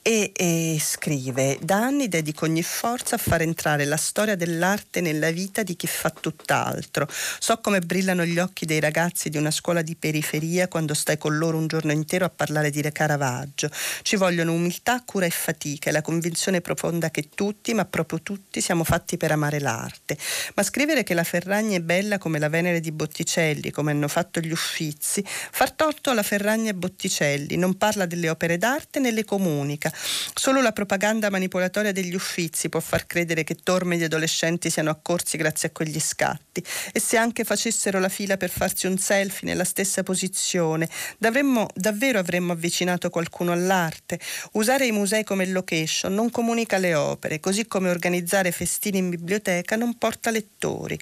e, 0.00 0.32
e 0.34 0.78
scrive 0.80 1.58
da 1.60 1.76
anni 1.76 2.08
dedico 2.08 2.44
ogni 2.44 2.62
forza 2.62 3.16
a 3.16 3.18
far 3.18 3.42
entrare 3.42 3.84
la 3.84 3.96
storia 3.96 4.36
dell'arte 4.36 5.00
nella 5.00 5.30
vita 5.30 5.62
di 5.62 5.74
chi 5.74 5.88
fa 5.88 6.10
tutt'altro. 6.10 7.08
So 7.38 7.58
come 7.58 7.80
brillano 7.80 8.24
gli 8.24 8.38
occhi 8.38 8.66
dei 8.66 8.80
ragazzi 8.80 9.28
di 9.28 9.36
una 9.36 9.50
scuola 9.50 9.82
di 9.82 9.96
periferia 9.96 10.68
quando 10.68 10.94
stai 10.94 11.18
con 11.18 11.36
loro 11.36 11.58
un 11.58 11.66
giorno 11.66 11.92
intero 11.92 12.24
a 12.24 12.30
parlare 12.30 12.70
di 12.70 12.82
Caravaggio. 12.92 13.70
Ci 14.02 14.16
vogliono 14.16 14.52
umiltà, 14.52 15.02
cura 15.04 15.26
e 15.26 15.30
fatica 15.30 15.90
e 15.90 15.92
la 15.92 16.02
convinzione 16.02 16.60
profonda 16.60 17.10
che 17.10 17.30
tutti, 17.34 17.72
ma 17.74 17.84
proprio 17.84 18.20
tutti, 18.22 18.60
siamo 18.60 18.83
fatti 18.84 19.16
per 19.16 19.32
amare 19.32 19.60
l'arte, 19.60 20.16
ma 20.54 20.62
scrivere 20.62 21.02
che 21.02 21.14
la 21.14 21.24
Ferragni 21.24 21.76
è 21.76 21.80
bella 21.80 22.18
come 22.18 22.38
la 22.38 22.48
Venere 22.48 22.80
di 22.80 22.92
Botticelli, 22.92 23.70
come 23.70 23.90
hanno 23.90 24.08
fatto 24.08 24.40
gli 24.40 24.50
Uffizi, 24.50 25.24
far 25.24 25.72
torto 25.72 26.10
alla 26.10 26.22
Ferragni 26.22 26.68
e 26.68 26.74
Botticelli, 26.74 27.56
non 27.56 27.76
parla 27.76 28.06
delle 28.06 28.28
opere 28.28 28.58
d'arte 28.58 29.00
né 29.00 29.10
le 29.10 29.24
comunica. 29.24 29.92
Solo 30.34 30.60
la 30.60 30.72
propaganda 30.72 31.30
manipolatoria 31.30 31.92
degli 31.92 32.14
Uffizi 32.14 32.68
può 32.68 32.80
far 32.80 33.06
credere 33.06 33.44
che 33.44 33.56
torme 33.56 33.96
di 33.96 34.04
adolescenti 34.04 34.70
siano 34.70 34.90
accorsi 34.90 35.36
grazie 35.36 35.68
a 35.68 35.70
quegli 35.72 36.00
scatti 36.00 36.62
e 36.92 37.00
se 37.00 37.16
anche 37.16 37.44
facessero 37.44 37.98
la 37.98 38.08
fila 38.08 38.36
per 38.36 38.50
farsi 38.50 38.86
un 38.86 38.98
selfie 38.98 39.48
nella 39.48 39.64
stessa 39.64 40.02
posizione, 40.02 40.88
d'avremmo, 41.18 41.68
davvero 41.74 42.18
avremmo 42.18 42.52
avvicinato 42.52 43.10
qualcuno 43.10 43.52
all'arte. 43.52 44.20
Usare 44.52 44.86
i 44.86 44.92
musei 44.92 45.24
come 45.24 45.46
location 45.46 46.14
non 46.14 46.30
comunica 46.30 46.78
le 46.78 46.94
opere, 46.94 47.40
così 47.40 47.66
come 47.66 47.90
organizzare 47.90 48.50
festival 48.50 48.73
festini 48.74 48.98
in 48.98 49.08
biblioteca 49.08 49.76
non 49.76 49.96
porta 49.96 50.30
lettori. 50.30 50.98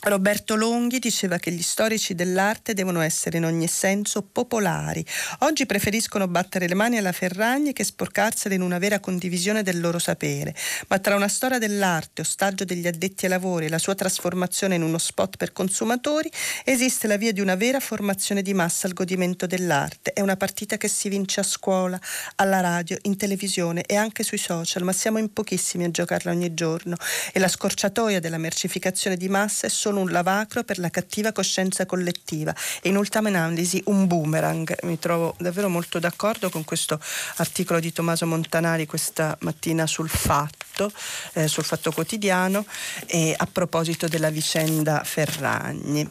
Roberto 0.00 0.54
Longhi 0.54 1.00
diceva 1.00 1.38
che 1.38 1.50
gli 1.50 1.60
storici 1.60 2.14
dell'arte 2.14 2.72
devono 2.72 3.00
essere 3.00 3.38
in 3.38 3.44
ogni 3.44 3.66
senso 3.66 4.22
popolari. 4.22 5.04
Oggi 5.40 5.66
preferiscono 5.66 6.28
battere 6.28 6.68
le 6.68 6.74
mani 6.74 6.98
alla 6.98 7.10
Ferragni 7.10 7.72
che 7.72 7.82
sporcarsele 7.82 8.54
in 8.54 8.62
una 8.62 8.78
vera 8.78 9.00
condivisione 9.00 9.64
del 9.64 9.80
loro 9.80 9.98
sapere. 9.98 10.54
Ma 10.86 11.00
tra 11.00 11.16
una 11.16 11.26
storia 11.26 11.58
dell'arte, 11.58 12.20
ostaggio 12.20 12.64
degli 12.64 12.86
addetti 12.86 13.24
ai 13.24 13.32
lavori 13.32 13.66
e 13.66 13.68
la 13.68 13.78
sua 13.78 13.96
trasformazione 13.96 14.76
in 14.76 14.82
uno 14.82 14.98
spot 14.98 15.36
per 15.36 15.52
consumatori, 15.52 16.30
esiste 16.64 17.08
la 17.08 17.16
via 17.16 17.32
di 17.32 17.40
una 17.40 17.56
vera 17.56 17.80
formazione 17.80 18.42
di 18.42 18.54
massa 18.54 18.86
al 18.86 18.92
godimento 18.92 19.46
dell'arte. 19.46 20.12
È 20.12 20.20
una 20.20 20.36
partita 20.36 20.76
che 20.76 20.86
si 20.86 21.08
vince 21.08 21.40
a 21.40 21.44
scuola, 21.44 22.00
alla 22.36 22.60
radio, 22.60 22.96
in 23.02 23.16
televisione 23.16 23.82
e 23.82 23.96
anche 23.96 24.22
sui 24.22 24.38
social, 24.38 24.84
ma 24.84 24.92
siamo 24.92 25.18
in 25.18 25.32
pochissimi 25.32 25.84
a 25.84 25.90
giocarla 25.90 26.30
ogni 26.30 26.54
giorno. 26.54 26.96
E 27.32 27.40
la 27.40 27.48
scorciatoia 27.48 28.20
della 28.20 28.38
mercificazione 28.38 29.16
di 29.16 29.28
massa 29.28 29.66
è 29.66 29.70
solo 29.70 29.87
solo 29.88 30.00
un 30.00 30.10
lavacro 30.10 30.64
per 30.64 30.78
la 30.78 30.90
cattiva 30.90 31.32
coscienza 31.32 31.86
collettiva 31.86 32.54
e 32.82 32.90
in 32.90 32.96
ultima 32.96 33.28
analisi 33.28 33.82
un 33.86 34.06
boomerang. 34.06 34.76
Mi 34.82 34.98
trovo 34.98 35.34
davvero 35.38 35.70
molto 35.70 35.98
d'accordo 35.98 36.50
con 36.50 36.62
questo 36.64 37.00
articolo 37.36 37.80
di 37.80 37.90
Tommaso 37.90 38.26
Montanari 38.26 38.84
questa 38.84 39.34
mattina 39.40 39.86
sul 39.86 40.10
fatto, 40.10 40.92
eh, 41.32 41.48
sul 41.48 41.64
fatto 41.64 41.90
quotidiano, 41.90 42.66
e 43.06 43.34
a 43.34 43.48
proposito 43.50 44.08
della 44.08 44.28
vicenda 44.28 45.02
Ferragni 45.04 46.06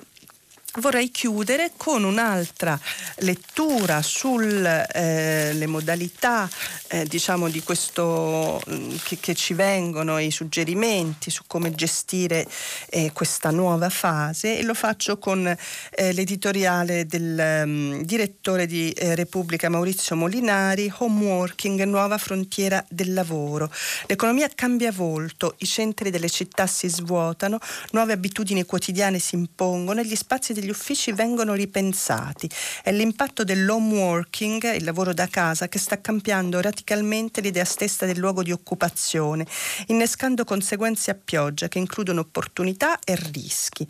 vorrei 0.80 1.10
chiudere 1.10 1.72
con 1.76 2.04
un'altra 2.04 2.80
lettura 3.18 4.02
sulle 4.02 4.88
eh, 4.88 5.66
modalità 5.68 6.50
eh, 6.90 7.06
diciamo 7.06 7.50
di 7.50 7.62
questo 7.62 8.62
mm, 8.70 8.96
che, 9.04 9.18
che, 9.20 9.36
ci 9.36 9.54
vengono 9.54 10.20
i 10.20 10.32
suggerimenti 10.32 11.30
su 11.30 11.44
come 11.48 11.74
gestire 11.74 12.48
eh, 12.90 13.12
questa 13.12 13.52
nuova 13.52 13.90
fase. 13.90 14.58
E 14.58 14.64
lo 14.64 14.74
faccio 14.74 15.18
con 15.18 15.46
eh, 15.48 16.14
l'editoriale 16.14 17.06
del 17.06 17.64
um, 17.66 18.04
direttore 18.04 18.66
di 18.66 18.92
eh, 18.92 19.16
Repubblica 19.16 19.70
Maurizio 19.70 20.16
Molinari 20.16 20.92
Homeworking, 20.98 21.84
nuova 21.84 22.18
frontiera 22.18 22.84
del 22.90 23.14
lavoro. 23.14 23.70
L'economia 24.06 24.50
cambia 24.54 24.92
volto 24.92 25.56
i 25.60 25.66
centri 25.66 26.10
delle 26.10 26.30
città 26.30 26.68
si 26.68 26.88
svuotano 26.88 27.60
nuove 27.92 28.14
abitudini 28.14 28.64
quotidiane 28.66 29.20
si 29.20 29.36
impongono 29.36 30.02
e 30.02 30.06
gli 30.06 30.16
spazi 30.16 30.54
degli 30.54 30.67
uffici 30.70 31.12
vengono 31.12 31.54
ripensati. 31.54 32.50
È 32.84 32.92
l'impatto 32.92 33.44
dell'home 33.44 33.94
working, 33.98 34.76
il 34.76 34.84
lavoro 34.84 35.14
da 35.14 35.28
casa, 35.28 35.68
che 35.68 35.80
sta 35.80 36.00
cambiando 36.02 36.62
radicalmente 36.62 37.42
l'idea 37.42 37.66
stessa 37.66 38.06
del 38.06 38.18
luogo 38.18 38.44
di 38.44 38.52
occupazione, 38.52 39.46
innescando 39.88 40.44
conseguenze 40.44 41.12
a 41.12 41.16
pioggia 41.16 41.68
che 41.68 41.80
includono 41.80 42.22
opportunità 42.22 43.00
e 43.00 43.16
rischi. 43.32 43.88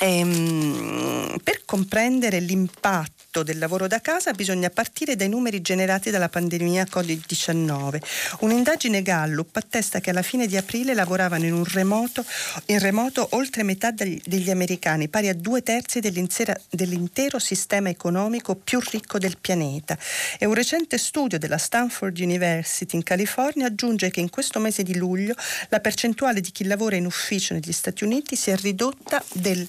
Ehm, 0.00 1.38
per 1.42 1.62
comprendere 1.64 2.38
l'impatto 2.40 3.42
del 3.42 3.58
lavoro 3.58 3.86
da 3.86 4.00
casa 4.00 4.32
bisogna 4.32 4.70
partire 4.70 5.16
dai 5.16 5.28
numeri 5.28 5.60
generati 5.60 6.10
dalla 6.10 6.28
pandemia 6.28 6.86
Covid-19. 6.90 8.00
Un'indagine 8.40 9.02
Gallup 9.02 9.56
attesta 9.56 10.00
che 10.00 10.10
alla 10.10 10.22
fine 10.22 10.46
di 10.46 10.56
aprile 10.56 10.94
lavoravano 10.94 11.44
in, 11.44 11.64
remoto, 11.64 12.24
in 12.66 12.78
remoto 12.78 13.28
oltre 13.32 13.62
metà 13.64 13.90
degli, 13.90 14.20
degli 14.24 14.50
americani, 14.50 15.08
pari 15.08 15.28
a 15.28 15.34
due 15.34 15.62
terzi 15.62 16.00
dell'intero 16.00 17.38
sistema 17.38 17.88
economico 17.88 18.54
più 18.54 18.80
ricco 18.80 19.18
del 19.18 19.36
pianeta. 19.40 19.98
E 20.38 20.46
un 20.46 20.54
recente 20.54 20.96
studio 20.96 21.38
della 21.38 21.58
Stanford 21.58 22.18
University 22.18 22.96
in 22.96 23.02
California 23.02 23.66
aggiunge 23.66 24.10
che 24.10 24.20
in 24.20 24.30
questo 24.30 24.58
mese 24.58 24.82
di 24.82 24.96
luglio 24.96 25.34
la 25.68 25.80
percentuale 25.80 26.40
di 26.40 26.50
chi 26.50 26.64
lavora 26.64 26.96
in 26.96 27.04
ufficio 27.04 27.54
negli 27.54 27.72
Stati 27.72 28.04
Uniti 28.04 28.36
si 28.36 28.50
è 28.50 28.56
ridotta 28.56 29.22
del 29.32 29.66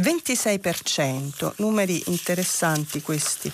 26%, 0.00 1.52
numeri 1.56 2.02
interessanti 2.06 3.02
questi 3.02 3.50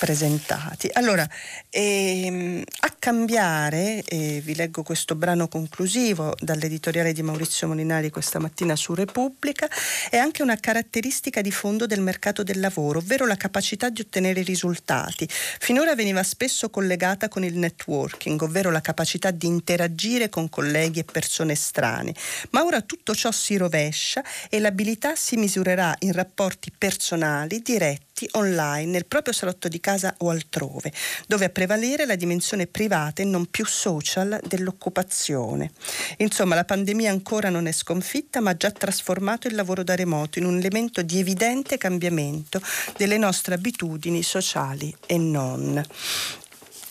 presentati. 0.00 0.88
Allora, 0.94 1.28
ehm, 1.68 2.64
a 2.80 2.94
cambiare, 2.98 4.02
eh, 4.02 4.40
vi 4.42 4.54
leggo 4.54 4.82
questo 4.82 5.14
brano 5.14 5.46
conclusivo 5.46 6.34
dall'editoriale 6.40 7.12
di 7.12 7.22
Maurizio 7.22 7.68
Molinari 7.68 8.08
questa 8.08 8.38
mattina 8.38 8.76
su 8.76 8.94
Repubblica, 8.94 9.68
è 10.08 10.16
anche 10.16 10.42
una 10.42 10.56
caratteristica 10.56 11.42
di 11.42 11.50
fondo 11.50 11.84
del 11.84 12.00
mercato 12.00 12.42
del 12.42 12.60
lavoro, 12.60 13.00
ovvero 13.00 13.26
la 13.26 13.36
capacità 13.36 13.90
di 13.90 14.00
ottenere 14.00 14.40
risultati. 14.40 15.28
Finora 15.28 15.94
veniva 15.94 16.22
spesso 16.22 16.70
collegata 16.70 17.28
con 17.28 17.44
il 17.44 17.58
networking, 17.58 18.40
ovvero 18.40 18.70
la 18.70 18.80
capacità 18.80 19.30
di 19.30 19.46
interagire 19.46 20.30
con 20.30 20.48
colleghi 20.48 21.00
e 21.00 21.04
persone 21.04 21.52
estranee, 21.52 22.14
ma 22.50 22.64
ora 22.64 22.80
tutto 22.80 23.14
ciò 23.14 23.30
si 23.30 23.58
rovescia 23.58 24.24
e 24.48 24.60
l'abilità 24.60 25.14
si 25.14 25.36
misurerà 25.36 25.94
in 26.00 26.12
rapporti 26.12 26.72
personali, 26.76 27.60
diretti, 27.60 28.09
online 28.32 28.90
nel 28.90 29.06
proprio 29.06 29.32
salotto 29.32 29.68
di 29.68 29.80
casa 29.80 30.14
o 30.18 30.30
altrove, 30.30 30.92
dove 31.26 31.46
a 31.46 31.50
prevalere 31.50 32.06
la 32.06 32.16
dimensione 32.16 32.66
privata 32.66 33.22
e 33.22 33.24
non 33.24 33.46
più 33.46 33.66
social 33.66 34.40
dell'occupazione. 34.46 35.70
Insomma, 36.18 36.54
la 36.54 36.64
pandemia 36.64 37.10
ancora 37.10 37.48
non 37.48 37.66
è 37.66 37.72
sconfitta, 37.72 38.40
ma 38.40 38.50
ha 38.50 38.56
già 38.56 38.70
trasformato 38.70 39.48
il 39.48 39.54
lavoro 39.54 39.82
da 39.82 39.94
remoto 39.94 40.38
in 40.38 40.44
un 40.44 40.58
elemento 40.58 41.02
di 41.02 41.18
evidente 41.18 41.78
cambiamento 41.78 42.60
delle 42.96 43.18
nostre 43.18 43.54
abitudini 43.54 44.22
sociali 44.22 44.94
e 45.06 45.18
non. 45.18 45.84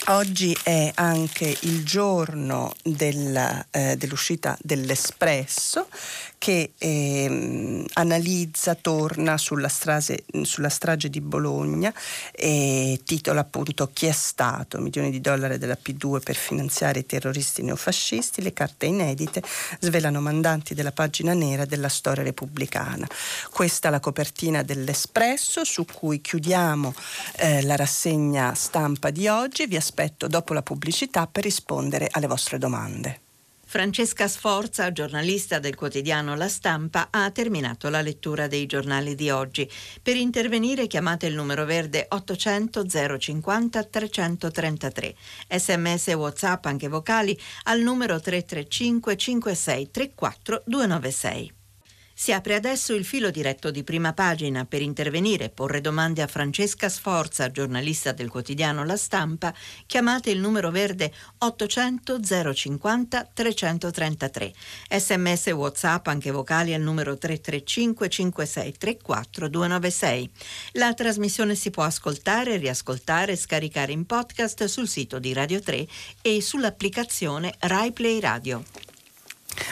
Oggi 0.07 0.57
è 0.63 0.91
anche 0.95 1.55
il 1.61 1.84
giorno 1.84 2.73
della, 2.82 3.67
eh, 3.69 3.95
dell'uscita 3.95 4.57
dell'Espresso 4.59 5.88
che 6.40 6.72
eh, 6.78 7.86
analizza, 7.94 8.74
torna 8.74 9.38
sulla 9.38 9.68
strage, 9.68 10.24
sulla 10.44 10.70
strage 10.70 11.10
di 11.10 11.20
Bologna 11.22 11.94
e 12.32 13.02
titola 13.06 13.42
appunto 13.42 13.90
Chi 13.94 14.08
è 14.08 14.12
stato? 14.12 14.80
Milioni 14.80 15.12
di 15.12 15.20
dollari 15.20 15.58
della 15.60 15.78
P2 15.80 16.22
per 16.22 16.36
finanziare 16.36 17.00
i 17.00 17.06
terroristi 17.06 17.62
neofascisti. 17.62 18.42
Le 18.42 18.54
carte 18.54 18.88
inedite 18.88 19.44
svelano 19.80 20.22
mandanti 20.22 20.74
della 20.74 20.94
pagina 20.94 21.34
nera 21.34 21.66
della 21.66 21.90
storia 21.90 22.24
repubblicana. 22.24 23.08
Questa 23.52 23.90
è 23.90 23.92
la 23.92 24.00
copertina 24.00 24.64
dell'Espresso 24.64 25.66
su 25.66 25.86
cui 25.86 26.22
chiudiamo 26.22 26.94
eh, 27.36 27.62
la 27.64 27.76
rassegna 27.76 28.54
stampa 28.54 29.10
di 29.10 29.28
oggi. 29.28 29.68
Vi 29.68 29.76
aspetto 29.76 30.28
dopo 30.28 30.54
la 30.54 30.64
pubblicità 30.64 31.28
per 31.28 31.44
rispondere 31.44 32.08
alle 32.10 32.28
vostre 32.28 32.58
domande. 32.58 33.28
Francesca 33.72 34.28
Sforza, 34.28 34.91
giornalista 34.91 35.59
del 35.59 35.76
quotidiano 35.76 36.34
La 36.34 36.47
Stampa, 36.47 37.09
ha 37.11 37.30
terminato 37.30 37.88
la 37.89 38.01
lettura 38.01 38.47
dei 38.47 38.65
giornali 38.65 39.13
di 39.13 39.30
oggi. 39.30 39.70
Per 40.01 40.15
intervenire 40.15 40.88
chiamate 40.88 41.28
il 41.28 41.36
numero 41.36 41.65
verde 41.65 42.07
800 42.09 42.88
050 43.20 43.84
333. 43.84 45.15
Sms 45.51 46.07
e 46.07 46.13
WhatsApp 46.15 46.65
anche 46.65 46.88
vocali 46.88 47.39
al 47.65 47.82
numero 47.82 48.20
335 48.20 49.15
56 49.15 49.91
34 49.91 50.63
296. 50.65 51.59
Si 52.22 52.34
apre 52.34 52.55
adesso 52.55 52.93
il 52.95 53.05
filo 53.05 53.32
diretto 53.32 53.72
di 53.72 53.82
prima 53.86 54.11
pagina 54.11 54.65
per 54.65 54.82
intervenire 54.82 55.45
e 55.45 55.49
porre 55.49 55.80
domande 55.80 56.22
a 56.22 56.28
Francesca 56.28 56.89
Sforza, 56.89 57.49
giornalista 57.49 58.11
del 58.11 58.28
quotidiano 58.28 58.84
La 58.84 58.97
Stampa. 58.97 59.53
Chiamate 59.86 60.30
il 60.30 60.41
numero 60.41 60.70
verde 60.70 61.13
800 61.38 62.20
050 62.53 63.30
333. 63.34 64.53
Sms 64.89 65.47
e 65.47 65.51
WhatsApp 65.53 66.07
anche 66.07 66.32
vocali 66.32 66.74
al 66.74 66.82
numero 66.82 67.17
335 67.17 68.09
5634 68.09 69.47
296. 69.47 70.30
La 70.74 70.93
trasmissione 70.93 71.55
si 71.55 71.70
può 71.70 71.84
ascoltare, 71.84 72.57
riascoltare 72.57 73.32
e 73.32 73.38
scaricare 73.38 73.93
in 73.93 74.05
podcast 74.05 74.65
sul 74.65 74.89
sito 74.89 75.20
di 75.20 75.32
Radio 75.32 75.61
3 75.61 75.88
e 76.22 76.41
sull'applicazione 76.41 77.53
Rai 77.59 77.93
Play 77.93 78.20
Radio. 78.20 78.61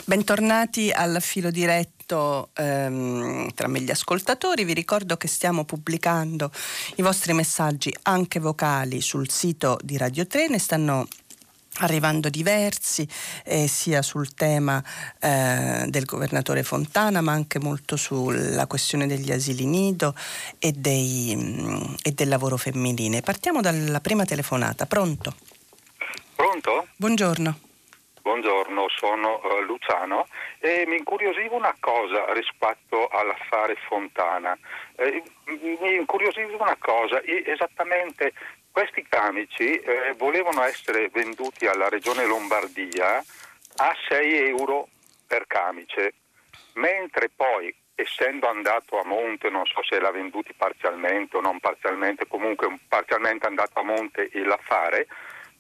Bentornati 0.06 0.92
al 0.92 1.22
filo 1.22 1.52
diretto 1.52 1.97
detto 2.08 2.50
ehm, 2.54 3.54
tra 3.54 3.68
me 3.68 3.82
gli 3.82 3.92
ascoltatori. 3.92 4.64
Vi 4.64 4.74
ricordo 4.74 5.18
che 5.18 5.28
stiamo 5.28 5.66
pubblicando 5.66 6.52
i 6.96 7.02
vostri 7.02 7.34
messaggi 7.34 7.94
anche 8.04 8.40
vocali 8.40 9.02
sul 9.02 9.30
sito 9.30 9.78
di 9.84 9.98
Radio 9.98 10.26
3, 10.26 10.48
ne 10.48 10.60
stanno 10.60 11.08
arrivando 11.80 12.30
diversi 12.30 13.08
eh, 13.44 13.68
sia 13.68 14.02
sul 14.02 14.34
tema 14.34 14.84
eh, 15.20 15.86
del 15.88 16.06
governatore 16.06 16.64
Fontana 16.64 17.22
ma 17.22 17.34
anche 17.34 17.60
molto 17.60 17.96
sulla 17.98 18.66
questione 18.66 19.06
degli 19.06 19.32
asili 19.32 19.66
nido 19.68 20.16
e, 20.58 20.72
dei, 20.72 21.36
mh, 21.36 21.42
mm, 21.42 21.94
e 22.02 22.12
del 22.14 22.30
lavoro 22.30 22.58
femminile. 22.58 23.22
Partiamo 23.22 23.62
dalla 23.62 24.00
prima 24.00 24.26
telefonata. 24.26 24.88
Pronto? 24.88 25.36
Pronto? 26.36 26.88
Buongiorno. 26.96 27.67
Buongiorno, 28.28 28.88
sono 28.90 29.40
uh, 29.42 29.62
Luciano 29.62 30.28
e 30.60 30.84
mi 30.86 30.98
incuriosiva 30.98 31.56
una 31.56 31.74
cosa 31.80 32.34
rispetto 32.34 33.08
all'affare 33.08 33.78
Fontana. 33.88 34.56
Eh, 34.98 35.24
mi 35.46 35.96
incuriosiva 35.96 36.62
una 36.62 36.76
cosa, 36.78 37.24
esattamente 37.24 38.34
questi 38.70 39.06
camici 39.08 39.80
eh, 39.80 40.14
volevano 40.18 40.62
essere 40.64 41.08
venduti 41.08 41.68
alla 41.68 41.88
regione 41.88 42.26
Lombardia 42.26 43.24
a 43.78 43.96
6 44.10 44.48
euro 44.50 44.90
per 45.26 45.48
camice, 45.48 46.16
mentre 46.74 47.30
poi 47.34 47.74
essendo 47.96 48.50
andato 48.50 49.00
a 49.00 49.06
monte, 49.06 49.50
non 49.50 49.66
so 49.66 49.82
se 49.84 50.02
l'ha 50.02 50.12
venduti 50.12 50.54
parzialmente 50.54 51.38
o 51.38 51.42
non 51.42 51.62
parzialmente, 51.62 52.28
comunque 52.28 52.78
parzialmente 52.90 53.48
andato 53.48 53.80
a 53.80 53.84
monte 53.84 54.30
l'affare, 54.34 55.08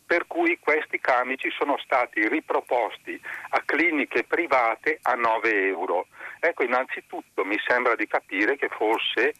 per 0.07 0.25
cui 0.25 0.57
questi 0.57 0.99
camici 1.01 1.51
sono 1.51 1.77
stati 1.83 2.25
riproposti 2.29 3.21
a 3.49 3.61
cliniche 3.65 4.23
private 4.23 4.99
a 5.01 5.15
9 5.15 5.67
euro. 5.67 6.07
Ecco, 6.39 6.63
innanzitutto 6.63 7.43
mi 7.43 7.59
sembra 7.67 7.93
di 7.95 8.07
capire 8.07 8.55
che 8.55 8.69
forse 8.69 9.33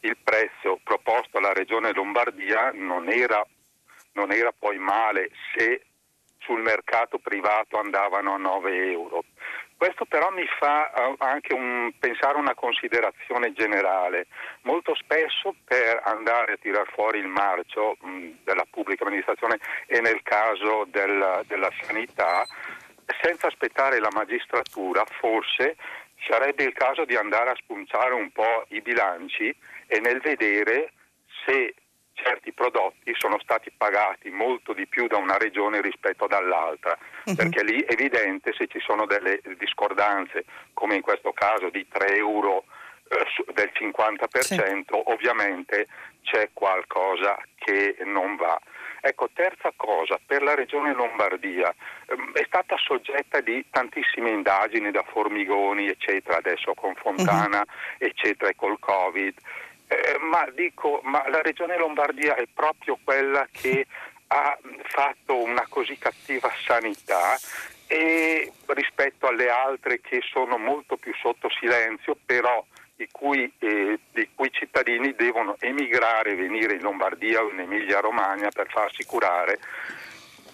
il 0.00 0.16
prezzo 0.22 0.80
proposto 0.82 1.38
alla 1.38 1.52
Regione 1.52 1.92
Lombardia 1.92 2.72
non 2.74 3.08
era, 3.08 3.40
non 4.14 4.32
era 4.32 4.52
poi 4.52 4.78
male 4.78 5.30
se 5.54 5.84
sul 6.38 6.60
mercato 6.60 7.18
privato 7.18 7.78
andavano 7.78 8.34
a 8.34 8.38
9 8.38 8.90
euro. 8.90 9.24
Questo 9.80 10.04
però 10.04 10.28
mi 10.28 10.44
fa 10.58 10.92
eh, 10.92 11.14
anche 11.20 11.54
un, 11.54 11.90
pensare 11.98 12.36
una 12.36 12.54
considerazione 12.54 13.54
generale. 13.54 14.26
Molto 14.64 14.94
spesso 14.94 15.54
per 15.64 16.02
andare 16.04 16.52
a 16.52 16.56
tirar 16.58 16.86
fuori 16.92 17.18
il 17.18 17.26
marcio 17.26 17.96
mh, 17.98 18.44
della 18.44 18.66
pubblica 18.70 19.06
amministrazione 19.06 19.58
e 19.86 20.02
nel 20.02 20.20
caso 20.22 20.84
del, 20.86 21.44
della 21.46 21.70
sanità, 21.80 22.44
senza 23.22 23.46
aspettare 23.46 24.00
la 24.00 24.10
magistratura, 24.12 25.02
forse 25.18 25.76
sarebbe 26.28 26.64
il 26.64 26.74
caso 26.74 27.06
di 27.06 27.16
andare 27.16 27.48
a 27.48 27.56
spunciare 27.56 28.12
un 28.12 28.30
po' 28.32 28.66
i 28.68 28.82
bilanci 28.82 29.48
e 29.86 29.98
nel 29.98 30.20
vedere 30.20 30.92
se 31.46 31.74
certi 32.14 32.52
prodotti 32.52 33.12
sono 33.16 33.38
stati 33.40 33.70
pagati 33.76 34.30
molto 34.30 34.72
di 34.72 34.86
più 34.86 35.06
da 35.06 35.16
una 35.16 35.36
regione 35.36 35.80
rispetto 35.80 36.26
dall'altra, 36.26 36.96
uh-huh. 37.24 37.34
perché 37.34 37.64
lì 37.64 37.80
è 37.82 37.92
evidente 37.92 38.52
se 38.52 38.66
ci 38.66 38.80
sono 38.80 39.06
delle 39.06 39.40
discordanze, 39.58 40.44
come 40.74 40.96
in 40.96 41.02
questo 41.02 41.32
caso 41.32 41.70
di 41.70 41.86
3 41.88 42.16
euro 42.16 42.64
eh, 43.08 43.52
del 43.52 43.70
50%, 43.74 44.40
sì. 44.40 44.62
ovviamente 44.90 45.88
c'è 46.22 46.50
qualcosa 46.52 47.38
che 47.56 47.96
non 48.04 48.36
va. 48.36 48.60
Ecco, 49.02 49.30
terza 49.32 49.72
cosa, 49.76 50.20
per 50.24 50.42
la 50.42 50.54
regione 50.54 50.92
Lombardia 50.92 51.74
ehm, 52.06 52.32
è 52.34 52.44
stata 52.46 52.76
soggetta 52.76 53.40
di 53.40 53.64
tantissime 53.70 54.30
indagini 54.30 54.90
da 54.90 55.02
Formigoni, 55.02 55.88
eccetera, 55.88 56.36
adesso 56.36 56.74
con 56.74 56.94
Fontana, 56.94 57.60
uh-huh. 57.60 58.06
eccetera, 58.06 58.50
e 58.50 58.56
col 58.56 58.78
Covid. 58.78 59.34
Eh, 59.92 60.18
ma 60.20 60.48
dico, 60.54 61.00
ma 61.02 61.28
la 61.28 61.42
regione 61.42 61.76
Lombardia 61.76 62.36
è 62.36 62.44
proprio 62.54 62.96
quella 63.02 63.48
che 63.50 63.88
ha 64.28 64.56
fatto 64.84 65.42
una 65.42 65.66
così 65.68 65.98
cattiva 65.98 66.48
sanità 66.64 67.36
e 67.88 68.52
rispetto 68.66 69.26
alle 69.26 69.50
altre 69.50 70.00
che 70.00 70.20
sono 70.22 70.58
molto 70.58 70.96
più 70.96 71.12
sotto 71.16 71.50
silenzio, 71.50 72.16
però 72.24 72.64
i 72.98 73.08
cui, 73.10 73.52
eh, 73.58 73.98
i 74.12 74.28
cui 74.32 74.52
cittadini 74.52 75.12
devono 75.16 75.56
emigrare, 75.58 76.36
venire 76.36 76.74
in 76.74 76.82
Lombardia 76.82 77.42
o 77.42 77.50
in 77.50 77.58
Emilia 77.58 77.98
Romagna 77.98 78.48
per 78.50 78.68
farsi 78.70 79.04
curare 79.04 79.58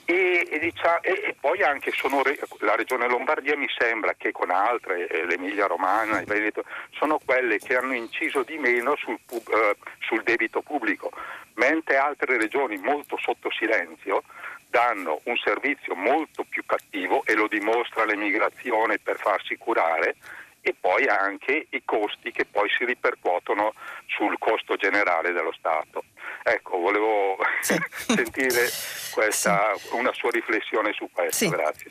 e, 0.06 0.46
e, 0.48 0.58
diciamo, 0.60 1.02
e, 1.02 1.10
e, 1.10 1.36
poi 1.38 1.62
anche 1.62 1.90
re, 2.22 2.38
la 2.60 2.76
regione 2.76 3.08
Lombardia 3.08 3.56
mi 3.56 3.68
sembra 3.76 4.14
che 4.14 4.30
con 4.30 4.50
altre, 4.50 5.08
eh, 5.08 5.26
l'Emilia 5.26 5.66
Romagna, 5.66 6.20
il 6.20 6.26
Veneto, 6.26 6.64
sono 6.92 7.18
quelle 7.24 7.58
che 7.58 7.76
hanno 7.76 7.92
inciso 7.92 8.44
di 8.44 8.56
meno 8.56 8.94
sul, 8.96 9.18
eh, 9.30 9.76
sul 9.98 10.22
debito 10.22 10.62
pubblico, 10.62 11.10
mentre 11.54 11.96
altre 11.96 12.38
regioni 12.38 12.76
molto 12.78 13.18
sotto 13.18 13.50
silenzio 13.50 14.22
danno 14.68 15.20
un 15.24 15.36
servizio 15.36 15.96
molto 15.96 16.44
più 16.44 16.64
cattivo 16.64 17.24
e 17.24 17.34
lo 17.34 17.48
dimostra 17.48 18.04
l'emigrazione 18.04 18.98
per 18.98 19.16
farsi 19.16 19.56
curare 19.56 20.16
e 20.60 20.74
poi 20.78 21.06
anche 21.06 21.66
i 21.70 21.82
costi 21.84 22.32
che 22.32 22.44
poi 22.44 22.68
si 22.76 22.84
ripercuotono 22.84 23.72
sul 24.06 24.36
costo 24.38 24.76
generale 24.76 25.32
dello 25.32 25.52
Stato. 25.52 26.04
Ecco, 26.42 26.78
volevo 26.78 27.38
sì. 27.60 27.76
sentire 27.90 28.68
questa, 29.16 29.72
una 29.92 30.12
sua 30.12 30.28
riflessione 30.30 30.92
su 30.92 31.08
questo, 31.10 31.36
sì. 31.36 31.48
grazie. 31.48 31.90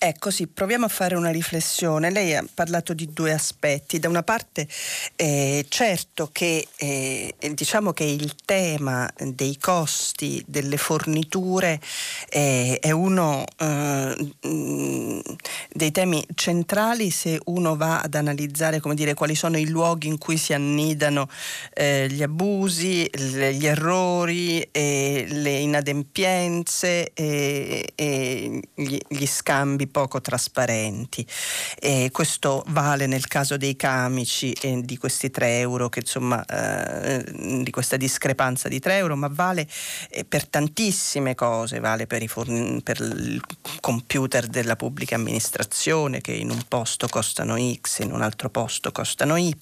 Ecco 0.00 0.30
sì, 0.30 0.46
proviamo 0.46 0.84
a 0.84 0.88
fare 0.88 1.16
una 1.16 1.32
riflessione. 1.32 2.12
Lei 2.12 2.32
ha 2.32 2.44
parlato 2.54 2.94
di 2.94 3.12
due 3.12 3.32
aspetti. 3.32 3.98
Da 3.98 4.08
una 4.08 4.22
parte 4.22 4.68
eh, 5.16 5.66
certo 5.68 6.28
che 6.30 6.68
eh, 6.76 7.34
diciamo 7.52 7.92
che 7.92 8.04
il 8.04 8.36
tema 8.44 9.10
dei 9.18 9.58
costi 9.58 10.40
delle 10.46 10.76
forniture 10.76 11.80
eh, 12.28 12.78
è 12.80 12.92
uno 12.92 13.44
eh, 13.56 14.30
dei 15.72 15.90
temi 15.90 16.24
centrali 16.32 17.10
se 17.10 17.40
uno 17.46 17.74
va 17.74 18.00
ad 18.00 18.14
analizzare 18.14 18.80
dire, 18.94 19.14
quali 19.14 19.34
sono 19.34 19.58
i 19.58 19.66
luoghi 19.66 20.06
in 20.06 20.18
cui 20.18 20.36
si 20.36 20.52
annidano 20.52 21.28
eh, 21.74 22.06
gli 22.08 22.22
abusi, 22.22 23.10
gli 23.12 23.66
errori, 23.66 24.64
le 24.70 25.58
inadempienze 25.58 27.12
e, 27.14 28.62
gli, 28.74 28.98
gli 29.08 29.26
scambi 29.26 29.86
poco 29.88 30.20
trasparenti. 30.20 31.26
E 31.78 32.10
questo 32.12 32.64
vale 32.68 33.06
nel 33.06 33.26
caso 33.26 33.56
dei 33.56 33.76
camici 33.76 34.52
e 34.52 34.80
di 34.82 34.96
questi 34.96 35.30
3 35.30 35.58
euro, 35.58 35.88
che, 35.88 36.00
insomma, 36.00 36.44
eh, 36.44 37.24
di 37.62 37.70
questa 37.70 37.96
discrepanza 37.96 38.68
di 38.68 38.80
3 38.80 38.96
euro, 38.96 39.16
ma 39.16 39.28
vale 39.30 39.66
eh, 40.10 40.24
per 40.24 40.46
tantissime 40.46 41.34
cose, 41.34 41.80
vale 41.80 42.06
per, 42.06 42.26
forn- 42.26 42.80
per 42.82 42.98
il 43.00 43.40
computer 43.80 44.46
della 44.46 44.76
pubblica 44.76 45.14
amministrazione 45.14 46.20
che 46.20 46.32
in 46.32 46.50
un 46.50 46.62
posto 46.68 47.08
costano 47.08 47.56
X, 47.58 48.00
in 48.00 48.12
un 48.12 48.22
altro 48.22 48.50
posto 48.50 48.92
costano 48.92 49.36
Y 49.36 49.54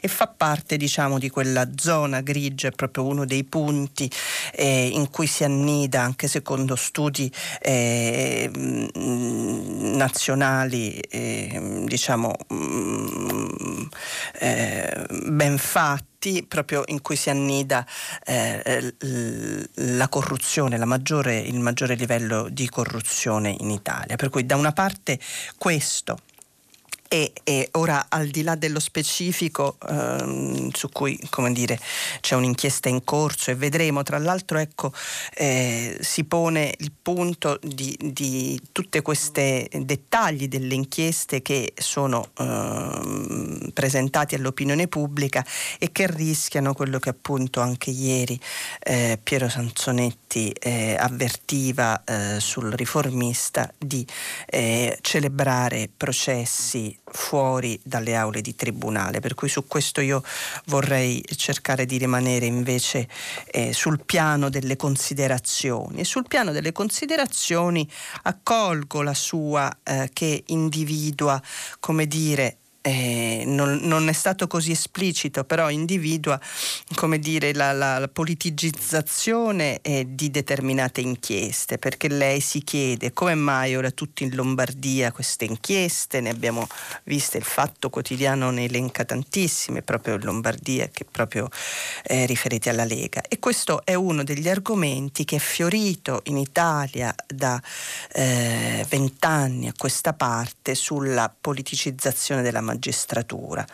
e 0.00 0.08
fa 0.08 0.26
parte 0.26 0.76
diciamo 0.76 1.18
di 1.18 1.30
quella 1.30 1.68
zona 1.76 2.20
grigia, 2.20 2.68
è 2.68 2.72
proprio 2.72 3.04
uno 3.04 3.24
dei 3.24 3.44
punti 3.44 4.10
eh, 4.52 4.88
in 4.92 5.10
cui 5.10 5.26
si 5.26 5.44
annida 5.44 6.02
anche 6.02 6.28
secondo 6.28 6.76
studi 6.76 7.32
eh, 7.60 8.50
nazionali 9.42 10.98
eh, 10.98 11.82
diciamo 11.84 12.34
mm, 12.52 13.82
eh, 14.38 15.06
ben 15.26 15.58
fatti 15.58 16.44
proprio 16.46 16.82
in 16.86 17.02
cui 17.02 17.16
si 17.16 17.30
annida 17.30 17.84
eh, 18.24 18.94
la 19.74 20.08
corruzione, 20.08 20.78
la 20.78 20.84
maggiore, 20.84 21.38
il 21.38 21.58
maggiore 21.58 21.94
livello 21.94 22.48
di 22.48 22.68
corruzione 22.68 23.56
in 23.58 23.70
Italia. 23.70 24.16
Per 24.16 24.28
cui 24.28 24.46
da 24.46 24.56
una 24.56 24.72
parte 24.72 25.18
questo 25.58 26.18
e, 27.12 27.30
e, 27.44 27.68
ora 27.72 28.06
al 28.08 28.28
di 28.28 28.42
là 28.42 28.54
dello 28.54 28.80
specifico 28.80 29.76
ehm, 29.86 30.70
su 30.70 30.88
cui 30.88 31.20
dire, 31.50 31.78
c'è 32.22 32.36
un'inchiesta 32.36 32.88
in 32.88 33.04
corso 33.04 33.50
e 33.50 33.54
vedremo, 33.54 34.02
tra 34.02 34.16
l'altro 34.16 34.56
ecco, 34.56 34.94
eh, 35.34 35.98
si 36.00 36.24
pone 36.24 36.72
il 36.78 36.90
punto 37.02 37.58
di, 37.60 37.94
di 38.00 38.58
tutti 38.72 38.98
questi 39.02 39.68
dettagli 39.70 40.48
delle 40.48 40.72
inchieste 40.72 41.42
che 41.42 41.74
sono 41.76 42.30
ehm, 42.38 43.72
presentati 43.74 44.34
all'opinione 44.34 44.88
pubblica 44.88 45.44
e 45.78 45.92
che 45.92 46.06
rischiano 46.10 46.72
quello 46.72 46.98
che 46.98 47.10
appunto 47.10 47.60
anche 47.60 47.90
ieri 47.90 48.40
eh, 48.80 49.18
Piero 49.22 49.50
Sanzonetti 49.50 50.50
eh, 50.52 50.96
avvertiva 50.98 52.04
eh, 52.04 52.40
sul 52.40 52.72
riformista 52.72 53.70
di 53.76 54.06
eh, 54.46 54.96
celebrare 55.02 55.90
processi 55.94 57.00
fuori 57.04 57.78
dalle 57.82 58.14
aule 58.14 58.40
di 58.40 58.54
tribunale, 58.54 59.20
per 59.20 59.34
cui 59.34 59.48
su 59.48 59.66
questo 59.66 60.00
io 60.00 60.22
vorrei 60.66 61.22
cercare 61.36 61.84
di 61.84 61.98
rimanere 61.98 62.46
invece 62.46 63.08
eh, 63.46 63.72
sul 63.72 64.04
piano 64.04 64.48
delle 64.48 64.76
considerazioni. 64.76 66.00
E 66.00 66.04
sul 66.04 66.26
piano 66.26 66.52
delle 66.52 66.72
considerazioni 66.72 67.88
accolgo 68.22 69.02
la 69.02 69.14
sua 69.14 69.74
eh, 69.82 70.10
che 70.12 70.44
individua, 70.46 71.40
come 71.80 72.06
dire, 72.06 72.58
eh, 72.82 73.44
non, 73.46 73.78
non, 73.82 74.08
è 74.08 74.12
stato 74.12 74.46
così 74.48 74.72
esplicito, 74.72 75.44
però 75.44 75.70
individua 75.70 76.38
come 76.94 77.18
dire, 77.18 77.54
la, 77.54 77.72
la, 77.72 77.98
la 77.98 78.08
politicizzazione 78.08 79.80
eh, 79.80 80.06
di 80.08 80.30
determinate 80.30 81.00
inchieste, 81.00 81.78
perché 81.78 82.08
lei 82.08 82.40
si 82.40 82.62
chiede 82.62 83.12
come 83.12 83.34
mai 83.34 83.76
ora 83.76 83.90
tutti 83.90 84.24
in 84.24 84.34
Lombardia 84.34 85.12
queste 85.12 85.44
inchieste, 85.44 86.20
ne 86.20 86.30
abbiamo 86.30 86.66
viste, 87.04 87.38
il 87.38 87.44
Fatto 87.44 87.88
Quotidiano 87.88 88.50
ne 88.50 88.64
elenca 88.64 89.04
tantissime 89.04 89.82
proprio 89.82 90.14
in 90.14 90.24
Lombardia 90.24 90.88
che 90.88 91.04
proprio 91.04 91.48
eh, 92.04 92.26
riferiti 92.26 92.68
alla 92.68 92.84
Lega. 92.84 93.22
E 93.22 93.38
questo 93.38 93.84
è 93.84 93.94
uno 93.94 94.24
degli 94.24 94.48
argomenti 94.48 95.24
che 95.24 95.36
è 95.36 95.38
fiorito 95.38 96.22
in 96.24 96.36
Italia 96.36 97.14
da 97.26 97.62
eh, 98.12 98.84
vent'anni 98.88 99.68
a 99.68 99.74
questa 99.76 100.12
parte 100.14 100.74
sulla 100.74 101.32
politicizzazione 101.40 102.42
della 102.42 102.60
magistratura. 102.72 103.64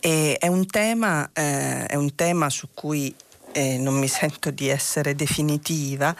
E 0.00 0.36
è 0.38 0.46
un 0.46 0.66
tema, 0.66 1.28
eh, 1.32 1.86
è 1.86 1.94
un 1.94 2.14
tema 2.14 2.48
su 2.48 2.68
cui 2.72 3.14
eh, 3.52 3.78
non 3.78 3.94
mi 3.94 4.08
sento 4.08 4.50
di 4.50 4.68
essere 4.68 5.14
definitiva, 5.14 6.14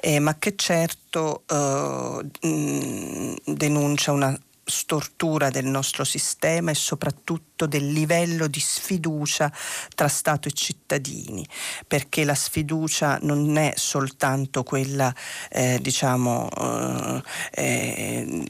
eh, 0.00 0.18
ma 0.18 0.36
che 0.36 0.54
certo 0.56 1.42
eh, 1.48 2.48
mh, 2.48 3.34
denuncia 3.44 4.12
una 4.12 4.38
stortura 4.66 5.50
del 5.50 5.66
nostro 5.66 6.04
sistema 6.04 6.70
e 6.70 6.74
soprattutto 6.74 7.53
del 7.56 7.92
livello 7.92 8.48
di 8.48 8.58
sfiducia 8.58 9.50
tra 9.94 10.08
Stato 10.08 10.48
e 10.48 10.52
cittadini, 10.52 11.46
perché 11.86 12.24
la 12.24 12.34
sfiducia 12.34 13.18
non 13.22 13.56
è 13.56 13.72
soltanto 13.76 14.64
quella 14.64 15.14
eh, 15.50 15.78
diciamo 15.80 16.48
eh, 16.50 17.22
eh, 17.52 18.44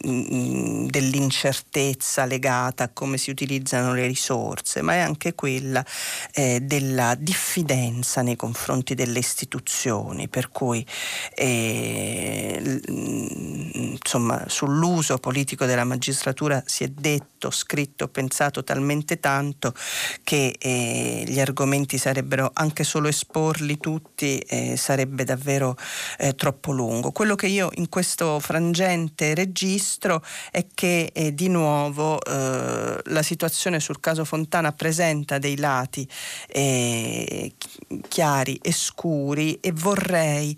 dell'incertezza 0.89 2.25
legata 2.25 2.85
a 2.85 2.89
come 2.89 3.19
si 3.19 3.31
utilizzano 3.31 3.93
le 3.93 4.07
risorse, 4.07 4.81
ma 4.81 4.95
è 4.95 5.01
anche 5.01 5.35
quella 5.35 5.85
eh, 6.33 6.61
della 6.61 7.15
diffidenza 7.15 8.23
nei 8.23 8.37
confronti 8.37 8.95
delle 8.95 9.19
istituzioni, 9.19 10.29
per 10.29 10.49
cui 10.51 10.85
eh, 11.35 12.81
insomma 12.87 14.45
sull'uso 14.49 15.19
politico 15.19 15.67
della 15.67 15.85
magistratura 15.85 16.63
si 16.65 16.85
è 16.85 16.89
detto, 16.89 17.51
scritto, 17.51 18.09
pensato 18.09 18.65
talmente 18.65 18.93
tanto 19.03 19.75
che 20.23 20.55
eh, 20.59 21.25
gli 21.27 21.41
argomenti 21.41 21.99
sarebbero 21.99 22.51
anche 22.55 22.85
solo 22.85 23.09
esporli 23.09 23.79
tutti 23.79 24.39
eh, 24.39 24.77
sarebbe 24.77 25.25
davvero 25.25 25.77
eh, 26.19 26.35
troppo 26.35 26.73
lungo. 26.73 27.11
Quello 27.11 27.35
che 27.35 27.47
io 27.47 27.71
in 27.75 27.89
questo 27.89 28.39
frangente 28.39 29.35
registro 29.35 30.23
è 30.51 30.67
che 30.75 31.11
eh, 31.13 31.35
di 31.35 31.49
nuovo 31.49 32.23
eh, 32.23 33.01
la 33.03 33.23
situazione 33.23 33.81
sul 33.81 34.01
caso 34.01 34.25
Fontana 34.25 34.73
presenta 34.73 35.39
dei 35.39 35.57
lati 35.57 36.09
eh, 36.49 37.53
chiari 38.09 38.59
e 38.63 38.73
scuri 38.73 39.59
e 39.61 39.73
vorrei 39.73 40.57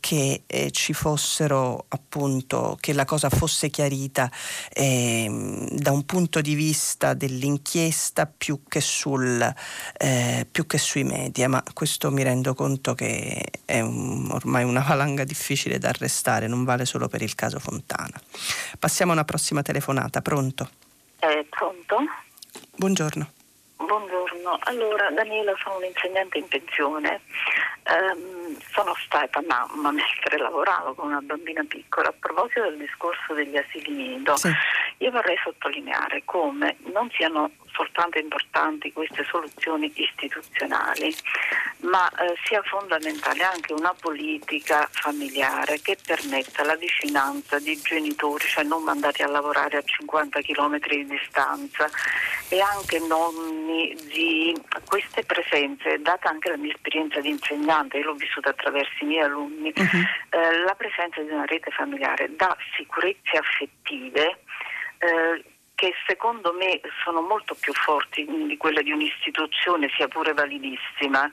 che 0.00 0.42
ci 0.70 0.92
fossero 0.92 1.86
appunto 1.88 2.76
che 2.80 2.92
la 2.92 3.04
cosa 3.04 3.28
fosse 3.28 3.70
chiarita 3.70 4.30
eh, 4.72 5.68
da 5.72 5.90
un 5.90 6.04
punto 6.04 6.40
di 6.40 6.54
vista 6.54 7.14
dell'inchiesta 7.56 8.26
più 8.26 8.62
che, 8.68 8.80
sul, 8.80 9.54
eh, 9.98 10.46
più 10.50 10.66
che, 10.66 10.78
sui 10.78 11.04
media, 11.04 11.48
ma 11.48 11.62
questo 11.72 12.10
mi 12.10 12.22
rendo 12.22 12.54
conto 12.54 12.94
che 12.94 13.44
è 13.64 13.80
un, 13.80 14.28
ormai 14.30 14.64
una 14.64 14.84
valanga 14.86 15.24
difficile 15.24 15.78
da 15.78 15.88
arrestare, 15.88 16.46
non 16.46 16.64
vale 16.64 16.84
solo 16.84 17.08
per 17.08 17.22
il 17.22 17.34
caso 17.34 17.58
Fontana. 17.58 18.20
Passiamo 18.78 19.12
a 19.12 19.14
una 19.14 19.24
prossima 19.24 19.62
telefonata, 19.62 20.20
pronto? 20.20 20.68
Eh, 21.20 21.46
pronto? 21.48 21.98
Buongiorno. 22.76 23.30
Buongiorno, 23.78 24.58
allora 24.62 25.10
Daniela 25.10 25.52
sono 25.62 25.76
un'insegnante 25.76 26.38
in 26.38 26.48
pensione, 26.48 27.20
um, 27.84 28.56
sono 28.72 28.94
stata 29.04 29.42
mamma 29.46 29.92
mentre 29.92 30.38
lavoravo 30.38 30.94
con 30.94 31.08
una 31.08 31.20
bambina 31.20 31.62
piccola. 31.68 32.08
A 32.08 32.14
proposito 32.18 32.62
del 32.62 32.78
discorso 32.78 33.34
degli 33.34 33.56
asili 33.56 33.90
nido, 33.90 34.34
sì. 34.36 34.50
Io 34.98 35.10
vorrei 35.10 35.36
sottolineare 35.42 36.22
come 36.24 36.76
non 36.92 37.10
siano 37.10 37.50
soltanto 37.76 38.18
importanti 38.18 38.92
queste 38.92 39.24
soluzioni 39.24 39.92
istituzionali, 39.94 41.14
ma 41.80 42.08
eh, 42.08 42.34
sia 42.44 42.62
fondamentale 42.62 43.42
anche 43.42 43.74
una 43.74 43.94
politica 44.00 44.88
familiare 44.90 45.80
che 45.82 45.98
permetta 46.04 46.64
la 46.64 46.74
vicinanza 46.76 47.58
di 47.58 47.78
genitori, 47.82 48.46
cioè 48.46 48.64
non 48.64 48.82
mandati 48.82 49.22
a 49.22 49.28
lavorare 49.28 49.76
a 49.76 49.82
50 49.82 50.40
km 50.40 50.78
di 50.88 51.06
distanza 51.06 51.88
e 52.48 52.60
anche 52.60 52.98
nonni 53.00 53.94
di 54.08 54.58
queste 54.86 55.24
presenze, 55.24 56.00
data 56.00 56.30
anche 56.30 56.48
la 56.48 56.56
mia 56.56 56.72
esperienza 56.72 57.20
di 57.20 57.28
insegnante, 57.28 57.98
io 57.98 58.04
l'ho 58.04 58.14
vissuta 58.14 58.50
attraverso 58.50 59.04
i 59.04 59.06
miei 59.06 59.24
alunni, 59.24 59.72
uh-huh. 59.74 59.84
eh, 60.30 60.58
la 60.64 60.74
presenza 60.74 61.20
di 61.20 61.30
una 61.30 61.44
rete 61.44 61.70
familiare 61.70 62.34
dà 62.34 62.56
sicurezze 62.74 63.36
affettive 63.36 64.44
eh, 64.98 65.44
che 65.76 65.92
secondo 66.06 66.54
me 66.54 66.80
sono 67.04 67.20
molto 67.20 67.54
più 67.54 67.72
forti 67.74 68.24
di 68.24 68.56
quelle 68.56 68.82
di 68.82 68.90
un'istituzione, 68.90 69.88
sia 69.94 70.08
pure 70.08 70.32
validissima. 70.32 71.30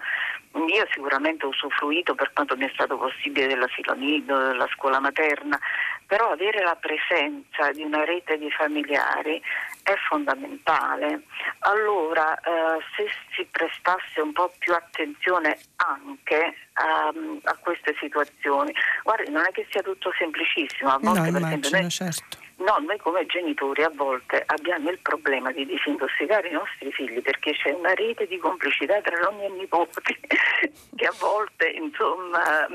Io 0.68 0.86
sicuramente 0.92 1.46
ho 1.46 1.50
usufruito 1.50 2.14
per 2.14 2.32
quanto 2.34 2.56
mi 2.56 2.66
è 2.66 2.72
stato 2.74 2.98
possibile 2.98 3.48
dell'asilo 3.48 3.96
nido, 3.96 4.38
della 4.38 4.68
scuola 4.76 5.00
materna, 5.00 5.58
però 6.06 6.32
avere 6.32 6.62
la 6.62 6.76
presenza 6.76 7.72
di 7.72 7.82
una 7.84 8.04
rete 8.04 8.38
di 8.38 8.52
familiari 8.52 9.42
è 9.82 9.96
fondamentale. 10.08 11.24
Allora, 11.60 12.36
eh, 12.36 12.80
se 12.96 13.08
si 13.34 13.48
prestasse 13.50 14.20
un 14.22 14.34
po' 14.34 14.52
più 14.60 14.74
attenzione 14.74 15.58
anche 15.78 16.54
a, 16.74 17.12
a, 17.44 17.58
queste 17.62 17.96
situazioni, 17.98 18.74
guardi, 19.04 19.32
non 19.32 19.46
è 19.46 19.52
che 19.52 19.66
sia 19.72 19.82
tutto 19.82 20.14
semplicissimo, 20.18 20.90
a 20.90 21.00
volte 21.02 21.20
no, 21.20 21.32
per 21.32 21.42
immagino, 21.42 21.60
esempio, 21.60 21.80
noi, 21.80 21.90
certo. 21.90 22.43
No, 22.64 22.78
noi 22.80 22.98
come 22.98 23.26
genitori 23.26 23.84
a 23.84 23.92
volte 23.94 24.42
abbiamo 24.46 24.90
il 24.90 25.00
problema 25.00 25.52
di 25.52 25.66
disintossicare 25.66 26.48
i 26.48 26.54
nostri 26.54 26.94
figli 26.94 27.22
perché 27.22 27.52
c'è 27.52 27.72
una 27.72 27.94
rete 27.94 28.26
di 28.26 28.38
complicità 28.38 29.02
tra 29.02 29.20
nonni 29.20 29.44
e 29.46 29.50
nipoti 29.50 30.18
che 30.96 31.06
a 31.06 31.14
volte 31.20 31.68
insomma 31.68 32.66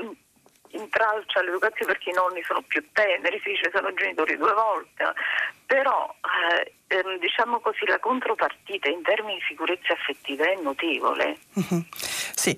intralcia 0.69 1.41
l'educazione 1.41 1.93
perché 1.93 2.11
i 2.11 2.13
nonni 2.13 2.43
sono 2.43 2.61
più 2.67 2.85
teneri, 2.91 3.39
si 3.43 3.49
dice 3.49 3.71
sono 3.73 3.91
genitori 3.93 4.37
due 4.37 4.53
volte, 4.53 5.11
però 5.65 6.15
eh, 6.53 6.73
ehm, 6.89 7.19
diciamo 7.19 7.59
così 7.59 7.85
la 7.85 7.99
contropartita 7.99 8.89
in 8.89 9.01
termini 9.03 9.35
di 9.35 9.45
sicurezza 9.47 9.93
affettiva 9.93 10.45
è 10.45 10.59
notevole. 10.61 11.37
Mm-hmm. 11.59 11.81
Sì. 12.35 12.57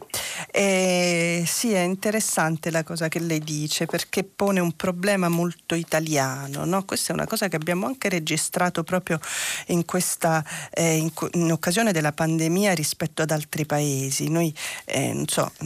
Eh, 0.52 1.44
sì, 1.46 1.74
è 1.74 1.82
interessante 1.82 2.72
la 2.72 2.84
cosa 2.84 3.08
che 3.08 3.20
lei 3.20 3.40
dice 3.40 3.86
perché 3.86 4.24
pone 4.24 4.60
un 4.60 4.74
problema 4.76 5.28
molto 5.28 5.76
italiano. 5.76 6.66
No? 6.66 6.86
Questa 6.86 7.12
è 7.12 7.16
una 7.16 7.28
cosa 7.28 7.48
che 7.48 7.58
abbiamo 7.58 7.86
anche 7.86 8.10
registrato 8.10 8.84
proprio 8.84 9.20
in, 9.68 9.86
questa, 9.86 10.44
eh, 10.72 10.96
in, 10.98 11.12
in 11.34 11.52
occasione 11.52 11.92
della 11.92 12.14
pandemia 12.14 12.74
rispetto 12.74 13.22
ad 13.22 13.32
altri 13.32 13.66
paesi. 13.66 14.30
Noi, 14.30 14.54
eh, 14.86 15.14
non 15.14 15.28
so, 15.28 15.52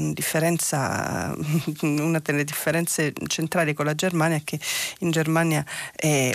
una 1.82 2.20
delle 2.20 2.44
differenze 2.44 3.14
centrali 3.28 3.74
con 3.74 3.86
la 3.86 3.96
Germania 3.96 4.38
è 4.38 4.44
che 4.44 4.60
in 5.00 5.12
Germania, 5.12 5.64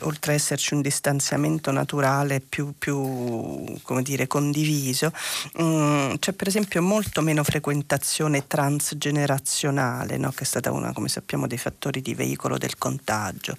oltre 0.03 0.33
ad 0.33 0.39
esserci 0.39 0.74
un 0.74 0.83
distanziamento 0.83 1.70
naturale 1.70 2.20
più, 2.47 2.75
più 2.79 3.79
come 3.83 4.03
dire, 4.03 4.27
condiviso, 4.27 5.12
mm, 5.61 6.14
c'è 6.18 6.33
per 6.33 6.49
esempio 6.49 6.83
molto 6.83 7.21
meno 7.23 7.43
frequentazione 7.45 8.47
transgenerazionale, 8.47 10.16
no? 10.16 10.31
che 10.31 10.43
è 10.43 10.47
stata 10.47 10.71
una, 10.73 10.93
come 10.93 11.09
sappiamo, 11.09 11.47
dei 11.47 11.59
fattori 11.59 12.01
di 12.03 12.14
veicolo 12.14 12.59
del 12.59 12.79
contagio. 12.79 13.57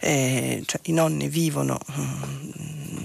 Eh, 0.00 0.62
cioè, 0.66 0.80
I 0.84 0.92
nonni 0.92 1.28
vivono 1.28 1.78
mm, 1.92 2.22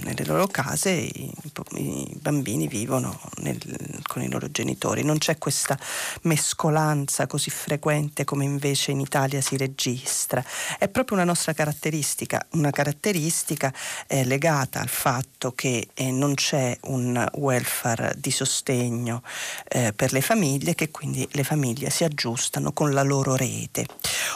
nelle 0.03 0.25
loro 0.25 0.47
case, 0.47 0.89
i, 0.91 1.31
i 1.75 2.17
bambini 2.19 2.67
vivono 2.67 3.19
nel, 3.37 3.59
con 4.03 4.21
i 4.21 4.29
loro 4.29 4.49
genitori. 4.49 5.03
Non 5.03 5.17
c'è 5.17 5.37
questa 5.37 5.77
mescolanza 6.23 7.27
così 7.27 7.49
frequente 7.49 8.23
come 8.23 8.43
invece 8.43 8.91
in 8.91 8.99
Italia 8.99 9.41
si 9.41 9.57
registra. 9.57 10.43
È 10.77 10.87
proprio 10.87 11.17
una 11.17 11.25
nostra 11.25 11.53
caratteristica, 11.53 12.45
una 12.51 12.71
caratteristica 12.71 13.73
eh, 14.07 14.25
legata 14.25 14.79
al 14.79 14.89
fatto 14.99 15.53
che 15.53 15.87
eh, 15.93 16.11
non 16.11 16.33
c'è 16.33 16.77
un 16.87 17.25
welfare 17.35 18.15
di 18.17 18.31
sostegno 18.31 19.23
eh, 19.69 19.93
per 19.93 20.11
le 20.11 20.19
famiglie 20.19 20.75
che 20.75 20.91
quindi 20.91 21.25
le 21.31 21.45
famiglie 21.45 21.89
si 21.89 22.03
aggiustano 22.03 22.73
con 22.73 22.91
la 22.91 23.01
loro 23.01 23.37
rete. 23.37 23.85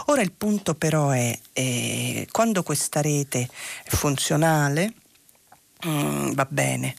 Ora 0.05 0.21
il 0.21 0.31
punto 0.31 0.73
però 0.73 1.09
è 1.09 1.37
eh, 1.51 2.25
quando 2.31 2.63
questa 2.63 3.01
rete 3.01 3.49
è 3.83 3.89
funzionale, 3.89 4.93
mm, 5.85 6.31
va 6.31 6.47
bene, 6.49 6.95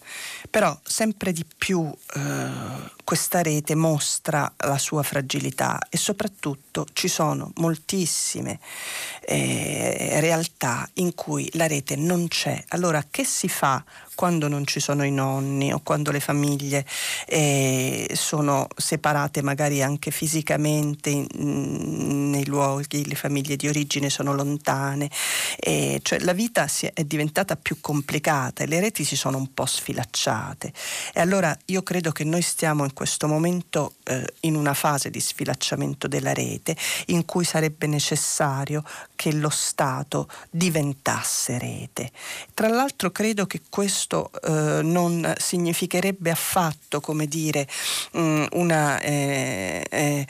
però 0.51 0.79
sempre 0.83 1.33
di 1.33 1.47
più 1.57 1.91
eh, 2.17 2.93
questa 3.05 3.43
rete 3.43 3.75
mostra 3.75 4.53
la 4.57 4.79
sua 4.79 5.03
fragilità 5.03 5.79
e 5.91 5.97
soprattutto 5.97 6.87
ci 6.93 7.09
sono 7.09 7.53
moltissime 7.57 8.59
eh, 9.21 10.21
realtà 10.21 10.89
in 10.95 11.15
cui 11.15 11.49
la 11.53 11.67
rete 11.67 11.97
non 11.97 12.29
c'è. 12.29 12.63
Allora 12.69 13.05
che 13.09 13.25
si 13.25 13.49
fa 13.49 13.85
quando 14.15 14.49
non 14.49 14.67
ci 14.67 14.81
sono 14.81 15.05
i 15.05 15.11
nonni 15.11 15.73
o 15.73 15.81
quando 15.81 16.11
le 16.11 16.21
famiglie 16.21 16.87
eh, 17.27 18.09
sono 18.15 18.69
separate 18.77 19.43
magari 19.43 19.83
anche 19.83 20.11
fisicamente 20.11 21.11
in, 21.11 22.31
nei 22.31 22.47
luoghi, 22.47 23.07
le 23.07 23.15
famiglie 23.15 23.57
di 23.57 23.69
origine 23.69 24.09
sono 24.09 24.33
lontane, 24.35 25.11
eh, 25.59 26.01
cioè 26.03 26.21
la 26.21 26.33
vita 26.33 26.65
è, 26.65 26.93
è 26.95 27.05
diventata 27.05 27.57
più 27.57 27.81
complicata 27.81 28.63
e 28.63 28.67
le 28.67 28.81
reti 28.81 29.05
si 29.05 29.17
sono 29.17 29.37
un 29.37 29.53
po' 29.53 29.67
sfilacciate. 29.67 30.73
E 31.13 31.21
allora 31.21 31.57
io 31.67 31.83
credo 31.83 32.13
che 32.13 32.25
noi 32.25 32.43
stiamo 32.43 32.85
in 32.85 32.93
questo 32.95 33.29
momento 33.29 33.97
eh, 34.05 34.25
in 34.41 34.55
una 34.55 34.73
fase 34.73 35.11
di 35.11 35.21
sfilacciamento 35.21 36.09
della 36.09 36.33
rete 36.33 36.75
in 37.07 37.27
cui 37.27 37.45
sarebbe 37.45 37.87
necessario 37.87 38.83
che 39.15 39.33
lo 39.33 39.51
Stato 39.51 40.29
diventasse 40.51 41.59
rete. 41.59 42.11
Tra 42.55 42.69
l'altro 42.69 43.11
credo 43.11 43.47
che 43.47 43.63
questo 43.69 44.31
eh, 44.43 44.81
non 44.83 45.33
significherebbe 45.39 46.31
affatto, 46.31 47.01
come 47.01 47.27
dire, 47.27 47.69
mh, 48.13 48.21
mm, 48.21 48.45
una, 48.53 49.01
eh, 49.01 49.87
eh, 49.91 50.27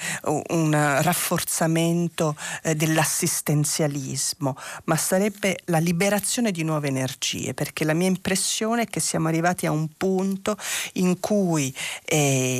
un 0.48 0.70
rafforzamento 1.02 2.36
eh, 2.62 2.74
dell'assistenzialismo, 2.74 4.56
ma 4.84 4.96
sarebbe 4.96 5.58
la 5.66 5.78
liberazione 5.78 6.50
di 6.50 6.62
nuove 6.62 6.88
energie, 6.88 7.54
perché 7.54 7.84
la 7.84 7.94
mia 7.94 8.08
impressione 8.08 8.82
è 8.82 8.86
che 8.86 9.00
siamo 9.00 9.28
arrivati 9.28 9.66
a 9.66 9.70
un 9.70 9.88
punto 9.96 10.56
in 10.94 11.20
cui 11.20 11.74
eh, 12.04 12.53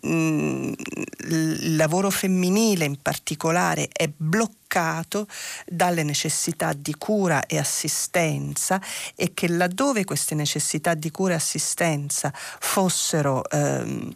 il 0.00 1.76
lavoro 1.76 2.10
femminile 2.10 2.84
in 2.84 3.00
particolare 3.00 3.88
è 3.92 4.10
bloccato 4.14 5.26
dalle 5.66 6.02
necessità 6.02 6.72
di 6.72 6.94
cura 6.96 7.46
e 7.46 7.58
assistenza 7.58 8.80
e 9.14 9.32
che 9.34 9.48
laddove 9.48 10.04
queste 10.04 10.34
necessità 10.34 10.94
di 10.94 11.10
cura 11.10 11.32
e 11.32 11.36
assistenza 11.36 12.32
fossero 12.34 13.48
ehm, 13.48 14.12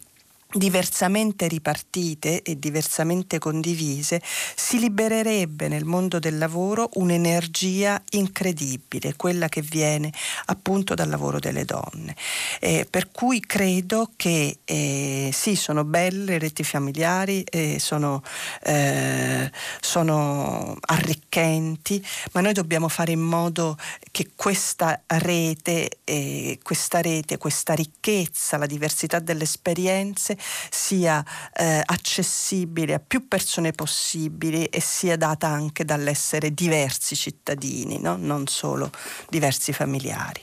diversamente 0.51 1.47
ripartite 1.47 2.41
e 2.41 2.57
diversamente 2.57 3.37
condivise, 3.37 4.19
si 4.55 4.79
libererebbe 4.79 5.67
nel 5.67 5.85
mondo 5.85 6.17
del 6.17 6.39
lavoro 6.39 6.89
un'energia 6.93 8.01
incredibile, 8.11 9.15
quella 9.15 9.47
che 9.47 9.61
viene 9.61 10.11
appunto 10.45 10.95
dal 10.95 11.07
lavoro 11.07 11.37
delle 11.37 11.65
donne. 11.65 12.15
Eh, 12.59 12.87
per 12.89 13.11
cui 13.11 13.41
credo 13.41 14.09
che 14.15 14.59
eh, 14.65 15.29
sì, 15.31 15.55
sono 15.55 15.83
belle 15.83 16.23
le 16.23 16.39
reti 16.39 16.63
familiari, 16.63 17.43
eh, 17.43 17.77
sono, 17.79 18.23
eh, 18.63 19.51
sono 19.79 20.75
arricchenti, 20.81 22.03
ma 22.31 22.41
noi 22.41 22.53
dobbiamo 22.53 22.87
fare 22.87 23.11
in 23.11 23.21
modo 23.21 23.77
che 24.09 24.31
questa 24.35 24.99
rete, 25.05 25.99
eh, 26.03 26.57
questa 26.63 27.01
rete, 27.01 27.37
questa 27.37 27.73
ricchezza, 27.73 28.57
la 28.57 28.65
diversità 28.65 29.19
delle 29.19 29.43
esperienze 29.43 30.37
sia 30.39 31.23
eh, 31.53 31.81
accessibile 31.85 32.93
a 32.93 33.01
più 33.05 33.27
persone 33.27 33.71
possibili 33.71 34.65
e 34.65 34.81
sia 34.81 35.17
data 35.17 35.47
anche 35.47 35.85
dall'essere 35.85 36.53
diversi 36.53 37.15
cittadini, 37.15 37.99
no? 37.99 38.15
non 38.17 38.47
solo 38.47 38.89
diversi 39.29 39.73
familiari. 39.73 40.41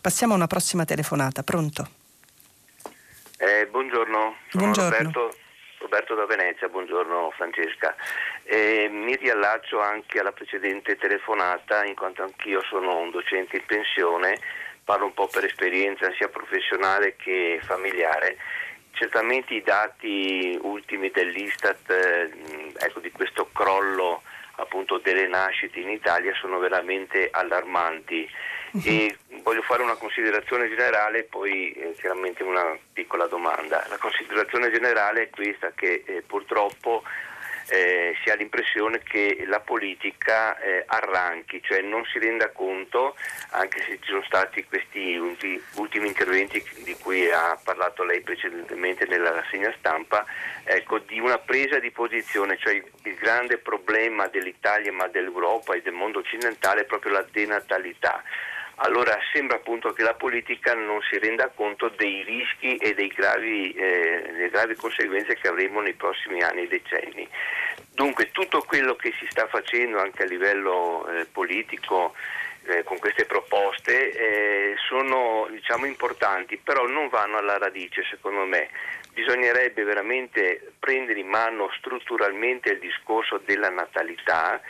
Passiamo 0.00 0.34
a 0.34 0.36
una 0.36 0.46
prossima 0.46 0.84
telefonata, 0.84 1.42
pronto? 1.42 1.88
Eh, 3.38 3.66
buongiorno, 3.66 4.36
sono 4.48 4.62
buongiorno. 4.62 4.96
Roberto, 4.96 5.36
Roberto, 5.78 6.14
da 6.14 6.24
Venezia, 6.26 6.68
buongiorno 6.68 7.32
Francesca. 7.36 7.94
Eh, 8.44 8.88
mi 8.90 9.14
riallaccio 9.14 9.80
anche 9.80 10.18
alla 10.18 10.32
precedente 10.32 10.96
telefonata 10.96 11.84
in 11.84 11.94
quanto 11.94 12.22
anch'io 12.22 12.62
sono 12.62 12.96
un 12.98 13.10
docente 13.10 13.56
in 13.56 13.66
pensione, 13.66 14.38
parlo 14.84 15.06
un 15.06 15.14
po' 15.14 15.28
per 15.28 15.44
esperienza 15.44 16.10
sia 16.16 16.28
professionale 16.28 17.16
che 17.16 17.60
familiare 17.62 18.38
Certamente 18.96 19.52
i 19.52 19.62
dati 19.62 20.58
ultimi 20.62 21.10
dell'Istat 21.10 21.90
eh, 21.90 22.72
ecco, 22.78 23.00
di 23.00 23.10
questo 23.12 23.50
crollo 23.52 24.22
appunto 24.56 24.96
delle 24.96 25.28
nascite 25.28 25.80
in 25.80 25.90
Italia 25.90 26.32
sono 26.34 26.58
veramente 26.58 27.28
allarmanti 27.30 28.26
e 28.82 29.16
voglio 29.42 29.60
fare 29.60 29.82
una 29.82 29.96
considerazione 29.96 30.68
generale 30.70 31.18
e 31.18 31.22
poi 31.24 31.72
eh, 31.72 31.94
chiaramente 31.98 32.42
una 32.42 32.74
piccola 32.90 33.26
domanda. 33.26 33.84
La 33.88 33.98
considerazione 33.98 34.70
generale 34.70 35.24
è 35.24 35.30
questa 35.30 35.72
che 35.74 36.02
eh, 36.06 36.22
purtroppo 36.26 37.02
eh, 37.68 38.14
si 38.22 38.30
ha 38.30 38.34
l'impressione 38.34 39.02
che 39.02 39.44
la 39.46 39.60
politica 39.60 40.58
eh, 40.58 40.84
arranchi, 40.86 41.60
cioè 41.62 41.80
non 41.82 42.04
si 42.04 42.18
renda 42.18 42.50
conto, 42.50 43.16
anche 43.50 43.80
se 43.82 43.98
ci 44.00 44.10
sono 44.10 44.22
stati 44.24 44.64
questi 44.64 45.16
ultimi, 45.16 45.60
ultimi 45.76 46.06
interventi 46.06 46.62
di 46.84 46.94
cui 46.94 47.30
ha 47.30 47.58
parlato 47.62 48.04
lei 48.04 48.20
precedentemente 48.20 49.06
nella 49.06 49.32
rassegna 49.32 49.74
stampa, 49.78 50.24
ecco, 50.64 50.98
di 50.98 51.18
una 51.18 51.38
presa 51.38 51.78
di 51.78 51.90
posizione, 51.90 52.56
cioè 52.58 52.74
il, 52.74 52.84
il 53.02 53.14
grande 53.14 53.58
problema 53.58 54.26
dell'Italia 54.28 54.92
ma 54.92 55.06
dell'Europa 55.08 55.74
e 55.74 55.82
del 55.82 55.92
mondo 55.92 56.20
occidentale 56.20 56.82
è 56.82 56.84
proprio 56.84 57.12
la 57.12 57.26
denatalità 57.30 58.22
allora 58.76 59.18
sembra 59.32 59.56
appunto 59.56 59.92
che 59.92 60.02
la 60.02 60.14
politica 60.14 60.74
non 60.74 61.00
si 61.10 61.18
renda 61.18 61.48
conto 61.48 61.88
dei 61.96 62.22
rischi 62.22 62.76
e 62.76 62.94
gravi, 63.08 63.72
eh, 63.72 64.30
delle 64.32 64.50
gravi 64.50 64.74
conseguenze 64.74 65.34
che 65.36 65.48
avremo 65.48 65.80
nei 65.80 65.94
prossimi 65.94 66.42
anni 66.42 66.64
e 66.64 66.68
decenni. 66.68 67.26
Dunque 67.92 68.30
tutto 68.32 68.62
quello 68.62 68.94
che 68.94 69.14
si 69.18 69.26
sta 69.30 69.46
facendo 69.46 69.98
anche 69.98 70.24
a 70.24 70.26
livello 70.26 71.08
eh, 71.08 71.24
politico 71.24 72.14
eh, 72.66 72.82
con 72.82 72.98
queste 72.98 73.24
proposte 73.24 74.10
eh, 74.10 74.74
sono 74.88 75.46
diciamo, 75.50 75.86
importanti, 75.86 76.58
però 76.58 76.86
non 76.86 77.08
vanno 77.08 77.38
alla 77.38 77.56
radice 77.56 78.04
secondo 78.10 78.44
me. 78.44 78.68
Bisognerebbe 79.14 79.84
veramente 79.84 80.72
prendere 80.78 81.20
in 81.20 81.28
mano 81.28 81.70
strutturalmente 81.78 82.72
il 82.72 82.78
discorso 82.78 83.40
della 83.42 83.70
natalità 83.70 84.60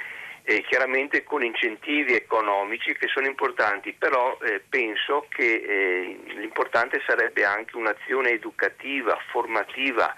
eh, 0.49 0.63
chiaramente 0.63 1.25
con 1.25 1.43
incentivi 1.43 2.15
economici 2.15 2.95
che 2.95 3.09
sono 3.09 3.27
importanti, 3.27 3.93
però 3.93 4.39
eh, 4.43 4.63
penso 4.69 5.27
che 5.29 5.43
eh, 5.43 6.19
l'importante 6.35 7.03
sarebbe 7.05 7.45
anche 7.45 7.77
un'azione 7.77 8.31
educativa, 8.31 9.19
formativa 9.31 10.15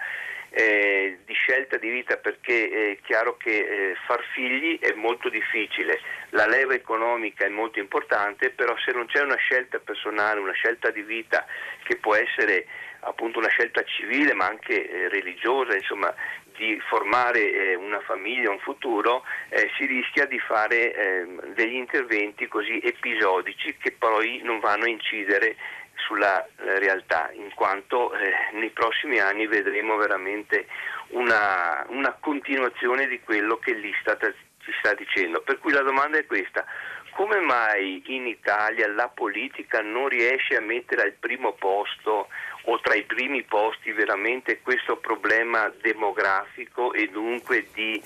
eh, 0.51 1.19
di 1.25 1.33
scelta 1.33 1.77
di 1.77 1.89
vita 1.89 2.17
perché 2.17 2.91
è 2.91 2.97
chiaro 3.01 3.37
che 3.37 3.49
eh, 3.49 3.95
far 4.05 4.23
figli 4.33 4.77
è 4.79 4.93
molto 4.93 5.29
difficile, 5.29 5.99
la 6.29 6.45
leva 6.45 6.75
economica 6.75 7.45
è 7.45 7.49
molto 7.49 7.79
importante, 7.79 8.51
però 8.51 8.75
se 8.77 8.91
non 8.91 9.07
c'è 9.07 9.21
una 9.21 9.37
scelta 9.37 9.79
personale, 9.79 10.39
una 10.39 10.53
scelta 10.53 10.91
di 10.91 11.01
vita 11.01 11.43
che 11.83 11.95
può 11.95 12.13
essere 12.13 12.67
appunto 13.01 13.39
una 13.39 13.47
scelta 13.47 13.81
civile 13.83 14.33
ma 14.33 14.45
anche 14.45 14.89
eh, 14.89 15.09
religiosa, 15.09 15.73
insomma 15.73 16.13
di 16.59 16.77
formare 16.89 17.39
eh, 17.39 17.75
una 17.75 18.01
famiglia, 18.01 18.51
un 18.51 18.59
futuro, 18.59 19.23
eh, 19.47 19.71
si 19.77 19.85
rischia 19.85 20.25
di 20.25 20.37
fare 20.39 20.93
ehm, 20.93 21.53
degli 21.53 21.75
interventi 21.75 22.47
così 22.47 22.79
episodici 22.83 23.77
che 23.77 23.93
poi 23.93 24.41
non 24.43 24.59
vanno 24.59 24.83
a 24.83 24.89
incidere 24.89 25.55
sulla 25.95 26.45
eh, 26.45 26.79
realtà, 26.79 27.31
in 27.31 27.49
quanto 27.55 28.13
eh, 28.13 28.33
nei 28.53 28.71
prossimi 28.71 29.19
anni 29.19 29.47
vedremo 29.47 29.95
veramente 29.95 30.67
una, 31.11 31.85
una 31.87 32.15
continuazione 32.19 33.07
di 33.07 33.21
quello 33.21 33.57
che 33.57 33.73
l'Istat 33.73 34.33
ci 34.61 34.71
sta 34.79 34.93
dicendo. 34.93 35.41
Per 35.41 35.59
cui 35.59 35.71
la 35.71 35.81
domanda 35.81 36.17
è 36.17 36.25
questa, 36.25 36.65
come 37.11 37.39
mai 37.39 38.03
in 38.07 38.27
Italia 38.27 38.87
la 38.87 39.07
politica 39.07 39.81
non 39.81 40.09
riesce 40.09 40.57
a 40.57 40.61
mettere 40.61 41.03
al 41.03 41.13
primo 41.13 41.53
posto 41.53 42.27
o 42.63 42.79
tra 42.81 42.95
i 42.95 43.03
primi 43.03 43.43
posti 43.43 43.91
veramente 43.91 44.61
questo 44.61 44.97
problema 44.97 45.71
demografico 45.81 46.93
e 46.93 47.09
dunque 47.09 47.67
di 47.73 48.01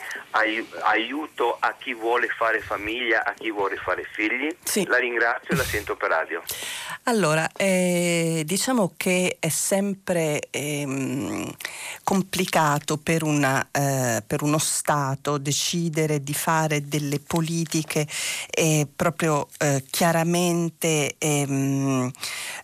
aiuto 0.82 1.58
a 1.60 1.76
chi 1.78 1.94
vuole 1.94 2.28
fare 2.28 2.60
famiglia, 2.60 3.24
a 3.24 3.34
chi 3.34 3.52
vuole 3.52 3.76
fare 3.78 4.08
figli? 4.12 4.56
Sì. 4.64 4.86
La 4.86 4.98
ringrazio 4.98 5.54
e 5.54 5.58
la 5.58 5.64
sento 5.64 5.96
per 5.96 6.10
radio. 6.10 6.42
Allora, 7.04 7.50
eh, 7.58 8.44
diciamo 8.46 8.94
che 8.96 9.38
è 9.40 9.50
sempre 9.50 10.40
ehm, 10.50 11.52
complicato 12.04 12.98
per, 12.98 13.24
una, 13.24 13.68
eh, 13.72 14.24
per, 14.26 14.42
uno 14.42 14.58
Stato 14.58 15.38
decidere 15.38 16.24
di 16.24 16.34
fare 16.34 16.88
delle 16.88 17.20
politiche 17.20 18.08
eh, 18.50 18.88
proprio 18.96 19.48
eh, 19.60 19.84
chiaramente 19.90 21.16
ehm, 21.18 22.10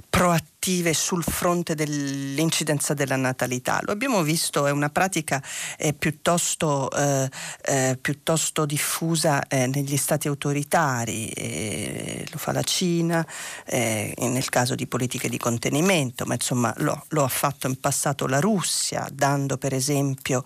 proattive 0.09 0.59
attive 0.60 0.93
sul 0.93 1.24
fronte 1.24 1.74
dell'incidenza 1.74 2.93
della 2.93 3.16
natalità. 3.16 3.80
Lo 3.84 3.93
abbiamo 3.93 4.24
visto, 4.24 4.68
è 4.68 4.72
una 4.72 4.89
pratica 4.89 5.41
eh, 5.78 5.93
piuttosto, 5.93 6.91
eh, 6.91 7.30
eh, 7.62 7.97
piuttosto, 7.99 8.66
diffusa 8.66 9.47
eh, 9.47 9.68
negli 9.68 9.95
stati 9.95 10.28
autoritari, 10.28 11.30
eh, 11.30 12.28
lo 12.30 12.38
fa 12.38 12.51
la 12.51 12.62
Cina 12.62 13.26
nel 13.70 14.49
caso 14.49 14.76
di 14.76 14.88
politiche 14.88 15.30
di 15.30 15.38
contenimento, 15.38 16.26
ma 16.26 16.34
insomma 16.34 16.74
lo, 16.78 17.05
lo, 17.10 17.24
ha 17.24 17.28
fatto 17.28 17.68
in 17.68 17.80
passato 17.80 18.28
la 18.28 18.39
Russia, 18.39 19.07
dando 19.12 19.57
per 19.57 19.74
esempio 19.74 20.43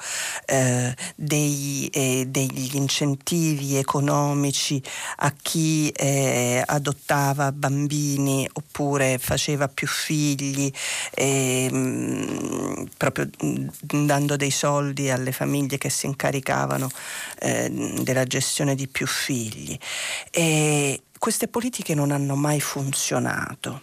dei, 1.15 1.89
degli 2.27 2.75
incentivi 2.75 3.77
economici 3.77 4.81
a 5.17 5.33
chi 5.41 5.91
adottava 6.65 7.51
bambini 7.51 8.47
oppure 8.51 9.17
faceva 9.17 9.67
più 9.67 9.87
figli, 9.87 10.02
eh, 10.11 11.69
proprio 12.97 13.29
dando 13.79 14.35
dei 14.35 14.51
soldi 14.51 15.09
alle 15.09 15.31
famiglie 15.31 15.77
che 15.77 15.89
si 15.89 16.05
incaricavano 16.05 16.89
eh, 17.39 17.69
della 18.01 18.25
gestione 18.25 18.75
di 18.75 18.87
più 18.87 19.07
figli. 19.07 19.77
E 20.31 21.03
queste 21.17 21.47
politiche 21.47 21.95
non 21.95 22.11
hanno 22.11 22.35
mai 22.35 22.59
funzionato 22.59 23.81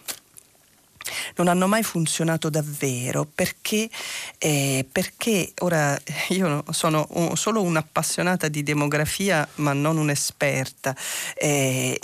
non 1.35 1.47
hanno 1.47 1.67
mai 1.67 1.83
funzionato 1.83 2.49
davvero 2.49 3.27
perché, 3.33 3.89
eh, 4.37 4.85
perché 4.91 5.51
ora 5.59 5.99
io 6.29 6.63
sono 6.69 7.07
un, 7.11 7.35
solo 7.35 7.61
un'appassionata 7.61 8.47
di 8.47 8.63
demografia 8.63 9.47
ma 9.55 9.73
non 9.73 9.97
un'esperta, 9.97 10.95
eh, 11.35 11.99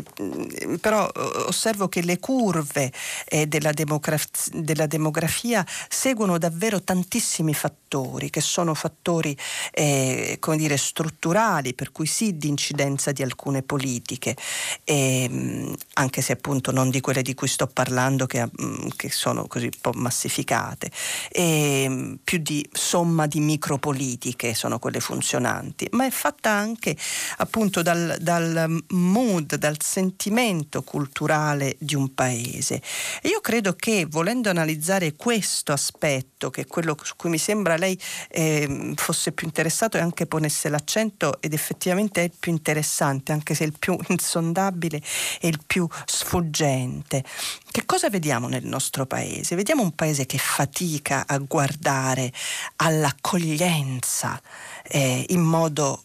però 0.80 1.10
osservo 1.46 1.88
che 1.88 2.02
le 2.02 2.20
curve 2.20 2.92
eh, 3.26 3.48
della, 3.48 3.72
demograf- 3.72 4.50
della, 4.52 4.86
demografia 4.88 5.66
seguono 5.90 6.38
davvero 6.38 6.82
tantissimi 6.82 7.54
fattori 7.54 8.30
che 8.30 8.42
sono 8.42 8.74
fattori 8.74 9.36
eh, 9.72 10.38
come 10.40 10.58
dire, 10.58 10.78
strutturali 10.78 11.74
per 11.74 11.92
cui 11.92 12.06
sì 12.06 12.38
di 12.38 12.48
incidenza 12.48 13.12
di 13.12 13.24
alcune 13.24 13.62
politiche. 13.62 14.36
Ehm, 14.84 15.76
anche 15.94 16.22
se 16.22 16.34
appunto 16.34 16.72
non 16.72 16.90
di 16.90 17.02
quelle 17.02 17.22
di 17.22 17.34
cui 17.34 17.48
sto 17.48 17.68
parlando 17.68 18.26
che, 18.26 18.48
che 18.96 19.10
sono 19.10 19.48
così 19.48 19.66
un 19.66 19.80
po' 19.82 19.92
massificate, 19.96 20.92
e 21.30 21.86
mm, 21.90 22.14
più 22.24 22.38
di 22.38 22.68
somma 22.72 23.26
di 23.26 23.40
micropolitiche 23.40 24.54
sono 24.54 24.78
quelle 24.78 25.00
funzionanti, 25.00 25.88
ma 25.92 26.06
è 26.06 26.12
fatta 26.12 26.52
anche 26.52 26.96
appunto 27.38 27.82
dal, 27.82 28.18
dal 28.20 28.84
mood, 28.90 29.56
dal 29.56 29.82
sentimento 29.82 30.84
culturale 30.84 31.76
di 31.80 31.96
un 31.96 32.14
paese. 32.14 32.82
E 33.22 33.30
io 33.30 33.42
credo 33.42 33.74
che 33.74 34.06
volendo 34.08 34.50
analizzare 34.50 35.16
questo 35.16 35.72
aspetto, 35.72 36.37
che 36.38 36.62
è 36.62 36.66
quello 36.68 36.96
su 37.02 37.16
cui 37.16 37.30
mi 37.30 37.38
sembra 37.40 37.76
lei 37.76 38.00
eh, 38.30 38.94
fosse 38.96 39.32
più 39.32 39.48
interessato 39.48 39.98
e 39.98 40.02
anche 40.02 40.28
ponesse 40.28 40.70
l'accento 40.70 41.42
ed 41.42 41.54
effettivamente 41.54 42.22
è 42.22 42.26
il 42.26 42.34
più 42.40 42.52
interessante, 42.52 43.32
anche 43.32 43.56
se 43.56 43.64
il 43.64 43.74
più 43.78 43.98
insondabile 44.10 45.02
e 45.42 45.48
il 45.48 45.60
più 45.66 45.88
sfuggente. 46.06 47.24
Che 47.70 47.86
cosa 47.86 48.10
vediamo 48.10 48.48
nel 48.48 48.66
nostro 48.66 49.06
paese? 49.06 49.56
Vediamo 49.56 49.82
un 49.82 49.96
paese 49.96 50.26
che 50.26 50.38
fatica 50.38 51.26
a 51.28 51.38
guardare 51.40 52.32
all'accoglienza 52.78 54.40
eh, 54.84 55.26
in 55.30 55.42
modo 55.42 56.04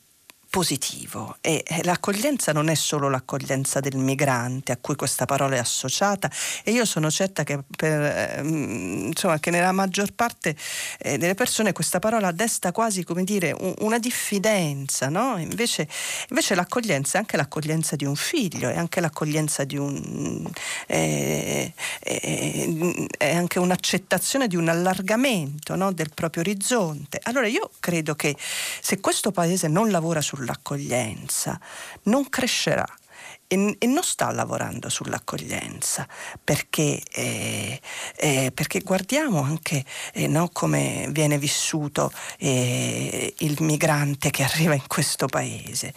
positivo 0.53 1.39
e 1.41 1.65
l'accoglienza 1.85 2.53
non 2.53 2.69
è 2.69 2.75
solo 2.75 3.09
l'accoglienza 3.09 3.81
del 3.81 3.97
migrante 3.97 4.73
a 4.73 4.77
cui 4.79 4.97
questa 4.97 5.25
parola 5.25 5.57
è 5.57 5.59
associata 5.59 6.31
e 6.63 6.73
io 6.73 6.85
sono 6.85 7.11
certa 7.11 7.43
che, 7.43 7.61
per, 7.75 8.39
ehm, 8.39 9.07
insomma, 9.07 9.41
che 9.41 9.51
nella 9.51 9.73
maggior 9.73 10.13
parte 10.13 10.55
eh, 10.99 11.17
delle 11.17 11.33
persone 11.33 11.73
questa 11.73 12.01
parola 12.01 12.33
desta 12.33 12.71
quasi 12.71 13.03
come 13.03 13.25
dire 13.25 13.57
una 13.79 13.99
diffidenza, 13.99 15.09
no? 15.09 15.39
invece, 15.39 15.89
invece, 16.29 16.55
l'accoglienza 16.55 17.17
è 17.17 17.21
anche 17.21 17.39
l'accoglienza 17.39 17.97
di 17.97 18.05
un 18.05 18.15
figlio, 18.15 18.69
è 18.69 18.77
anche 18.77 19.01
l'accoglienza 19.01 19.65
di 19.65 19.79
un... 19.79 20.47
Eh, 20.87 21.73
eh, 22.01 23.07
è 23.17 23.35
anche 23.35 23.59
un'accettazione 23.59 24.49
di 24.49 24.57
un 24.57 24.69
allargamento 24.69 25.77
no? 25.77 25.93
del 25.93 26.11
proprio 26.13 26.43
orizzonte. 26.43 27.21
Allora 27.23 27.47
io 27.47 27.71
credo 27.81 28.15
che 28.15 28.37
se 28.37 29.01
questo 29.01 29.31
paese 29.31 29.69
non 29.69 29.91
lavora 29.91 30.21
sul 30.21 30.41
sull'accoglienza, 30.43 31.59
non 32.05 32.29
crescerà 32.29 32.87
e, 33.53 33.77
e 33.79 33.87
non 33.87 34.03
sta 34.03 34.31
lavorando 34.33 34.89
sull'accoglienza 34.89 36.09
perché, 36.43 37.03
eh, 37.13 37.81
eh, 38.17 38.51
perché 38.55 38.81
guardiamo 38.81 39.43
anche 39.43 39.85
eh, 40.15 40.27
no, 40.27 40.49
come 40.53 41.09
viene 41.11 41.37
vissuto 41.37 42.11
eh, 42.39 43.35
il 43.39 43.57
migrante 43.61 44.31
che 44.31 44.43
arriva 44.43 44.73
in 44.75 44.87
questo 44.87 45.27
paese. 45.27 45.93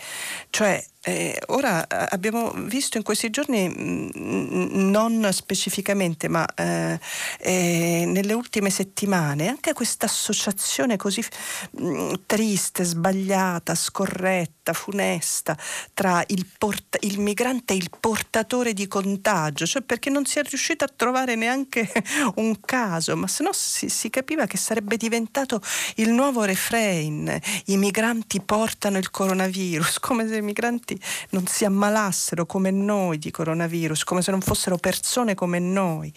Cioè, 0.49 0.83
eh, 1.07 1.39
ora 1.47 1.87
abbiamo 1.87 2.51
visto 2.51 2.97
in 2.97 3.03
questi 3.03 3.29
giorni, 3.29 3.69
mh, 3.69 4.11
mm, 4.17 4.89
non 4.89 5.29
specificamente, 5.33 6.27
ma 6.27 6.47
eh, 6.55 6.99
eh, 7.39 8.05
nelle 8.07 8.33
ultime 8.33 8.71
settimane, 8.71 9.47
anche 9.47 9.73
questa 9.73 10.07
associazione 10.07 10.97
così 10.97 11.23
mh, 11.71 11.87
mm, 11.87 12.13
triste, 12.25 12.83
sbagliata, 12.83 13.75
scorretta, 13.75 14.73
funesta 14.73 15.55
tra 15.93 16.23
il, 16.27 16.47
port- 16.57 16.97
il, 17.01 17.19
migrante 17.19 17.43
e 17.45 17.75
il 17.75 17.91
portatore 17.99 18.73
di 18.73 18.87
contagio, 18.87 19.67
cioè 19.67 19.83
perché 19.83 20.09
non 20.09 20.25
si 20.25 20.39
è 20.39 20.43
riuscito 20.43 20.83
a 20.83 20.89
trovare 20.93 21.35
neanche 21.35 21.91
un 22.35 22.59
caso, 22.59 23.15
ma 23.15 23.27
se 23.27 23.43
no 23.43 23.51
si, 23.53 23.87
si 23.87 24.09
capiva 24.09 24.47
che 24.47 24.57
sarebbe 24.57 24.97
diventato 24.97 25.61
il 25.95 26.09
nuovo 26.09 26.43
refrain, 26.43 27.39
i 27.65 27.77
migranti 27.77 28.41
portano 28.41 28.97
il 28.97 29.11
coronavirus, 29.11 29.99
come 29.99 30.27
se 30.27 30.37
i 30.37 30.41
migranti 30.41 30.99
non 31.29 31.45
si 31.45 31.65
ammalassero 31.65 32.47
come 32.47 32.71
noi 32.71 33.19
di 33.19 33.29
coronavirus, 33.29 34.03
come 34.03 34.23
se 34.23 34.31
non 34.31 34.41
fossero 34.41 34.77
persone 34.77 35.35
come 35.35 35.59
noi. 35.59 36.11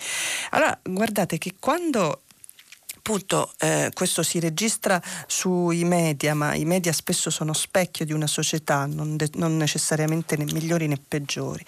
Allora, 0.51 0.79
guardate 0.83 1.37
che 1.37 1.57
quando 1.59 2.22
appunto 3.09 3.51
eh, 3.61 3.91
questo 3.95 4.23
si 4.23 4.39
registra 4.39 5.01
sui 5.27 5.83
media, 5.85 6.35
ma 6.35 6.55
i 6.55 6.67
media 6.67 6.93
spesso 6.93 7.31
sono 7.31 7.55
specchio 7.55 8.05
di 8.05 8.13
una 8.13 8.27
società, 8.27 8.85
non, 8.85 9.17
de- 9.17 9.31
non 9.37 9.57
necessariamente 9.57 10.37
né 10.37 10.45
migliori 10.45 10.87
né 10.87 10.99
peggiori. 11.09 11.65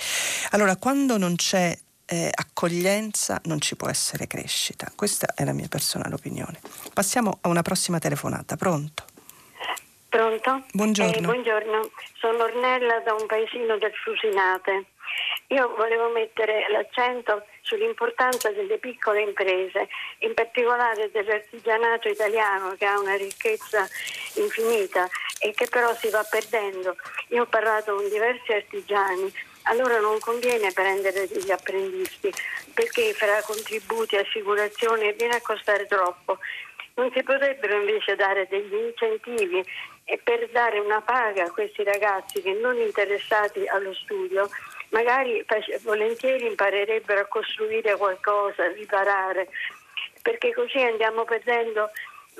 Allora, 0.50 0.76
quando 0.76 1.16
non 1.16 1.36
c'è 1.36 1.74
eh, 2.04 2.30
accoglienza 2.30 3.40
non 3.44 3.58
ci 3.58 3.74
può 3.74 3.88
essere 3.88 4.26
crescita. 4.26 4.92
Questa 4.94 5.32
è 5.34 5.44
la 5.44 5.54
mia 5.54 5.68
personale 5.68 6.12
opinione. 6.12 6.60
Passiamo 6.92 7.38
a 7.40 7.48
una 7.48 7.62
prossima 7.62 7.98
telefonata. 7.98 8.56
Pronto? 8.56 9.04
Pronto? 10.10 10.64
Buongiorno. 10.72 11.16
Eh, 11.16 11.20
buongiorno, 11.22 11.90
sono 12.18 12.42
Ornella 12.42 13.00
da 13.02 13.14
un 13.14 13.24
paesino 13.26 13.78
del 13.78 13.92
Frusinate. 13.94 14.86
Io 15.48 15.74
volevo 15.74 16.08
mettere 16.10 16.66
l'accento 16.70 17.44
sull'importanza 17.62 18.50
delle 18.50 18.78
piccole 18.78 19.22
imprese, 19.22 19.88
in 20.18 20.34
particolare 20.34 21.10
dell'artigianato 21.10 22.08
italiano 22.08 22.74
che 22.78 22.86
ha 22.86 22.98
una 22.98 23.16
ricchezza 23.16 23.88
infinita 24.34 25.08
e 25.40 25.52
che 25.52 25.66
però 25.68 25.94
si 25.94 26.08
va 26.10 26.24
perdendo. 26.28 26.96
Io 27.28 27.42
ho 27.42 27.46
parlato 27.46 27.94
con 27.94 28.08
diversi 28.08 28.52
artigiani, 28.52 29.32
a 29.64 29.74
loro 29.74 30.00
non 30.00 30.18
conviene 30.20 30.72
prendere 30.72 31.26
degli 31.26 31.50
apprendisti 31.50 32.32
perché 32.72 33.12
fra 33.12 33.42
contributi, 33.42 34.16
assicurazioni 34.16 35.12
viene 35.12 35.36
a 35.36 35.42
costare 35.42 35.86
troppo. 35.86 36.38
Non 36.94 37.10
si 37.12 37.22
potrebbero 37.22 37.78
invece 37.78 38.14
dare 38.14 38.46
degli 38.48 38.74
incentivi 38.74 39.64
per 40.22 40.48
dare 40.50 40.78
una 40.80 41.00
paga 41.00 41.44
a 41.44 41.50
questi 41.50 41.84
ragazzi 41.84 42.42
che 42.42 42.52
non 42.52 42.76
interessati 42.78 43.66
allo 43.66 43.94
studio 43.94 44.48
magari 44.90 45.44
volentieri 45.82 46.46
imparerebbero 46.46 47.20
a 47.20 47.26
costruire 47.26 47.96
qualcosa, 47.96 48.64
a 48.64 48.72
riparare, 48.72 49.48
perché 50.22 50.52
così 50.52 50.78
andiamo 50.78 51.24
perdendo 51.24 51.90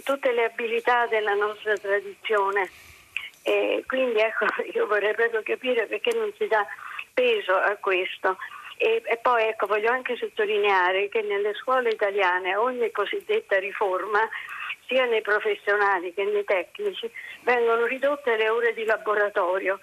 tutte 0.04 0.32
le 0.32 0.44
abilità 0.44 1.06
della 1.06 1.34
nostra 1.34 1.76
tradizione. 1.76 2.70
E 3.42 3.84
quindi 3.86 4.20
ecco, 4.20 4.46
io 4.74 4.86
vorrei 4.86 5.14
proprio 5.14 5.42
capire 5.42 5.86
perché 5.86 6.12
non 6.14 6.32
si 6.36 6.46
dà 6.46 6.66
peso 7.12 7.54
a 7.54 7.76
questo. 7.76 8.36
E, 8.76 9.02
e, 9.04 9.18
poi 9.18 9.44
ecco, 9.44 9.66
voglio 9.66 9.90
anche 9.90 10.16
sottolineare 10.16 11.08
che 11.08 11.20
nelle 11.20 11.52
scuole 11.54 11.90
italiane 11.90 12.56
ogni 12.56 12.90
cosiddetta 12.90 13.58
riforma, 13.58 14.26
sia 14.86 15.04
nei 15.04 15.20
professionali 15.20 16.14
che 16.14 16.24
nei 16.24 16.44
tecnici, 16.44 17.10
vengono 17.42 17.84
ridotte 17.84 18.36
le 18.36 18.48
ore 18.48 18.72
di 18.72 18.84
laboratorio 18.84 19.78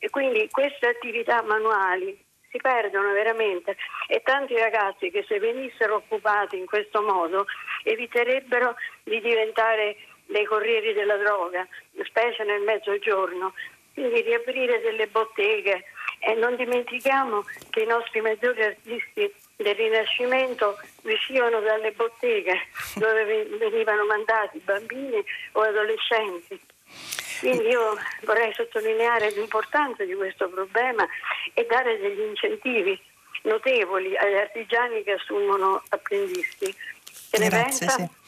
e 0.00 0.10
quindi 0.10 0.48
queste 0.50 0.88
attività 0.88 1.42
manuali 1.42 2.18
si 2.50 2.58
perdono 2.58 3.12
veramente 3.12 3.76
e 4.08 4.22
tanti 4.24 4.56
ragazzi 4.56 5.10
che 5.10 5.24
se 5.28 5.38
venissero 5.38 5.96
occupati 5.96 6.58
in 6.58 6.66
questo 6.66 7.00
modo 7.00 7.46
eviterebbero 7.84 8.74
di 9.04 9.20
diventare 9.20 9.96
dei 10.26 10.44
corrieri 10.44 10.92
della 10.92 11.16
droga, 11.16 11.66
specie 12.04 12.42
nel 12.44 12.62
mezzogiorno. 12.62 13.54
Quindi 13.92 14.22
riaprire 14.22 14.80
delle 14.80 15.08
botteghe 15.08 15.84
e 16.20 16.34
non 16.34 16.56
dimentichiamo 16.56 17.44
che 17.70 17.82
i 17.82 17.86
nostri 17.86 18.20
maggiori 18.20 18.62
artisti 18.62 19.32
del 19.56 19.74
Rinascimento 19.74 20.78
uscivano 21.02 21.60
dalle 21.60 21.92
botteghe 21.92 22.68
dove 22.94 23.44
venivano 23.58 24.06
mandati 24.06 24.58
bambini 24.64 25.22
o 25.52 25.60
adolescenti. 25.60 26.60
Quindi 27.40 27.68
io 27.68 27.96
vorrei 28.22 28.52
sottolineare 28.54 29.30
l'importanza 29.30 30.04
di 30.04 30.14
questo 30.14 30.48
problema 30.48 31.06
e 31.54 31.66
dare 31.68 31.98
degli 31.98 32.20
incentivi 32.20 33.00
notevoli 33.42 34.16
agli 34.16 34.36
artigiani 34.36 35.02
che 35.02 35.12
assumono 35.12 35.82
apprendisti. 35.88 36.74
Grazie? 37.30 37.88
Sì. 37.88 38.19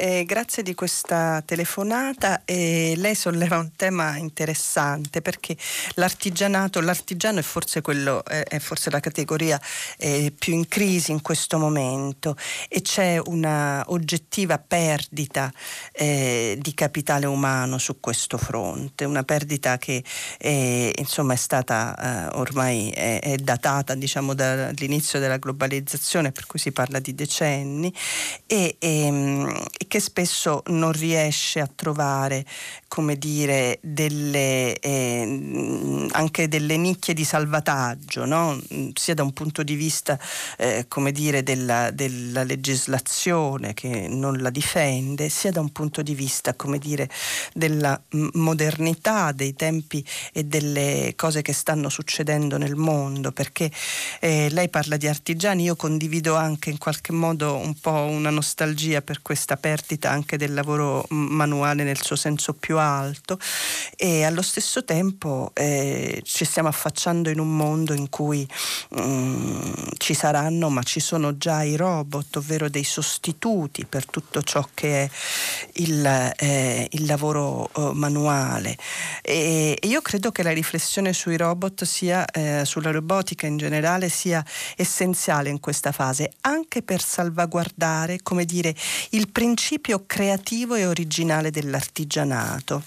Eh, 0.00 0.24
grazie 0.24 0.62
di 0.62 0.74
questa 0.76 1.42
telefonata. 1.44 2.42
Eh, 2.44 2.94
lei 2.98 3.16
solleva 3.16 3.58
un 3.58 3.72
tema 3.74 4.16
interessante 4.16 5.20
perché 5.20 5.56
l'artigianato, 5.94 6.80
l'artigiano 6.80 7.40
è 7.40 7.42
forse, 7.42 7.80
quello, 7.80 8.24
eh, 8.26 8.44
è 8.44 8.60
forse 8.60 8.90
la 8.90 9.00
categoria 9.00 9.60
eh, 9.96 10.32
più 10.38 10.54
in 10.54 10.68
crisi 10.68 11.10
in 11.10 11.20
questo 11.20 11.58
momento 11.58 12.36
e 12.68 12.80
c'è 12.80 13.20
una 13.26 13.82
oggettiva 13.88 14.58
perdita 14.58 15.52
eh, 15.90 16.56
di 16.60 16.74
capitale 16.74 17.26
umano 17.26 17.76
su 17.78 17.98
questo 17.98 18.38
fronte, 18.38 19.04
una 19.04 19.24
perdita 19.24 19.78
che 19.78 20.04
eh, 20.38 20.92
insomma 20.96 21.32
è 21.32 21.36
stata 21.36 22.30
ormai 22.34 22.90
è, 22.90 23.18
è 23.18 23.36
datata 23.36 23.96
diciamo 23.96 24.32
dall'inizio 24.34 25.18
della 25.18 25.38
globalizzazione 25.38 26.30
per 26.30 26.46
cui 26.46 26.60
si 26.60 26.70
parla 26.70 27.00
di 27.00 27.16
decenni 27.16 27.92
e, 28.46 28.76
e, 28.78 29.06
ehm, 29.06 29.64
che 29.88 29.98
spesso 30.00 30.62
non 30.66 30.92
riesce 30.92 31.60
a 31.60 31.68
trovare 31.74 32.44
come 32.88 33.16
dire, 33.16 33.78
delle, 33.82 34.78
eh, 34.78 36.08
anche 36.12 36.48
delle 36.48 36.76
nicchie 36.76 37.14
di 37.14 37.24
salvataggio, 37.24 38.24
no? 38.24 38.58
sia 38.94 39.14
da 39.14 39.22
un 39.22 39.32
punto 39.32 39.62
di 39.62 39.74
vista 39.74 40.18
eh, 40.56 40.86
come 40.88 41.12
dire, 41.12 41.42
della, 41.42 41.90
della, 41.90 42.44
legislazione 42.44 43.74
che 43.74 44.08
non 44.08 44.38
la 44.38 44.50
difende, 44.50 45.28
sia 45.28 45.50
da 45.50 45.60
un 45.60 45.70
punto 45.70 46.02
di 46.02 46.14
vista 46.14 46.54
come 46.54 46.78
dire, 46.78 47.10
della 47.52 48.00
modernità 48.32 49.32
dei 49.32 49.54
tempi 49.54 50.04
e 50.32 50.44
delle 50.44 51.12
cose 51.16 51.42
che 51.42 51.52
stanno 51.52 51.88
succedendo 51.88 52.56
nel 52.56 52.76
mondo, 52.76 53.32
perché 53.32 53.70
eh, 54.20 54.48
lei 54.50 54.68
parla 54.68 54.96
di 54.96 55.06
artigiani, 55.06 55.64
io 55.64 55.76
condivido 55.76 56.36
anche 56.36 56.70
in 56.70 56.78
qualche 56.78 57.12
modo 57.12 57.56
un 57.56 57.74
po' 57.74 57.90
una 57.90 58.30
nostalgia 58.30 59.02
per 59.02 59.22
questa 59.22 59.56
perdita 59.68 60.08
anche 60.08 60.38
del 60.38 60.54
lavoro 60.54 61.04
manuale 61.10 61.84
nel 61.84 62.02
suo 62.02 62.16
senso 62.16 62.54
più 62.54 62.78
alto 62.78 63.38
e 63.96 64.24
allo 64.24 64.40
stesso 64.40 64.82
tempo 64.82 65.50
eh, 65.52 66.22
ci 66.24 66.46
stiamo 66.46 66.68
affacciando 66.68 67.28
in 67.28 67.38
un 67.38 67.54
mondo 67.54 67.92
in 67.92 68.08
cui 68.08 68.48
mm, 68.98 69.72
ci 69.98 70.14
saranno, 70.14 70.70
ma 70.70 70.82
ci 70.82 71.00
sono 71.00 71.36
già 71.36 71.62
i 71.64 71.76
robot, 71.76 72.36
ovvero 72.36 72.70
dei 72.70 72.84
sostituti 72.84 73.84
per 73.84 74.06
tutto 74.06 74.40
ciò 74.40 74.66
che 74.72 75.04
è 75.04 75.10
il, 75.74 76.32
eh, 76.38 76.88
il 76.92 77.04
lavoro 77.04 77.68
eh, 77.76 77.90
manuale. 77.92 78.74
E, 79.20 79.76
e, 79.78 79.86
io 79.86 80.00
credo 80.00 80.30
che 80.30 80.42
la 80.42 80.52
riflessione 80.52 81.12
sui 81.12 81.36
robot 81.36 81.84
sia, 81.84 82.24
eh, 82.24 82.62
sulla 82.64 82.90
robotica 82.90 83.46
in 83.46 83.58
generale 83.58 84.08
sia 84.08 84.42
essenziale 84.76 85.50
in 85.50 85.60
questa 85.60 85.92
fase, 85.92 86.32
anche 86.42 86.82
per 86.82 87.02
salvaguardare, 87.02 88.20
come 88.22 88.46
dire, 88.46 88.74
il 89.10 89.28
principio 89.28 89.56
creativo 90.06 90.74
e 90.74 90.86
originale 90.86 91.50
dell'artigianato. 91.50 92.82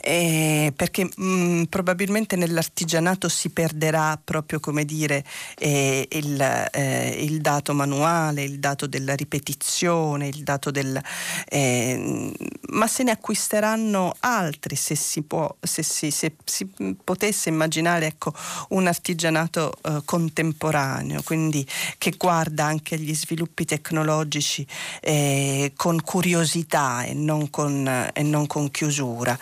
Eh, 0.00 0.72
perché 0.76 1.04
mh, 1.04 1.24
mm, 1.24 1.62
probabilmente 1.64 2.36
nell'artigianato 2.36 3.28
si 3.28 3.50
perderà 3.50 4.18
proprio 4.22 4.60
come 4.60 4.84
dire 4.84 5.24
eh, 5.58 6.06
il, 6.10 6.40
eh, 6.72 7.24
il, 7.24 7.40
dato 7.40 7.74
manuale, 7.74 8.42
il 8.42 8.58
dato 8.58 8.86
della 8.86 9.14
ripetizione, 9.14 10.28
il 10.28 10.42
dato 10.44 10.70
del 10.70 11.00
eh, 11.48 12.32
ma 12.70 12.86
se 12.86 13.02
ne 13.02 13.10
acquisteranno 13.10 14.16
altri 14.20 14.76
se 14.76 14.94
si 14.94 15.22
può, 15.22 15.54
se 15.60 15.82
si, 15.82 16.10
se 16.10 16.36
si 16.44 16.70
potesse 17.02 17.48
immaginare 17.48 18.06
ecco, 18.06 18.32
un 18.70 18.86
artigianato 18.86 19.72
eh, 19.82 20.02
contemporaneo, 20.04 21.22
quindi 21.22 21.66
che 21.98 22.14
guarda 22.16 22.64
anche 22.64 22.94
agli 22.94 23.14
sviluppi 23.14 23.64
tecnologici 23.64 24.66
eh, 25.00 25.72
con 25.76 26.00
curiosità 26.02 27.02
e 27.02 27.14
non 27.14 27.50
con, 27.50 28.10
e 28.12 28.22
non 28.22 28.46
con 28.46 28.70
chiusura 28.70 29.31
cultura. 29.32 29.38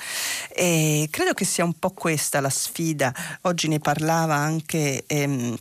E 0.48 1.08
credo 1.10 1.34
che 1.34 1.44
sia 1.44 1.64
un 1.64 1.78
po' 1.78 1.90
questa 1.90 2.40
la 2.40 2.50
sfida. 2.50 3.12
Oggi 3.42 3.68
ne 3.68 3.78
parlava 3.78 4.34
anche. 4.34 5.04
Ehm, 5.06 5.56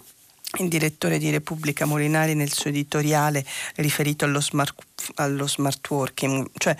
il 0.57 0.67
direttore 0.67 1.19
di 1.19 1.29
Repubblica 1.29 1.85
Molinari 1.85 2.33
nel 2.33 2.51
suo 2.51 2.71
editoriale 2.71 3.45
riferito 3.75 4.25
allo 4.25 4.41
smart, 4.41 4.73
allo 5.17 5.47
smart 5.47 5.87
working, 5.91 6.49
cioè 6.57 6.75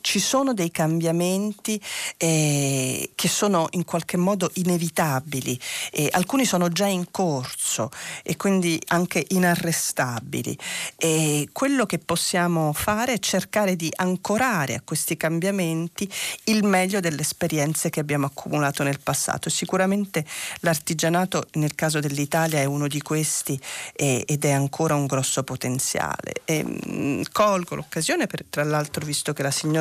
ci 0.00 0.20
sono 0.20 0.54
dei 0.54 0.70
cambiamenti 0.70 1.80
eh, 2.16 3.10
che 3.14 3.28
sono 3.28 3.68
in 3.72 3.84
qualche 3.84 4.16
modo 4.16 4.50
inevitabili, 4.54 5.58
eh, 5.92 6.08
alcuni 6.12 6.44
sono 6.44 6.68
già 6.68 6.86
in 6.86 7.10
corso 7.10 7.90
e 8.22 8.36
quindi 8.36 8.80
anche 8.88 9.24
inarrestabili. 9.28 10.56
E 10.96 11.48
quello 11.52 11.86
che 11.86 11.98
possiamo 11.98 12.72
fare 12.72 13.14
è 13.14 13.18
cercare 13.18 13.76
di 13.76 13.90
ancorare 13.96 14.74
a 14.74 14.82
questi 14.84 15.16
cambiamenti 15.16 16.10
il 16.44 16.64
meglio 16.64 17.00
delle 17.00 17.22
esperienze 17.22 17.90
che 17.90 18.00
abbiamo 18.00 18.26
accumulato 18.26 18.82
nel 18.82 19.00
passato. 19.00 19.50
Sicuramente 19.50 20.24
l'artigianato 20.60 21.48
nel 21.52 21.74
caso 21.74 22.00
dell'Italia 22.00 22.60
è 22.60 22.64
uno 22.64 22.86
di 22.86 23.00
questi 23.00 23.58
eh, 23.94 24.24
ed 24.26 24.44
è 24.44 24.50
ancora 24.50 24.94
un 24.94 25.06
grosso 25.06 25.42
potenziale. 25.42 26.42
E, 26.44 26.62
mh, 26.62 27.22
colgo 27.32 27.74
l'occasione 27.74 28.26
per, 28.26 28.44
tra 28.48 28.64
l'altro, 28.64 29.04
visto 29.04 29.32
che 29.32 29.42
la 29.42 29.50
signora 29.50 29.71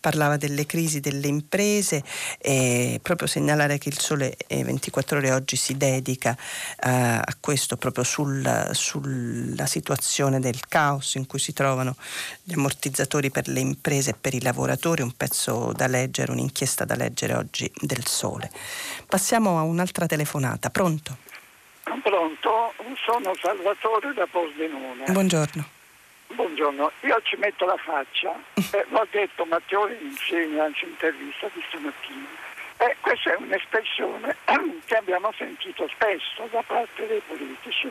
parlava 0.00 0.36
delle 0.36 0.66
crisi 0.66 1.00
delle 1.00 1.28
imprese 1.28 2.02
e 2.38 2.98
proprio 3.02 3.28
segnalare 3.28 3.78
che 3.78 3.88
il 3.88 3.98
Sole 3.98 4.36
24 4.48 5.18
ore 5.18 5.32
oggi 5.32 5.56
si 5.56 5.76
dedica 5.76 6.36
uh, 6.38 6.86
a 6.86 7.36
questo 7.38 7.76
proprio 7.76 8.04
sul, 8.04 8.70
sulla 8.72 9.66
situazione 9.66 10.40
del 10.40 10.66
caos 10.68 11.14
in 11.14 11.26
cui 11.26 11.38
si 11.38 11.52
trovano 11.52 11.96
gli 12.42 12.54
ammortizzatori 12.54 13.30
per 13.30 13.48
le 13.48 13.60
imprese 13.60 14.10
e 14.10 14.14
per 14.20 14.34
i 14.34 14.42
lavoratori, 14.42 15.02
un 15.02 15.12
pezzo 15.12 15.72
da 15.74 15.86
leggere, 15.86 16.32
un'inchiesta 16.32 16.84
da 16.84 16.96
leggere 16.96 17.34
oggi 17.34 17.70
del 17.80 18.06
Sole. 18.06 18.50
Passiamo 19.06 19.58
a 19.58 19.62
un'altra 19.62 20.06
telefonata. 20.06 20.70
Pronto? 20.70 21.16
Pronto, 22.02 22.72
sono 23.04 23.32
Salvatore 23.40 24.12
da 24.14 24.26
Posdenone. 24.30 25.04
Buongiorno. 25.10 25.76
Buongiorno, 26.30 26.92
io 27.00 27.20
ci 27.22 27.36
metto 27.36 27.64
la 27.64 27.76
faccia, 27.78 28.38
eh, 28.72 28.84
l'ho 28.90 29.06
detto 29.10 29.46
Matteo 29.46 29.84
anche 29.84 30.84
in 30.84 30.90
intervista 30.90 31.48
di 31.54 31.64
stamattina. 31.68 32.26
Eh, 32.76 32.96
questa 33.00 33.32
è 33.32 33.36
un'espressione 33.36 34.36
che 34.84 34.96
abbiamo 34.96 35.32
sentito 35.36 35.88
spesso 35.88 36.46
da 36.50 36.62
parte 36.66 37.06
dei 37.06 37.22
politici, 37.26 37.90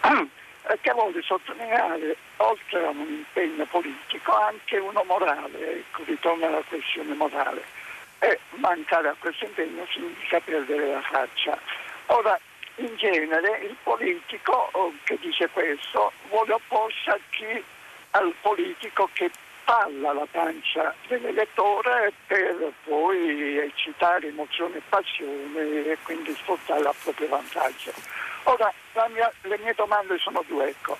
che 0.80 0.90
vuole 0.92 1.22
sottolineare, 1.22 2.14
oltre 2.36 2.84
a 2.84 2.90
un 2.90 3.08
impegno 3.08 3.64
politico, 3.64 4.32
anche 4.36 4.76
uno 4.76 5.02
morale, 5.04 5.78
ecco, 5.78 6.02
ritorna 6.04 6.48
alla 6.48 6.62
questione 6.68 7.14
morale. 7.14 7.64
E 8.18 8.38
mancare 8.56 9.08
a 9.08 9.16
questo 9.18 9.46
impegno 9.46 9.86
significa 9.90 10.38
perdere 10.40 10.92
la 10.92 11.00
faccia. 11.00 11.58
Ora, 12.06 12.38
in 12.76 12.96
genere 12.96 13.58
il 13.64 13.76
politico 13.82 14.68
oh, 14.72 14.92
che 15.04 15.18
dice 15.20 15.48
questo 15.48 16.12
vuole 16.28 16.52
opporsi 16.52 17.10
a 17.10 17.18
chi, 17.30 17.62
al 18.10 18.32
politico 18.40 19.08
che 19.12 19.30
palla 19.64 20.12
la 20.12 20.26
pancia 20.30 20.94
dell'elettore 21.06 22.12
per 22.26 22.72
poi 22.84 23.58
eccitare 23.58 24.28
emozione 24.28 24.78
e 24.78 24.82
passione 24.88 25.84
e 25.86 25.98
quindi 26.02 26.32
sfruttare 26.34 26.84
a 26.84 26.94
proprio 27.02 27.28
vantaggio. 27.28 27.92
Ora, 28.44 28.72
mia, 29.10 29.32
le 29.42 29.58
mie 29.58 29.74
domande 29.74 30.18
sono 30.18 30.44
due, 30.46 30.68
ecco. 30.68 30.96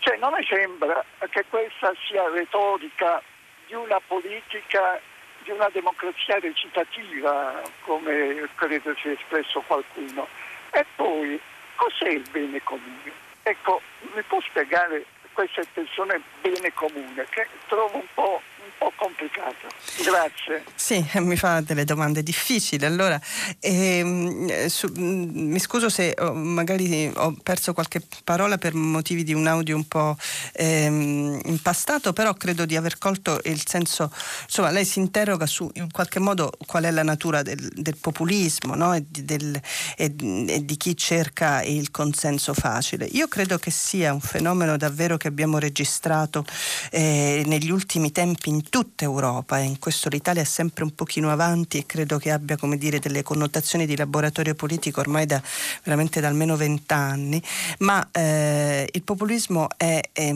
Cioè, 0.00 0.16
non 0.16 0.32
mi 0.32 0.44
sembra 0.44 1.04
che 1.28 1.44
questa 1.48 1.92
sia 2.06 2.28
retorica 2.30 3.22
di 3.66 3.74
una 3.74 4.00
politica, 4.04 4.98
di 5.42 5.50
una 5.50 5.68
democrazia 5.70 6.38
recitativa, 6.38 7.62
come 7.82 8.48
credo 8.56 8.94
sia 8.96 9.12
espresso 9.12 9.62
qualcuno. 9.66 10.26
E 10.72 10.86
poi, 10.96 11.40
cos'è 11.76 12.08
il 12.08 12.28
bene 12.30 12.62
comune? 12.62 13.12
Ecco, 13.42 13.80
mi 14.14 14.22
può 14.22 14.40
spiegare 14.40 15.04
questa 15.32 15.60
espressione 15.60 16.20
bene 16.40 16.72
comune 16.74 17.26
che 17.30 17.46
trovo 17.68 17.96
un 17.96 18.06
po' 18.14 18.42
po' 18.80 18.92
complicato. 18.96 19.68
Grazie. 20.02 20.64
Sì, 20.74 21.04
mi 21.20 21.36
fa 21.36 21.60
delle 21.60 21.84
domande 21.84 22.22
difficili. 22.22 22.86
Allora, 22.86 23.20
ehm, 23.60 24.66
su, 24.68 24.88
mm, 24.88 25.50
mi 25.52 25.58
scuso 25.58 25.90
se 25.90 26.14
ho, 26.18 26.32
magari 26.32 27.12
ho 27.14 27.36
perso 27.42 27.74
qualche 27.74 28.00
parola 28.24 28.56
per 28.56 28.72
motivi 28.72 29.22
di 29.22 29.34
un 29.34 29.46
audio 29.46 29.76
un 29.76 29.86
po' 29.86 30.16
ehm, 30.54 31.40
impastato, 31.44 32.14
però 32.14 32.32
credo 32.32 32.64
di 32.64 32.74
aver 32.74 32.96
colto 32.96 33.38
il 33.44 33.62
senso. 33.66 34.10
Insomma, 34.44 34.70
lei 34.70 34.86
si 34.86 34.98
interroga 34.98 35.44
su 35.44 35.70
in 35.74 35.90
qualche 35.90 36.18
modo 36.18 36.50
qual 36.66 36.84
è 36.84 36.90
la 36.90 37.02
natura 37.02 37.42
del, 37.42 37.60
del 37.74 37.98
populismo 37.98 38.74
no? 38.74 38.94
e, 38.94 39.04
di, 39.06 39.26
del, 39.26 39.60
e, 39.96 40.14
e 40.48 40.64
di 40.64 40.76
chi 40.78 40.96
cerca 40.96 41.62
il 41.62 41.90
consenso 41.90 42.54
facile. 42.54 43.04
Io 43.04 43.28
credo 43.28 43.58
che 43.58 43.70
sia 43.70 44.14
un 44.14 44.20
fenomeno 44.20 44.78
davvero 44.78 45.18
che 45.18 45.28
abbiamo 45.28 45.58
registrato 45.58 46.46
eh, 46.90 47.42
negli 47.44 47.70
ultimi 47.70 48.10
tempi 48.10 48.48
in 48.48 48.68
tutta 48.70 49.04
Europa 49.04 49.58
e 49.58 49.64
in 49.64 49.78
questo 49.78 50.08
l'Italia 50.08 50.40
è 50.40 50.46
sempre 50.46 50.84
un 50.84 50.94
pochino 50.94 51.30
avanti 51.30 51.76
e 51.76 51.84
credo 51.84 52.16
che 52.16 52.30
abbia 52.30 52.56
come 52.56 52.78
dire 52.78 52.98
delle 52.98 53.22
connotazioni 53.22 53.84
di 53.84 53.96
laboratorio 53.96 54.54
politico 54.54 55.00
ormai 55.00 55.26
da 55.26 55.42
veramente 55.82 56.20
da 56.20 56.28
almeno 56.28 56.56
vent'anni, 56.56 57.42
ma 57.80 58.08
eh, 58.12 58.88
il 58.90 59.02
populismo 59.02 59.68
è, 59.76 60.00
è 60.12 60.32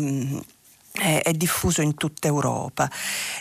è, 0.97 1.33
diffuso 1.33 1.83
in 1.83 1.95
tutta 1.95 2.29
Europa. 2.29 2.89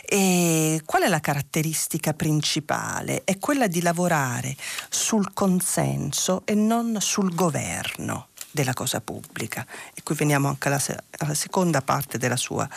E 0.04 0.82
qual 0.84 1.02
è 1.02 1.08
la 1.08 1.20
caratteristica 1.20 2.12
principale? 2.12 3.22
È 3.22 3.38
quella 3.38 3.68
di 3.68 3.80
lavorare 3.80 4.56
sul 4.88 5.32
consenso 5.32 6.42
e 6.44 6.54
non 6.54 6.96
sul 7.00 7.32
governo 7.32 8.28
della 8.54 8.72
cosa 8.72 9.00
pubblica. 9.00 9.66
E 9.92 10.02
qui 10.04 10.14
veniamo 10.14 10.46
anche 10.48 10.68
alla, 10.68 10.80
alla 11.18 11.34
seconda 11.34 11.82
parte 11.82 12.18
della 12.18 12.36
sua, 12.36 12.68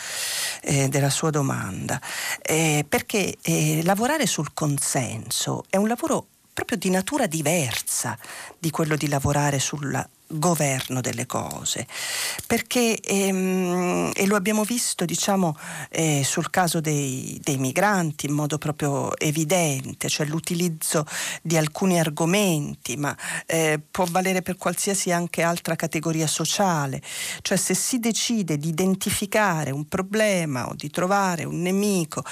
eh, 0.62 0.88
della 0.88 1.08
sua 1.08 1.30
domanda, 1.30 2.00
eh, 2.42 2.84
perché 2.86 3.36
eh, 3.40 3.82
lavorare 3.84 4.26
sul 4.26 4.52
consenso 4.52 5.64
è 5.70 5.76
un 5.76 5.86
lavoro 5.86 6.26
proprio 6.58 6.76
di 6.76 6.90
natura 6.90 7.28
diversa 7.28 8.18
di 8.58 8.70
quello 8.70 8.96
di 8.96 9.06
lavorare 9.06 9.60
sulla 9.60 10.04
governo 10.30 11.00
delle 11.00 11.24
cose, 11.24 11.86
perché 12.46 13.00
ehm, 13.00 14.10
e 14.14 14.26
lo 14.26 14.36
abbiamo 14.36 14.62
visto 14.62 15.06
diciamo 15.06 15.56
eh, 15.88 16.22
sul 16.22 16.50
caso 16.50 16.80
dei, 16.80 17.40
dei, 17.42 17.56
migranti 17.56 18.26
in 18.26 18.34
modo 18.34 18.58
proprio 18.58 19.16
evidente, 19.16 20.10
cioè 20.10 20.26
l'utilizzo 20.26 21.06
di 21.40 21.56
alcuni 21.56 21.98
argomenti, 21.98 22.98
ma 22.98 23.16
eh, 23.46 23.80
può 23.90 24.04
valere 24.04 24.42
per 24.42 24.56
qualsiasi 24.56 25.12
anche 25.12 25.40
altra 25.40 25.76
categoria 25.76 26.26
sociale, 26.26 27.00
cioè 27.40 27.56
se 27.56 27.72
si 27.72 27.98
decide 27.98 28.58
di 28.58 28.68
identificare 28.68 29.70
un 29.70 29.86
problema 29.86 30.68
o 30.68 30.74
di 30.74 30.90
trovare 30.90 31.44
un 31.44 31.62
nemico 31.62 32.22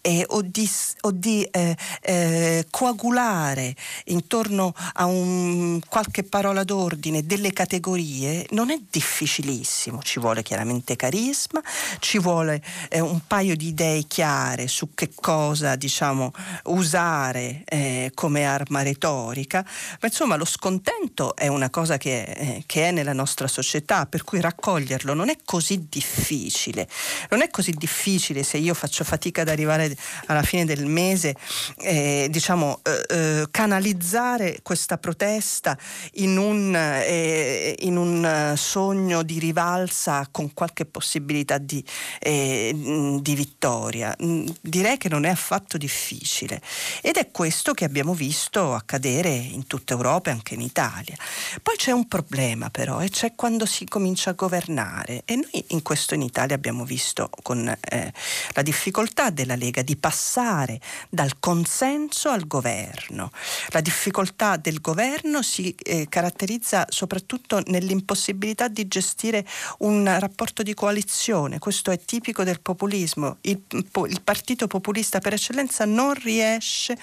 eh, 0.00 0.24
o 0.28 0.42
di, 0.42 0.68
o 1.02 1.10
di 1.10 1.42
eh, 1.44 1.76
eh, 2.02 2.66
coagulare 2.70 3.74
intorno 4.06 4.72
a 4.94 5.04
un, 5.06 5.80
qualche 5.88 6.22
parola 6.22 6.64
d'ordine 6.64 7.24
delle 7.24 7.52
categorie 7.52 8.46
non 8.50 8.70
è 8.70 8.78
difficilissimo, 8.90 10.02
ci 10.02 10.18
vuole 10.20 10.42
chiaramente 10.42 10.96
carisma, 10.96 11.60
ci 11.98 12.18
vuole 12.18 12.62
eh, 12.88 13.00
un 13.00 13.20
paio 13.26 13.56
di 13.56 13.68
idee 13.68 14.04
chiare 14.04 14.68
su 14.68 14.90
che 14.94 15.10
cosa 15.14 15.76
diciamo, 15.76 16.32
usare 16.64 17.62
eh, 17.66 18.12
come 18.14 18.44
arma 18.44 18.82
retorica, 18.82 19.64
ma 20.00 20.08
insomma 20.08 20.36
lo 20.36 20.44
scontento 20.44 21.36
è 21.36 21.48
una 21.48 21.70
cosa 21.70 21.98
che, 21.98 22.22
eh, 22.22 22.62
che 22.66 22.88
è 22.88 22.90
nella 22.90 23.12
nostra 23.12 23.46
società, 23.46 24.06
per 24.06 24.24
cui 24.24 24.40
raccoglierlo 24.40 25.14
non 25.14 25.28
è 25.28 25.36
così 25.44 25.86
difficile, 25.88 26.88
non 27.30 27.42
è 27.42 27.50
così 27.50 27.72
difficile 27.72 28.42
se 28.42 28.56
io 28.56 28.74
faccio 28.74 29.04
fatica 29.04 29.42
ad 29.42 29.48
arrivare 29.48 29.89
alla 30.26 30.42
fine 30.42 30.64
del 30.64 30.86
mese, 30.86 31.34
eh, 31.78 32.28
diciamo, 32.30 32.80
eh, 32.82 33.04
eh, 33.08 33.46
canalizzare 33.50 34.60
questa 34.62 34.98
protesta 34.98 35.76
in 36.14 36.36
un, 36.36 36.74
eh, 36.74 37.74
in 37.80 37.96
un, 37.96 38.54
sogno 38.56 39.22
di 39.22 39.38
rivalsa 39.38 40.28
con 40.30 40.52
qualche 40.52 40.84
possibilità 40.84 41.58
di, 41.58 41.84
eh, 42.18 43.18
di 43.20 43.34
vittoria. 43.34 44.14
Direi 44.60 44.96
che 44.96 45.08
non 45.08 45.24
è 45.24 45.28
affatto 45.28 45.76
difficile 45.76 46.60
ed 47.00 47.16
è 47.16 47.30
questo 47.30 47.72
che 47.72 47.84
abbiamo 47.84 48.14
visto 48.14 48.74
accadere 48.74 49.30
in 49.30 49.66
tutta 49.66 49.94
Europa 49.94 50.30
e 50.30 50.32
anche 50.32 50.54
in 50.54 50.60
Italia. 50.60 51.16
Poi 51.62 51.76
c'è 51.76 51.92
un 51.92 52.06
problema 52.08 52.70
però 52.70 53.00
e 53.00 53.08
c'è 53.08 53.34
quando 53.34 53.66
si 53.66 53.86
comincia 53.86 54.30
a 54.30 54.34
governare 54.34 55.22
e 55.24 55.36
noi 55.36 55.64
in 55.68 55.82
questo 55.82 56.14
in 56.14 56.22
Italia 56.22 56.54
abbiamo 56.54 56.84
visto 56.84 57.30
con 57.42 57.68
eh, 57.68 58.12
la 58.52 58.62
difficoltà 58.62 59.30
della 59.30 59.56
Lega 59.56 59.79
di 59.82 59.96
passare 59.96 60.80
dal 61.08 61.38
consenso 61.38 62.28
al 62.28 62.46
governo. 62.46 63.30
La 63.68 63.80
difficoltà 63.80 64.56
del 64.56 64.80
governo 64.80 65.42
si 65.42 65.74
eh, 65.74 66.06
caratterizza 66.08 66.86
soprattutto 66.88 67.62
nell'impossibilità 67.66 68.68
di 68.68 68.86
gestire 68.88 69.46
un 69.78 70.04
rapporto 70.18 70.62
di 70.62 70.74
coalizione. 70.74 71.58
Questo 71.58 71.90
è 71.90 71.98
tipico 71.98 72.44
del 72.44 72.60
populismo. 72.60 73.38
Il, 73.42 73.62
il 73.70 74.20
partito 74.22 74.66
populista 74.66 75.18
per 75.18 75.34
eccellenza 75.34 75.84
non 75.84 76.14
riesce 76.14 76.96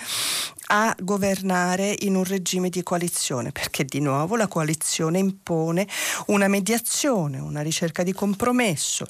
a 0.67 0.95
governare 0.99 1.95
in 1.99 2.15
un 2.15 2.23
regime 2.23 2.69
di 2.69 2.83
coalizione, 2.83 3.51
perché 3.51 3.85
di 3.85 3.99
nuovo 3.99 4.35
la 4.35 4.47
coalizione 4.47 5.19
impone 5.19 5.87
una 6.27 6.47
mediazione, 6.47 7.39
una 7.39 7.61
ricerca 7.61 8.03
di 8.03 8.13
compromesso 8.13 9.07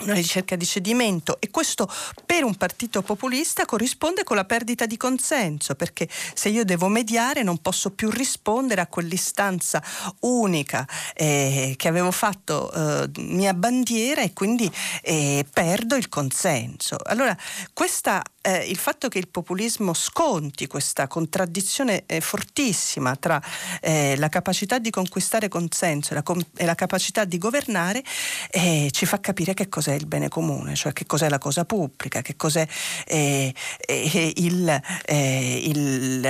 una 0.00 0.14
ricerca 0.14 0.56
di 0.56 0.66
cedimento 0.66 1.38
e 1.40 1.50
questo 1.50 1.90
per 2.24 2.44
un 2.44 2.54
partito 2.54 3.02
populista 3.02 3.64
corrisponde 3.64 4.24
con 4.24 4.36
la 4.36 4.44
perdita 4.44 4.86
di 4.86 4.96
consenso 4.96 5.74
perché 5.74 6.08
se 6.34 6.48
io 6.48 6.64
devo 6.64 6.88
mediare 6.88 7.42
non 7.42 7.58
posso 7.58 7.90
più 7.90 8.10
rispondere 8.10 8.80
a 8.80 8.86
quell'istanza 8.86 9.82
unica 10.20 10.86
eh, 11.14 11.74
che 11.76 11.88
avevo 11.88 12.10
fatto 12.10 12.72
eh, 12.72 13.10
mia 13.20 13.54
bandiera 13.54 14.22
e 14.22 14.32
quindi 14.32 14.70
eh, 15.02 15.46
perdo 15.50 15.96
il 15.96 16.08
consenso. 16.08 16.96
Allora 17.04 17.36
questa 17.72 18.22
eh, 18.46 18.64
il 18.68 18.76
fatto 18.76 19.08
che 19.08 19.18
il 19.18 19.26
populismo 19.26 19.92
sconti 19.92 20.68
questa 20.68 21.08
contraddizione 21.08 22.04
eh, 22.06 22.20
fortissima 22.20 23.16
tra 23.16 23.42
eh, 23.80 24.14
la 24.16 24.28
capacità 24.28 24.78
di 24.78 24.90
conquistare 24.90 25.48
consenso 25.48 26.12
e 26.12 26.14
la, 26.14 26.22
com- 26.22 26.46
e 26.56 26.64
la 26.64 26.76
capacità 26.76 27.24
di 27.24 27.38
governare 27.38 28.04
eh, 28.50 28.88
ci 28.92 29.04
fa 29.04 29.18
capire 29.18 29.52
che 29.52 29.68
cos'è 29.68 29.94
il 29.94 30.06
bene 30.06 30.28
comune, 30.28 30.76
cioè 30.76 30.92
che 30.92 31.06
cos'è 31.06 31.28
la 31.28 31.38
cosa 31.38 31.64
pubblica, 31.64 32.22
che 32.22 32.36
cos'è 32.36 32.66
eh, 33.06 33.52
eh, 33.80 34.32
il, 34.36 34.80
il, 35.08 36.20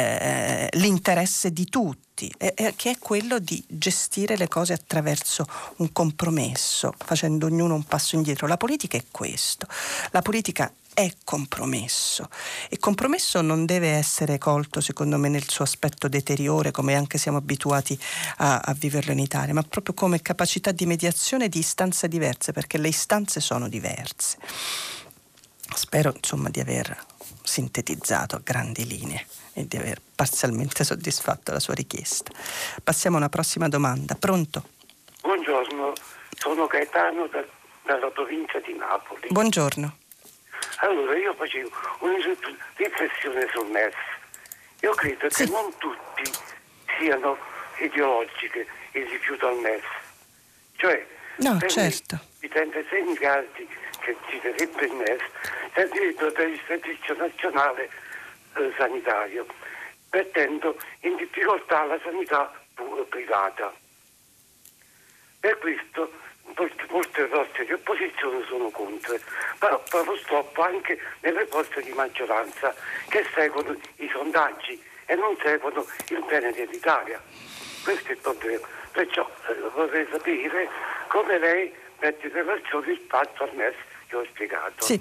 l'interesse 0.72 1.52
di 1.52 1.66
tutti 1.66 2.04
che 2.16 2.90
è 2.90 2.96
quello 2.98 3.38
di 3.38 3.62
gestire 3.68 4.38
le 4.38 4.48
cose 4.48 4.72
attraverso 4.72 5.44
un 5.76 5.92
compromesso, 5.92 6.94
facendo 6.96 7.44
ognuno 7.44 7.74
un 7.74 7.84
passo 7.84 8.16
indietro. 8.16 8.46
La 8.46 8.56
politica 8.56 8.96
è 8.96 9.04
questo. 9.10 9.66
La 10.12 10.22
politica 10.22 10.72
è 10.96 11.12
compromesso 11.24 12.30
e 12.70 12.78
compromesso 12.78 13.42
non 13.42 13.66
deve 13.66 13.88
essere 13.88 14.38
colto 14.38 14.80
secondo 14.80 15.18
me 15.18 15.28
nel 15.28 15.46
suo 15.46 15.62
aspetto 15.62 16.08
deteriore 16.08 16.70
come 16.70 16.94
anche 16.94 17.18
siamo 17.18 17.36
abituati 17.36 17.98
a, 18.38 18.60
a 18.60 18.72
viverlo 18.72 19.12
in 19.12 19.18
Italia, 19.18 19.52
ma 19.52 19.62
proprio 19.62 19.92
come 19.92 20.22
capacità 20.22 20.72
di 20.72 20.86
mediazione 20.86 21.50
di 21.50 21.58
istanze 21.58 22.08
diverse 22.08 22.52
perché 22.52 22.78
le 22.78 22.88
istanze 22.88 23.40
sono 23.40 23.68
diverse. 23.68 24.38
Spero 25.74 26.14
insomma 26.16 26.48
di 26.48 26.60
aver 26.60 26.96
sintetizzato 27.42 28.36
a 28.36 28.40
grandi 28.42 28.86
linee 28.86 29.26
e 29.52 29.66
di 29.66 29.76
aver 29.76 30.00
parzialmente 30.14 30.80
soddisfatto 30.82 31.52
la 31.52 31.60
sua 31.60 31.74
richiesta. 31.74 32.32
Passiamo 32.82 33.16
a 33.16 33.18
una 33.18 33.28
prossima 33.28 33.68
domanda. 33.68 34.14
Pronto? 34.14 34.64
Buongiorno, 35.20 35.92
sono 36.38 36.66
Gaetano 36.66 37.26
da, 37.26 37.44
dalla 37.84 38.08
provincia 38.08 38.60
di 38.60 38.74
Napoli. 38.78 39.28
Buongiorno. 39.28 40.04
Allora, 40.80 41.16
io 41.16 41.34
facevo 41.34 41.70
una 42.00 42.16
riflessione 42.76 43.46
sul 43.52 43.68
MES. 43.70 43.94
Io 44.80 44.92
credo 44.94 45.30
Sì. 45.30 45.44
che 45.44 45.50
non 45.50 45.72
tutti 45.78 46.30
siano 46.98 47.38
ideologiche 47.78 48.66
il 48.92 49.06
rifiuto 49.06 49.48
al 49.48 49.56
MES. 49.58 49.82
Cioè, 50.76 51.06
No, 51.38 51.58
certo. 51.66 52.18
i 52.40 52.48
36 52.48 53.02
miliardi 53.02 53.68
che 54.00 54.16
ci 54.28 54.40
darebbe 54.40 54.84
il 54.86 54.92
MES 54.94 55.20
servirebbero 55.74 56.32
per 56.32 56.48
il 56.48 56.60
servizio 56.66 57.14
nazionale 57.16 57.90
eh, 58.56 58.72
sanitario, 58.78 59.46
mettendo 60.10 60.78
in 61.00 61.16
difficoltà 61.16 61.84
la 61.84 61.98
sanità 62.02 62.52
privata. 63.10 63.74
Per 65.40 65.58
questo 65.58 66.10
molte, 66.54 66.86
molte 66.90 67.26
forze 67.28 67.64
di 67.64 67.72
opposizione 67.72 68.44
sono 68.46 68.70
contro, 68.70 69.18
però 69.58 69.82
purtroppo 69.88 70.62
anche 70.62 70.98
nelle 71.20 71.46
forze 71.46 71.82
di 71.82 71.92
maggioranza 71.92 72.74
che 73.08 73.24
seguono 73.34 73.76
i 73.96 74.08
sondaggi 74.12 74.80
e 75.06 75.14
non 75.14 75.36
seguono 75.42 75.84
il 76.08 76.24
bene 76.28 76.52
dell'Italia. 76.52 77.20
Questo 77.84 78.08
è 78.08 78.12
il 78.12 78.18
problema. 78.18 78.66
Perciò 78.92 79.28
eh, 79.48 79.54
vorrei 79.74 80.06
sapere 80.10 80.68
come 81.08 81.38
lei 81.38 81.72
mette 82.00 82.26
in 82.26 82.32
relazione 82.32 82.92
il 82.92 83.00
patto 83.00 83.44
al 83.44 83.54
MES 83.54 83.74
che 84.08 84.16
ho 84.16 84.24
spiegato. 84.32 84.84
Sì, 84.84 85.00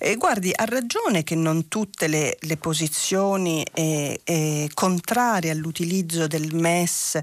Eh, 0.00 0.16
guardi, 0.16 0.52
ha 0.54 0.64
ragione 0.64 1.24
che 1.24 1.34
non 1.34 1.66
tutte 1.66 2.06
le, 2.08 2.36
le 2.40 2.56
posizioni 2.56 3.64
eh, 3.74 4.20
eh, 4.22 4.70
contrarie 4.74 5.50
all'utilizzo 5.50 6.26
del 6.26 6.54
MES 6.54 7.18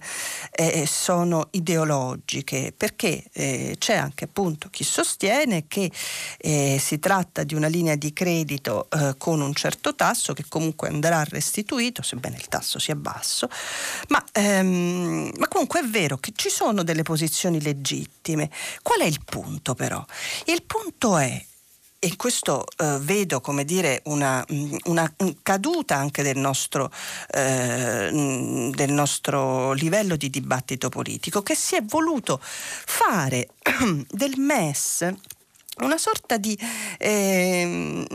eh, 0.51 0.85
sono 0.87 1.47
ideologiche, 1.51 2.73
perché 2.75 3.23
eh, 3.31 3.75
c'è 3.77 3.95
anche 3.95 4.25
appunto 4.25 4.69
chi 4.69 4.83
sostiene 4.83 5.65
che 5.67 5.91
eh, 6.37 6.77
si 6.81 6.99
tratta 6.99 7.43
di 7.43 7.53
una 7.53 7.67
linea 7.67 7.95
di 7.95 8.11
credito 8.13 8.87
con 9.17 9.41
un 9.41 9.53
certo 9.53 9.95
tasso 9.95 10.33
che 10.33 10.45
comunque 10.47 10.87
andrà 10.87 11.23
restituito, 11.23 12.01
sebbene 12.01 12.35
il 12.35 12.47
tasso 12.47 12.79
sia 12.79 12.95
basso, 12.95 13.47
ma, 14.09 14.23
ehm, 14.33 15.31
ma 15.37 15.47
comunque 15.47 15.81
è 15.81 15.83
vero 15.83 16.17
che 16.17 16.31
ci 16.35 16.49
sono 16.49 16.83
delle 16.83 17.03
posizioni 17.03 17.61
legittime. 17.61 18.49
Qual 18.81 18.99
è 18.99 19.05
il 19.05 19.19
punto 19.23 19.75
però? 19.75 20.03
Il 20.45 20.63
punto 20.63 21.14
è 21.17 21.45
e 22.05 22.15
questo 22.17 22.65
eh, 22.77 22.99
vedo 22.99 23.41
come 23.41 23.65
dire 23.65 24.01
una, 24.05 24.45
mh, 24.47 24.75
una 24.85 25.11
caduta 25.41 25.95
anche 25.95 26.21
del 26.21 26.37
nostro, 26.37 26.91
eh, 27.31 28.11
mh, 28.11 28.69
del 28.71 28.91
nostro 28.91 29.73
livello 29.73 30.15
di 30.15 30.29
dibattito 30.29 30.89
politico 30.89 31.41
che 31.41 31.55
si 31.55 31.75
è 31.75 31.83
voluto 31.83 32.39
fare 32.39 33.47
del 34.07 34.37
MES 34.37 35.11
una 35.77 35.97
sorta 35.97 36.37
di, 36.37 36.55
eh, 36.99 38.05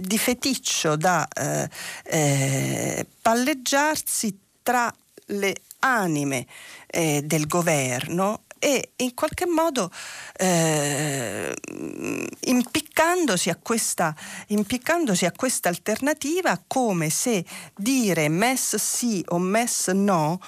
di 0.00 0.18
feticcio 0.18 0.96
da 0.96 1.28
eh, 1.28 1.68
eh, 2.04 3.06
palleggiarsi 3.20 4.38
tra 4.62 4.92
le 5.26 5.54
anime 5.80 6.46
eh, 6.86 7.20
del 7.22 7.46
governo 7.46 8.43
e 8.64 8.92
in 8.96 9.12
qualche 9.12 9.44
modo 9.44 9.90
eh, 10.38 11.54
impiccandosi, 12.44 13.50
a 13.50 13.58
questa, 13.60 14.16
impiccandosi 14.46 15.26
a 15.26 15.32
questa 15.32 15.68
alternativa 15.68 16.58
come 16.66 17.10
se 17.10 17.44
dire 17.76 18.30
MES 18.30 18.76
sì 18.76 19.22
o 19.28 19.36
MES 19.36 19.88
no 19.88 20.40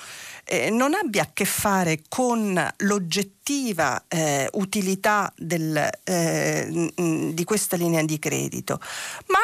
eh, 0.44 0.70
non 0.70 0.94
abbia 0.94 1.24
a 1.24 1.30
che 1.30 1.44
fare 1.44 2.04
con 2.08 2.58
l'oggettiva 2.78 4.06
eh, 4.08 4.48
utilità 4.52 5.30
del, 5.36 5.86
eh, 6.04 6.92
di 6.96 7.44
questa 7.44 7.76
linea 7.76 8.02
di 8.02 8.18
credito, 8.18 8.80
ma 9.26 9.40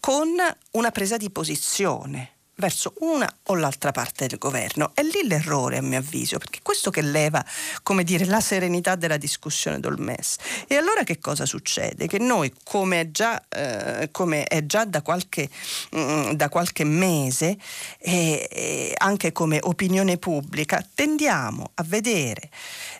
con 0.00 0.30
una 0.72 0.90
presa 0.90 1.16
di 1.16 1.30
posizione 1.30 2.37
verso 2.58 2.94
una 3.00 3.32
o 3.44 3.54
l'altra 3.54 3.92
parte 3.92 4.26
del 4.26 4.38
governo. 4.38 4.90
È 4.94 5.02
lì 5.02 5.26
l'errore 5.26 5.78
a 5.78 5.82
mio 5.82 5.98
avviso, 5.98 6.38
perché 6.38 6.58
questo 6.62 6.90
che 6.90 7.02
leva, 7.02 7.44
come 7.82 8.02
dire, 8.02 8.24
la 8.24 8.40
serenità 8.40 8.96
della 8.96 9.16
discussione 9.16 9.78
del 9.78 9.94
MES. 9.98 10.36
E 10.66 10.76
allora 10.76 11.04
che 11.04 11.18
cosa 11.18 11.46
succede? 11.46 12.08
Che 12.08 12.18
noi, 12.18 12.52
come 12.64 13.00
è 13.00 13.10
già, 13.10 13.42
eh, 13.48 14.08
come 14.10 14.44
è 14.44 14.66
già 14.66 14.84
da, 14.84 15.02
qualche, 15.02 15.48
mh, 15.92 16.32
da 16.32 16.48
qualche 16.48 16.84
mese, 16.84 17.56
eh, 18.00 18.48
eh, 18.50 18.94
anche 18.96 19.30
come 19.30 19.60
opinione 19.62 20.18
pubblica, 20.18 20.84
tendiamo 20.94 21.70
a 21.74 21.84
vedere 21.84 22.50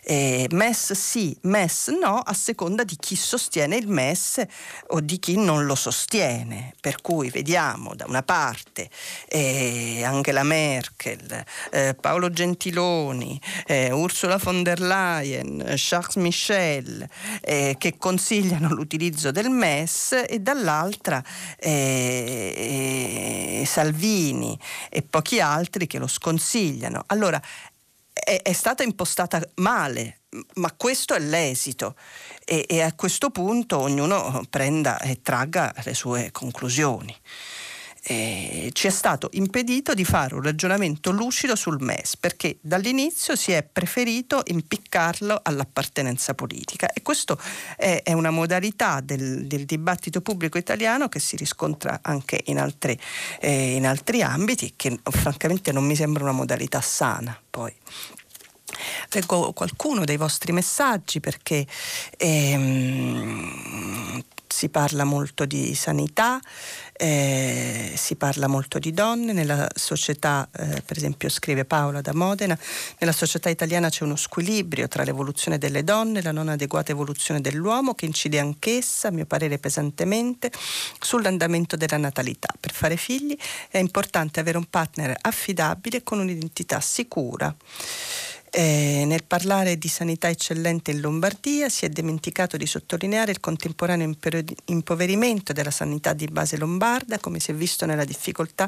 eh, 0.03 0.47
MES 0.51 0.93
sì, 0.93 1.37
MES 1.41 1.89
no, 1.89 2.17
a 2.19 2.33
seconda 2.33 2.83
di 2.83 2.95
chi 2.97 3.15
sostiene 3.15 3.75
il 3.75 3.87
MES 3.87 4.41
o 4.87 5.01
di 5.01 5.19
chi 5.19 5.37
non 5.37 5.65
lo 5.65 5.75
sostiene. 5.75 6.73
Per 6.79 7.01
cui 7.01 7.29
vediamo 7.29 7.93
da 7.93 8.05
una 8.07 8.23
parte 8.23 8.89
eh, 9.27 9.48
Angela 10.03 10.43
Merkel, 10.43 11.43
eh, 11.71 11.95
Paolo 11.99 12.29
Gentiloni, 12.29 13.39
eh, 13.65 13.91
Ursula 13.91 14.37
von 14.37 14.63
der 14.63 14.79
Leyen, 14.79 15.73
Charles 15.75 16.15
Michel 16.15 17.07
eh, 17.41 17.75
che 17.77 17.97
consigliano 17.97 18.73
l'utilizzo 18.73 19.31
del 19.31 19.49
MES 19.49 20.23
e 20.27 20.39
dall'altra 20.39 21.23
eh, 21.57 23.63
Salvini 23.65 24.57
e 24.89 25.01
pochi 25.01 25.39
altri 25.39 25.87
che 25.87 25.99
lo 25.99 26.07
sconsigliano. 26.07 27.03
Allora, 27.07 27.41
è, 28.13 28.41
è 28.41 28.53
stata 28.53 28.83
impostata 28.83 29.41
male, 29.55 30.21
ma 30.55 30.71
questo 30.73 31.13
è 31.13 31.19
l'esito 31.19 31.95
e, 32.45 32.65
e 32.67 32.81
a 32.81 32.93
questo 32.93 33.29
punto 33.29 33.79
ognuno 33.79 34.43
prenda 34.49 34.99
e 34.99 35.21
tragga 35.21 35.73
le 35.83 35.93
sue 35.93 36.31
conclusioni. 36.31 37.15
Eh, 38.11 38.71
ci 38.73 38.87
è 38.87 38.89
stato 38.89 39.29
impedito 39.33 39.93
di 39.93 40.03
fare 40.03 40.33
un 40.33 40.41
ragionamento 40.41 41.11
lucido 41.11 41.55
sul 41.55 41.77
MES 41.79 42.17
perché 42.17 42.57
dall'inizio 42.59 43.35
si 43.35 43.51
è 43.51 43.61
preferito 43.61 44.41
impiccarlo 44.45 45.39
all'appartenenza 45.43 46.33
politica 46.33 46.91
e 46.91 47.03
questo 47.03 47.39
è, 47.77 48.01
è 48.03 48.13
una 48.13 48.31
modalità 48.31 48.99
del, 48.99 49.45
del, 49.45 49.65
dibattito 49.65 50.21
pubblico 50.21 50.57
italiano 50.57 51.07
che 51.07 51.19
si 51.19 51.35
riscontra 51.35 51.99
anche 52.01 52.41
in, 52.45 52.57
altre, 52.57 52.97
eh, 53.39 53.75
in 53.75 53.85
altri 53.85 54.23
ambiti 54.23 54.73
che 54.75 54.99
francamente 55.03 55.71
non 55.71 55.85
mi 55.85 55.95
sembra 55.95 56.23
una 56.23 56.31
modalità 56.31 56.81
sana 56.81 57.39
poi. 57.47 57.71
Leggo 59.11 59.53
qualcuno 59.53 60.03
dei 60.03 60.17
vostri 60.17 60.51
messaggi 60.51 61.19
perché 61.19 61.63
ehm, 62.17 63.43
si 64.51 64.69
parla 64.69 65.03
molto 65.03 65.45
di 65.45 65.75
sanità, 65.75 66.39
eh, 66.93 67.93
si 67.95 68.15
parla 68.15 68.47
molto 68.47 68.79
di 68.79 68.91
donne, 68.91 69.31
nella 69.31 69.67
società, 69.73 70.49
eh, 70.51 70.81
per 70.83 70.97
esempio 70.97 71.29
scrive 71.29 71.65
Paola 71.65 72.01
da 72.01 72.13
Modena, 72.13 72.57
nella 72.97 73.11
società 73.11 73.49
italiana 73.49 73.89
c'è 73.89 74.03
uno 74.03 74.15
squilibrio 74.15 74.87
tra 74.87 75.03
l'evoluzione 75.03 75.57
delle 75.57 75.83
donne 75.83 76.19
e 76.19 76.21
la 76.23 76.31
non 76.31 76.49
adeguata 76.49 76.91
evoluzione 76.91 77.41
dell'uomo 77.41 77.93
che 77.93 78.05
incide 78.05 78.39
anch'essa, 78.39 79.09
a 79.09 79.11
mio 79.11 79.25
parere 79.25 79.59
pesantemente, 79.59 80.51
sull'andamento 80.99 81.75
della 81.75 81.97
natalità. 81.97 82.53
Per 82.59 82.73
fare 82.73 82.97
figli 82.97 83.37
è 83.69 83.77
importante 83.77 84.39
avere 84.39 84.57
un 84.57 84.65
partner 84.69 85.15
affidabile 85.21 86.03
con 86.03 86.19
un'identità 86.19 86.79
sicura. 86.79 87.55
Eh, 88.51 89.03
nel 89.05 89.23
parlare 89.25 89.77
di 89.77 89.87
sanità 89.87 90.27
eccellente 90.27 90.89
in 90.89 91.01
Lombardia 91.01 91.69
si 91.69 91.85
è 91.85 91.89
dimenticato 91.89 92.57
di 92.57 92.65
sottolineare 92.65 93.29
il 93.29 93.39
contemporaneo 93.39 94.11
impoverimento 94.65 95.53
della 95.53 95.69
sanità 95.69 96.13
di 96.13 96.25
base 96.25 96.57
lombarda, 96.57 97.19
come 97.19 97.39
si 97.39 97.51
è 97.51 97.53
visto 97.53 97.85
nella 97.85 98.05
difficoltà 98.05 98.67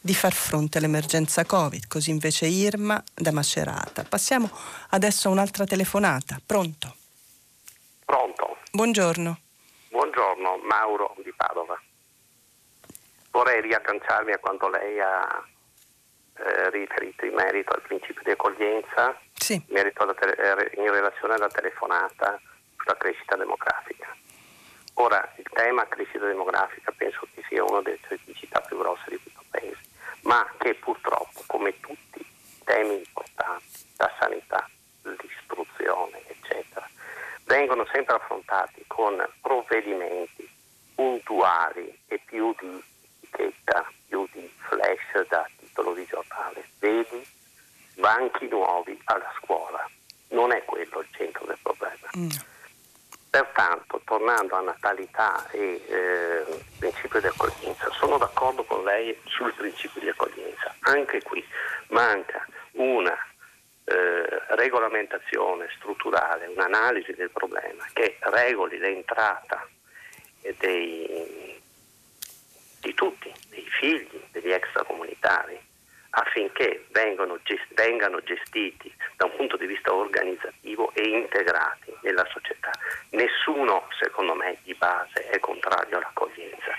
di 0.00 0.14
far 0.14 0.32
fronte 0.32 0.78
all'emergenza 0.78 1.44
Covid, 1.44 1.86
così 1.86 2.10
invece 2.10 2.46
Irma 2.46 3.02
da 3.14 3.30
Macerata. 3.30 4.02
Passiamo 4.02 4.50
adesso 4.90 5.28
a 5.28 5.30
un'altra 5.30 5.64
telefonata. 5.66 6.40
Pronto? 6.44 6.96
Pronto. 8.04 8.56
Buongiorno. 8.72 9.38
Buongiorno, 9.90 10.58
Mauro 10.68 11.14
di 11.22 11.32
Padova. 11.36 11.80
Vorrei 13.30 13.60
riagganciarmi 13.60 14.32
a 14.32 14.38
quanto 14.38 14.68
lei 14.68 14.98
ha 15.00 15.46
eh, 16.42 16.70
riferito 16.70 17.24
in 17.24 17.34
merito 17.34 17.72
al 17.72 17.82
principio 17.82 18.22
di 18.24 18.30
accoglienza, 18.30 19.18
sì. 19.34 19.54
in, 19.54 19.92
te- 19.94 20.70
in 20.76 20.90
relazione 20.90 21.34
alla 21.34 21.48
telefonata 21.48 22.40
sulla 22.76 22.96
crescita 22.96 23.36
demografica. 23.36 24.14
Ora, 24.94 25.32
il 25.36 25.46
tema 25.52 25.86
crescita 25.86 26.26
demografica 26.26 26.92
penso 26.96 27.26
che 27.34 27.42
sia 27.48 27.64
una 27.64 27.80
delle 27.80 27.98
criticità 28.00 28.60
più 28.60 28.76
grosse 28.76 29.04
di 29.08 29.18
questo 29.22 29.42
Paese, 29.50 29.80
ma 30.22 30.46
che 30.58 30.74
purtroppo, 30.74 31.42
come 31.46 31.78
tutti 31.80 32.18
i 32.18 32.64
temi 32.64 32.96
importanti, 32.96 33.86
la 33.96 34.12
sanità, 34.18 34.68
l'istruzione, 35.02 36.22
eccetera, 36.26 36.88
vengono 37.44 37.86
sempre 37.92 38.16
affrontati 38.16 38.84
con 38.86 39.24
provvedimenti 39.40 40.48
puntuali 40.94 41.98
e 42.06 42.20
più 42.24 42.54
di 42.60 42.82
etichetta, 43.22 43.90
più 44.08 44.26
di 44.32 44.50
flash 44.68 45.28
da 45.28 45.48
titolo 45.72 45.94
di 45.94 46.06
giornale. 46.06 46.64
Vedi 46.78 47.26
banchi 47.96 48.46
nuovi 48.48 49.00
alla 49.04 49.32
scuola. 49.40 49.88
Non 50.28 50.52
è 50.52 50.62
quello 50.64 51.00
il 51.00 51.08
centro 51.12 51.46
del 51.46 51.58
problema. 51.62 52.08
Mm. 52.16 52.28
Pertanto, 53.30 54.00
tornando 54.04 54.56
a 54.56 54.60
natalità 54.60 55.48
e 55.50 55.82
eh, 55.88 56.44
principio 56.78 57.20
di 57.20 57.26
accoglienza, 57.26 57.90
sono 57.92 58.18
d'accordo 58.18 58.62
con 58.64 58.84
lei 58.84 59.18
sul 59.24 59.52
principio 59.54 60.02
di 60.02 60.08
accoglienza. 60.10 60.74
Anche 60.80 61.22
qui 61.22 61.42
manca 61.88 62.46
una 62.72 63.16
eh, 63.84 64.42
regolamentazione 64.54 65.68
strutturale, 65.76 66.46
un'analisi 66.48 67.14
del 67.14 67.30
problema 67.30 67.86
che 67.94 68.18
regoli 68.20 68.76
l'entrata 68.76 69.66
dei, 70.58 71.61
di 72.82 72.92
tutti, 72.94 73.32
dei 73.48 73.64
figli 73.78 74.20
degli 74.32 74.50
extracomunitari, 74.50 75.58
affinché 76.10 76.84
vengano, 76.90 77.38
gest- 77.44 77.72
vengano 77.74 78.20
gestiti 78.22 78.92
da 79.16 79.26
un 79.26 79.36
punto 79.36 79.56
di 79.56 79.66
vista 79.66 79.94
organizzativo 79.94 80.90
e 80.94 81.08
integrati 81.08 81.94
nella 82.02 82.26
società. 82.30 82.70
Nessuno, 83.10 83.86
secondo 83.98 84.34
me, 84.34 84.58
di 84.64 84.74
base 84.74 85.28
è 85.28 85.38
contrario 85.38 85.96
all'accoglienza. 85.96 86.74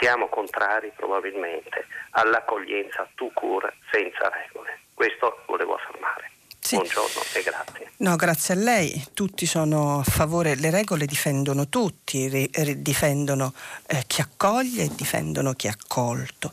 Siamo 0.00 0.28
contrari 0.28 0.92
probabilmente 0.94 1.86
all'accoglienza 2.10 3.08
to 3.14 3.30
cure 3.32 3.74
senza 3.92 4.28
regole. 4.28 4.80
Questo 4.92 5.44
volevo 5.46 5.74
affermare. 5.74 6.33
Sì. 6.74 6.80
Buongiorno 6.80 7.20
e 7.34 7.42
grazie. 7.42 7.92
No, 7.96 8.16
grazie 8.16 8.54
a 8.54 8.56
lei. 8.56 9.06
Tutti 9.14 9.46
sono 9.46 10.00
a 10.00 10.02
favore, 10.02 10.56
le 10.56 10.70
regole 10.70 11.06
difendono 11.06 11.68
tutti, 11.68 12.28
ri, 12.28 12.82
difendono 12.82 13.54
eh, 13.86 14.02
chi 14.08 14.20
accoglie 14.20 14.84
e 14.84 14.90
difendono 14.94 15.52
chi 15.52 15.68
è 15.68 15.70
accolto. 15.70 16.50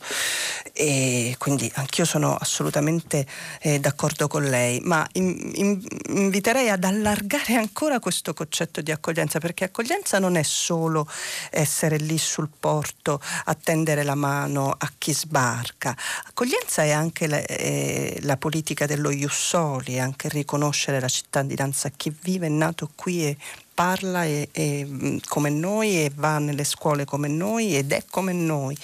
E 0.74 1.36
quindi 1.40 1.70
anch'io 1.76 2.06
sono 2.06 2.36
assolutamente 2.36 3.26
eh, 3.60 3.80
d'accordo 3.80 4.28
con 4.28 4.44
lei, 4.44 4.80
ma 4.82 5.06
in, 5.14 5.52
in, 5.56 5.84
inviterei 6.10 6.70
ad 6.70 6.84
allargare 6.84 7.56
ancora 7.56 8.00
questo 8.00 8.34
concetto 8.34 8.82
di 8.82 8.92
accoglienza, 8.92 9.40
perché 9.40 9.66
accoglienza 9.66 10.20
non 10.20 10.36
è 10.36 10.44
solo 10.44 11.08
essere 11.50 11.98
lì 11.98 12.20
sul 12.20 12.50
porto 12.58 13.20
a 13.46 13.56
tendere 13.56 14.04
la 14.04 14.16
mano 14.16 14.76
a 14.78 14.92
chi 14.98 15.14
sbarca, 15.14 15.96
accoglienza 16.28 16.84
è 16.84 16.92
anche 16.92 17.28
la, 17.28 17.40
eh, 17.40 18.20
la 18.22 18.38
politica 18.38 18.86
dello 18.86 19.10
Iussoli 19.10 20.00
anche 20.00 20.11
riconoscere 20.18 21.00
la 21.00 21.08
cittadinanza 21.08 21.88
a 21.88 21.92
chi 21.96 22.14
vive, 22.22 22.48
è 22.48 22.50
nato 22.50 22.90
qui 22.96 23.26
e 23.26 23.38
parla 23.82 24.26
e, 24.26 24.50
e, 24.52 24.86
mm, 24.86 25.18
come 25.28 25.50
noi 25.50 26.04
e 26.04 26.12
va 26.14 26.38
nelle 26.38 26.64
scuole 26.64 27.04
come 27.04 27.28
noi 27.28 27.76
ed 27.76 27.92
è 27.92 28.04
come 28.08 28.32
noi. 28.32 28.78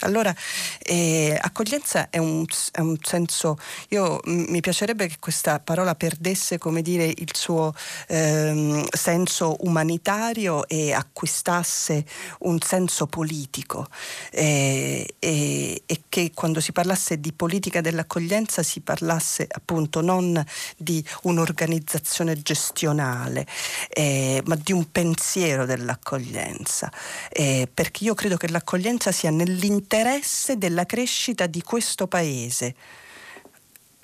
Allora, 0.00 0.34
eh, 0.82 1.38
accoglienza 1.40 2.10
è 2.10 2.18
un, 2.18 2.44
è 2.72 2.80
un, 2.80 2.98
senso, 3.00 3.56
io 3.88 4.20
m- 4.24 4.44
mi 4.50 4.60
piacerebbe 4.60 5.06
che 5.06 5.16
questa 5.18 5.60
parola 5.60 5.94
perdesse, 5.94 6.58
come 6.58 6.82
dire, 6.82 7.06
il 7.06 7.30
suo 7.32 7.72
ehm, 8.08 8.84
senso 8.90 9.56
umanitario 9.60 10.68
e 10.68 10.92
acquistasse 10.92 12.04
un 12.40 12.60
senso 12.60 13.06
politico 13.06 13.88
eh, 14.30 15.14
e, 15.18 15.82
e 15.86 16.00
che 16.10 16.32
quando 16.34 16.60
si 16.60 16.72
parlasse 16.72 17.18
di 17.18 17.32
politica 17.32 17.80
dell'accoglienza 17.80 18.62
si 18.62 18.80
parlasse 18.80 19.46
appunto 19.48 20.02
non 20.02 20.44
di 20.76 21.02
un'organizzazione 21.22 22.42
gestionale. 22.42 23.46
Eh, 23.88 24.33
ma 24.44 24.56
di 24.56 24.72
un 24.72 24.90
pensiero 24.90 25.66
dell'accoglienza, 25.66 26.90
eh, 27.30 27.68
perché 27.72 28.04
io 28.04 28.14
credo 28.14 28.36
che 28.36 28.48
l'accoglienza 28.48 29.12
sia 29.12 29.30
nell'interesse 29.30 30.58
della 30.58 30.86
crescita 30.86 31.46
di 31.46 31.62
questo 31.62 32.06
Paese 32.06 32.74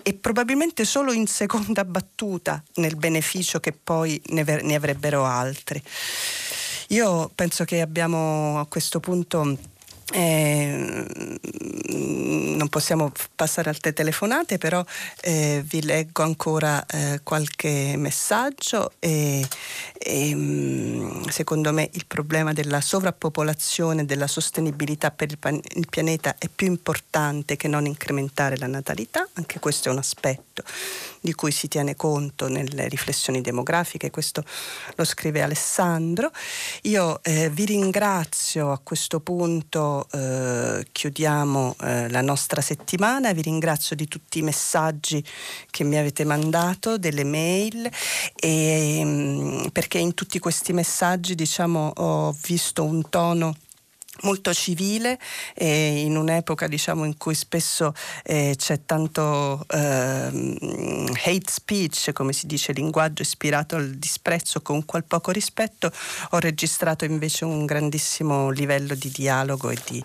e 0.02 0.14
probabilmente 0.14 0.84
solo 0.84 1.12
in 1.12 1.26
seconda 1.26 1.84
battuta 1.84 2.62
nel 2.76 2.96
beneficio 2.96 3.60
che 3.60 3.72
poi 3.72 4.20
ne, 4.26 4.42
ne 4.62 4.74
avrebbero 4.74 5.24
altri. 5.24 5.82
Io 6.88 7.30
penso 7.34 7.64
che 7.64 7.80
abbiamo 7.80 8.58
a 8.58 8.66
questo 8.66 8.98
punto 8.98 9.56
eh, 10.12 11.38
non 11.92 12.68
possiamo 12.68 13.12
passare 13.34 13.68
altre 13.68 13.92
telefonate, 13.92 14.58
però 14.58 14.84
eh, 15.22 15.62
vi 15.66 15.82
leggo 15.82 16.22
ancora 16.22 16.84
eh, 16.86 17.20
qualche 17.22 17.94
messaggio 17.96 18.92
e, 18.98 19.46
e, 19.98 20.34
mm, 20.34 21.22
secondo 21.28 21.72
me 21.72 21.88
il 21.92 22.06
problema 22.06 22.52
della 22.52 22.80
sovrappopolazione 22.80 24.02
e 24.02 24.04
della 24.04 24.26
sostenibilità 24.26 25.10
per 25.10 25.30
il, 25.30 25.38
pan- 25.38 25.60
il 25.74 25.88
pianeta 25.88 26.36
è 26.38 26.48
più 26.54 26.66
importante 26.66 27.56
che 27.56 27.68
non 27.68 27.86
incrementare 27.86 28.56
la 28.58 28.66
natalità, 28.66 29.26
anche 29.34 29.58
questo 29.58 29.88
è 29.88 29.92
un 29.92 29.98
aspetto 29.98 30.49
di 31.20 31.34
cui 31.34 31.52
si 31.52 31.68
tiene 31.68 31.96
conto 31.96 32.48
nelle 32.48 32.88
riflessioni 32.88 33.40
demografiche, 33.40 34.10
questo 34.10 34.42
lo 34.94 35.04
scrive 35.04 35.42
Alessandro. 35.42 36.30
Io 36.82 37.20
eh, 37.22 37.50
vi 37.50 37.66
ringrazio 37.66 38.72
a 38.72 38.80
questo 38.82 39.20
punto, 39.20 40.06
eh, 40.12 40.86
chiudiamo 40.90 41.76
eh, 41.80 42.10
la 42.10 42.22
nostra 42.22 42.60
settimana, 42.60 43.32
vi 43.32 43.42
ringrazio 43.42 43.96
di 43.96 44.08
tutti 44.08 44.38
i 44.38 44.42
messaggi 44.42 45.24
che 45.70 45.84
mi 45.84 45.96
avete 45.96 46.24
mandato, 46.24 46.98
delle 46.98 47.24
mail, 47.24 47.88
e, 48.34 49.02
mm, 49.04 49.66
perché 49.72 49.98
in 49.98 50.14
tutti 50.14 50.38
questi 50.38 50.72
messaggi 50.72 51.34
diciamo, 51.34 51.92
ho 51.94 52.36
visto 52.42 52.84
un 52.84 53.08
tono 53.08 53.56
molto 54.22 54.52
civile 54.52 55.18
e 55.54 56.00
in 56.00 56.16
un'epoca 56.16 56.66
diciamo, 56.66 57.04
in 57.04 57.16
cui 57.16 57.34
spesso 57.34 57.94
eh, 58.24 58.54
c'è 58.56 58.84
tanto 58.84 59.64
eh, 59.68 59.78
hate 61.24 61.50
speech, 61.50 62.12
come 62.12 62.32
si 62.32 62.46
dice, 62.46 62.72
linguaggio 62.72 63.22
ispirato 63.22 63.76
al 63.76 63.92
disprezzo 63.92 64.60
con 64.60 64.84
qual 64.84 65.04
poco 65.04 65.30
rispetto, 65.30 65.90
ho 66.30 66.38
registrato 66.38 67.04
invece 67.04 67.44
un 67.44 67.64
grandissimo 67.64 68.50
livello 68.50 68.94
di 68.94 69.10
dialogo 69.10 69.70
e 69.70 69.78
di, 69.86 70.04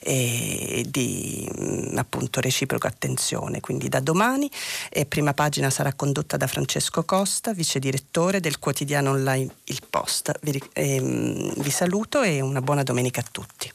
e 0.00 0.84
di 0.88 1.48
mm, 1.58 1.96
appunto 1.98 2.40
reciproca 2.40 2.88
attenzione. 2.88 3.60
Quindi 3.60 3.88
da 3.88 4.00
domani 4.00 4.50
eh, 4.90 5.06
prima 5.06 5.34
pagina 5.34 5.70
sarà 5.70 5.92
condotta 5.94 6.36
da 6.36 6.46
Francesco 6.46 7.04
Costa, 7.04 7.52
vice 7.52 7.78
direttore 7.78 8.40
del 8.40 8.58
quotidiano 8.58 9.10
online 9.10 9.54
Il 9.64 9.80
Post. 9.88 10.32
Vi, 10.42 10.62
ehm, 10.72 11.54
vi 11.56 11.70
saluto 11.70 12.22
e 12.22 12.40
una 12.40 12.60
buona 12.60 12.82
domenica 12.82 13.20
a 13.20 13.24
tutti 13.30 13.53
tutti. 13.56 13.72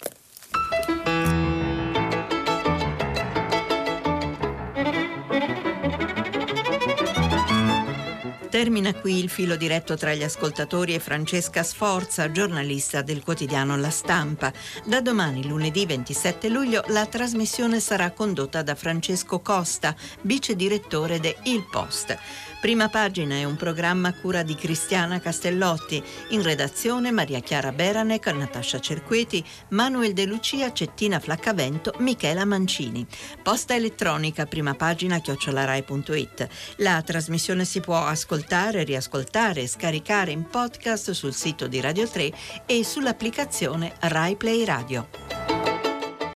Termina 8.50 8.94
qui 8.94 9.20
il 9.20 9.30
filo 9.30 9.56
diretto 9.56 9.96
tra 9.96 10.14
gli 10.14 10.24
ascoltatori 10.24 10.94
e 10.94 11.00
Francesca 11.00 11.64
Sforza, 11.64 12.32
giornalista 12.32 13.02
del 13.04 13.24
quotidiano 13.24 13.78
La 13.78 13.92
Stampa. 13.92 14.52
Da 14.84 15.02
domani, 15.02 15.48
lunedì 15.48 15.86
27 15.86 16.50
luglio, 16.50 16.84
la 16.88 17.06
trasmissione 17.06 17.80
sarà 17.80 18.12
condotta 18.12 18.62
da 18.64 18.76
Francesco 18.76 19.40
Costa, 19.40 19.96
vice 20.22 20.56
direttore 20.56 21.20
de 21.20 21.38
Il 21.44 21.66
Post. 21.70 22.18
Prima 22.60 22.90
pagina 22.90 23.36
è 23.36 23.46
un 23.46 23.56
programma 23.56 24.10
a 24.10 24.14
cura 24.14 24.44
di 24.44 24.54
Cristiana 24.54 25.22
Castellotti, 25.22 26.04
in 26.30 26.44
redazione 26.44 27.10
Maria 27.10 27.40
Chiara 27.40 27.72
Beranec, 27.72 28.28
Natascia 28.34 28.80
Cerqueti, 28.82 29.44
Manuel 29.70 30.12
De 30.12 30.26
Lucia, 30.26 30.74
Cettina 30.74 31.20
Flaccavento, 31.20 31.94
Michela 32.00 32.44
Mancini. 32.44 33.08
Posta 33.42 33.76
elettronica, 33.76 34.46
prima 34.46 34.74
pagina 34.74 35.20
chiocciolarai.it. 35.20 36.48
La 36.78 37.02
trasmissione 37.02 37.64
si 37.64 37.80
può 37.80 38.06
ascoltare, 38.06 38.84
riascoltare 38.84 39.62
e 39.62 39.68
scaricare 39.68 40.32
in 40.32 40.44
podcast 40.50 41.12
sul 41.12 41.34
sito 41.34 41.68
di 41.68 41.80
Radio 41.80 42.10
3 42.10 42.34
e 42.66 42.84
sull'applicazione 42.84 43.94
Rai 44.00 44.36
Play 44.36 44.66
Radio. 44.66 45.69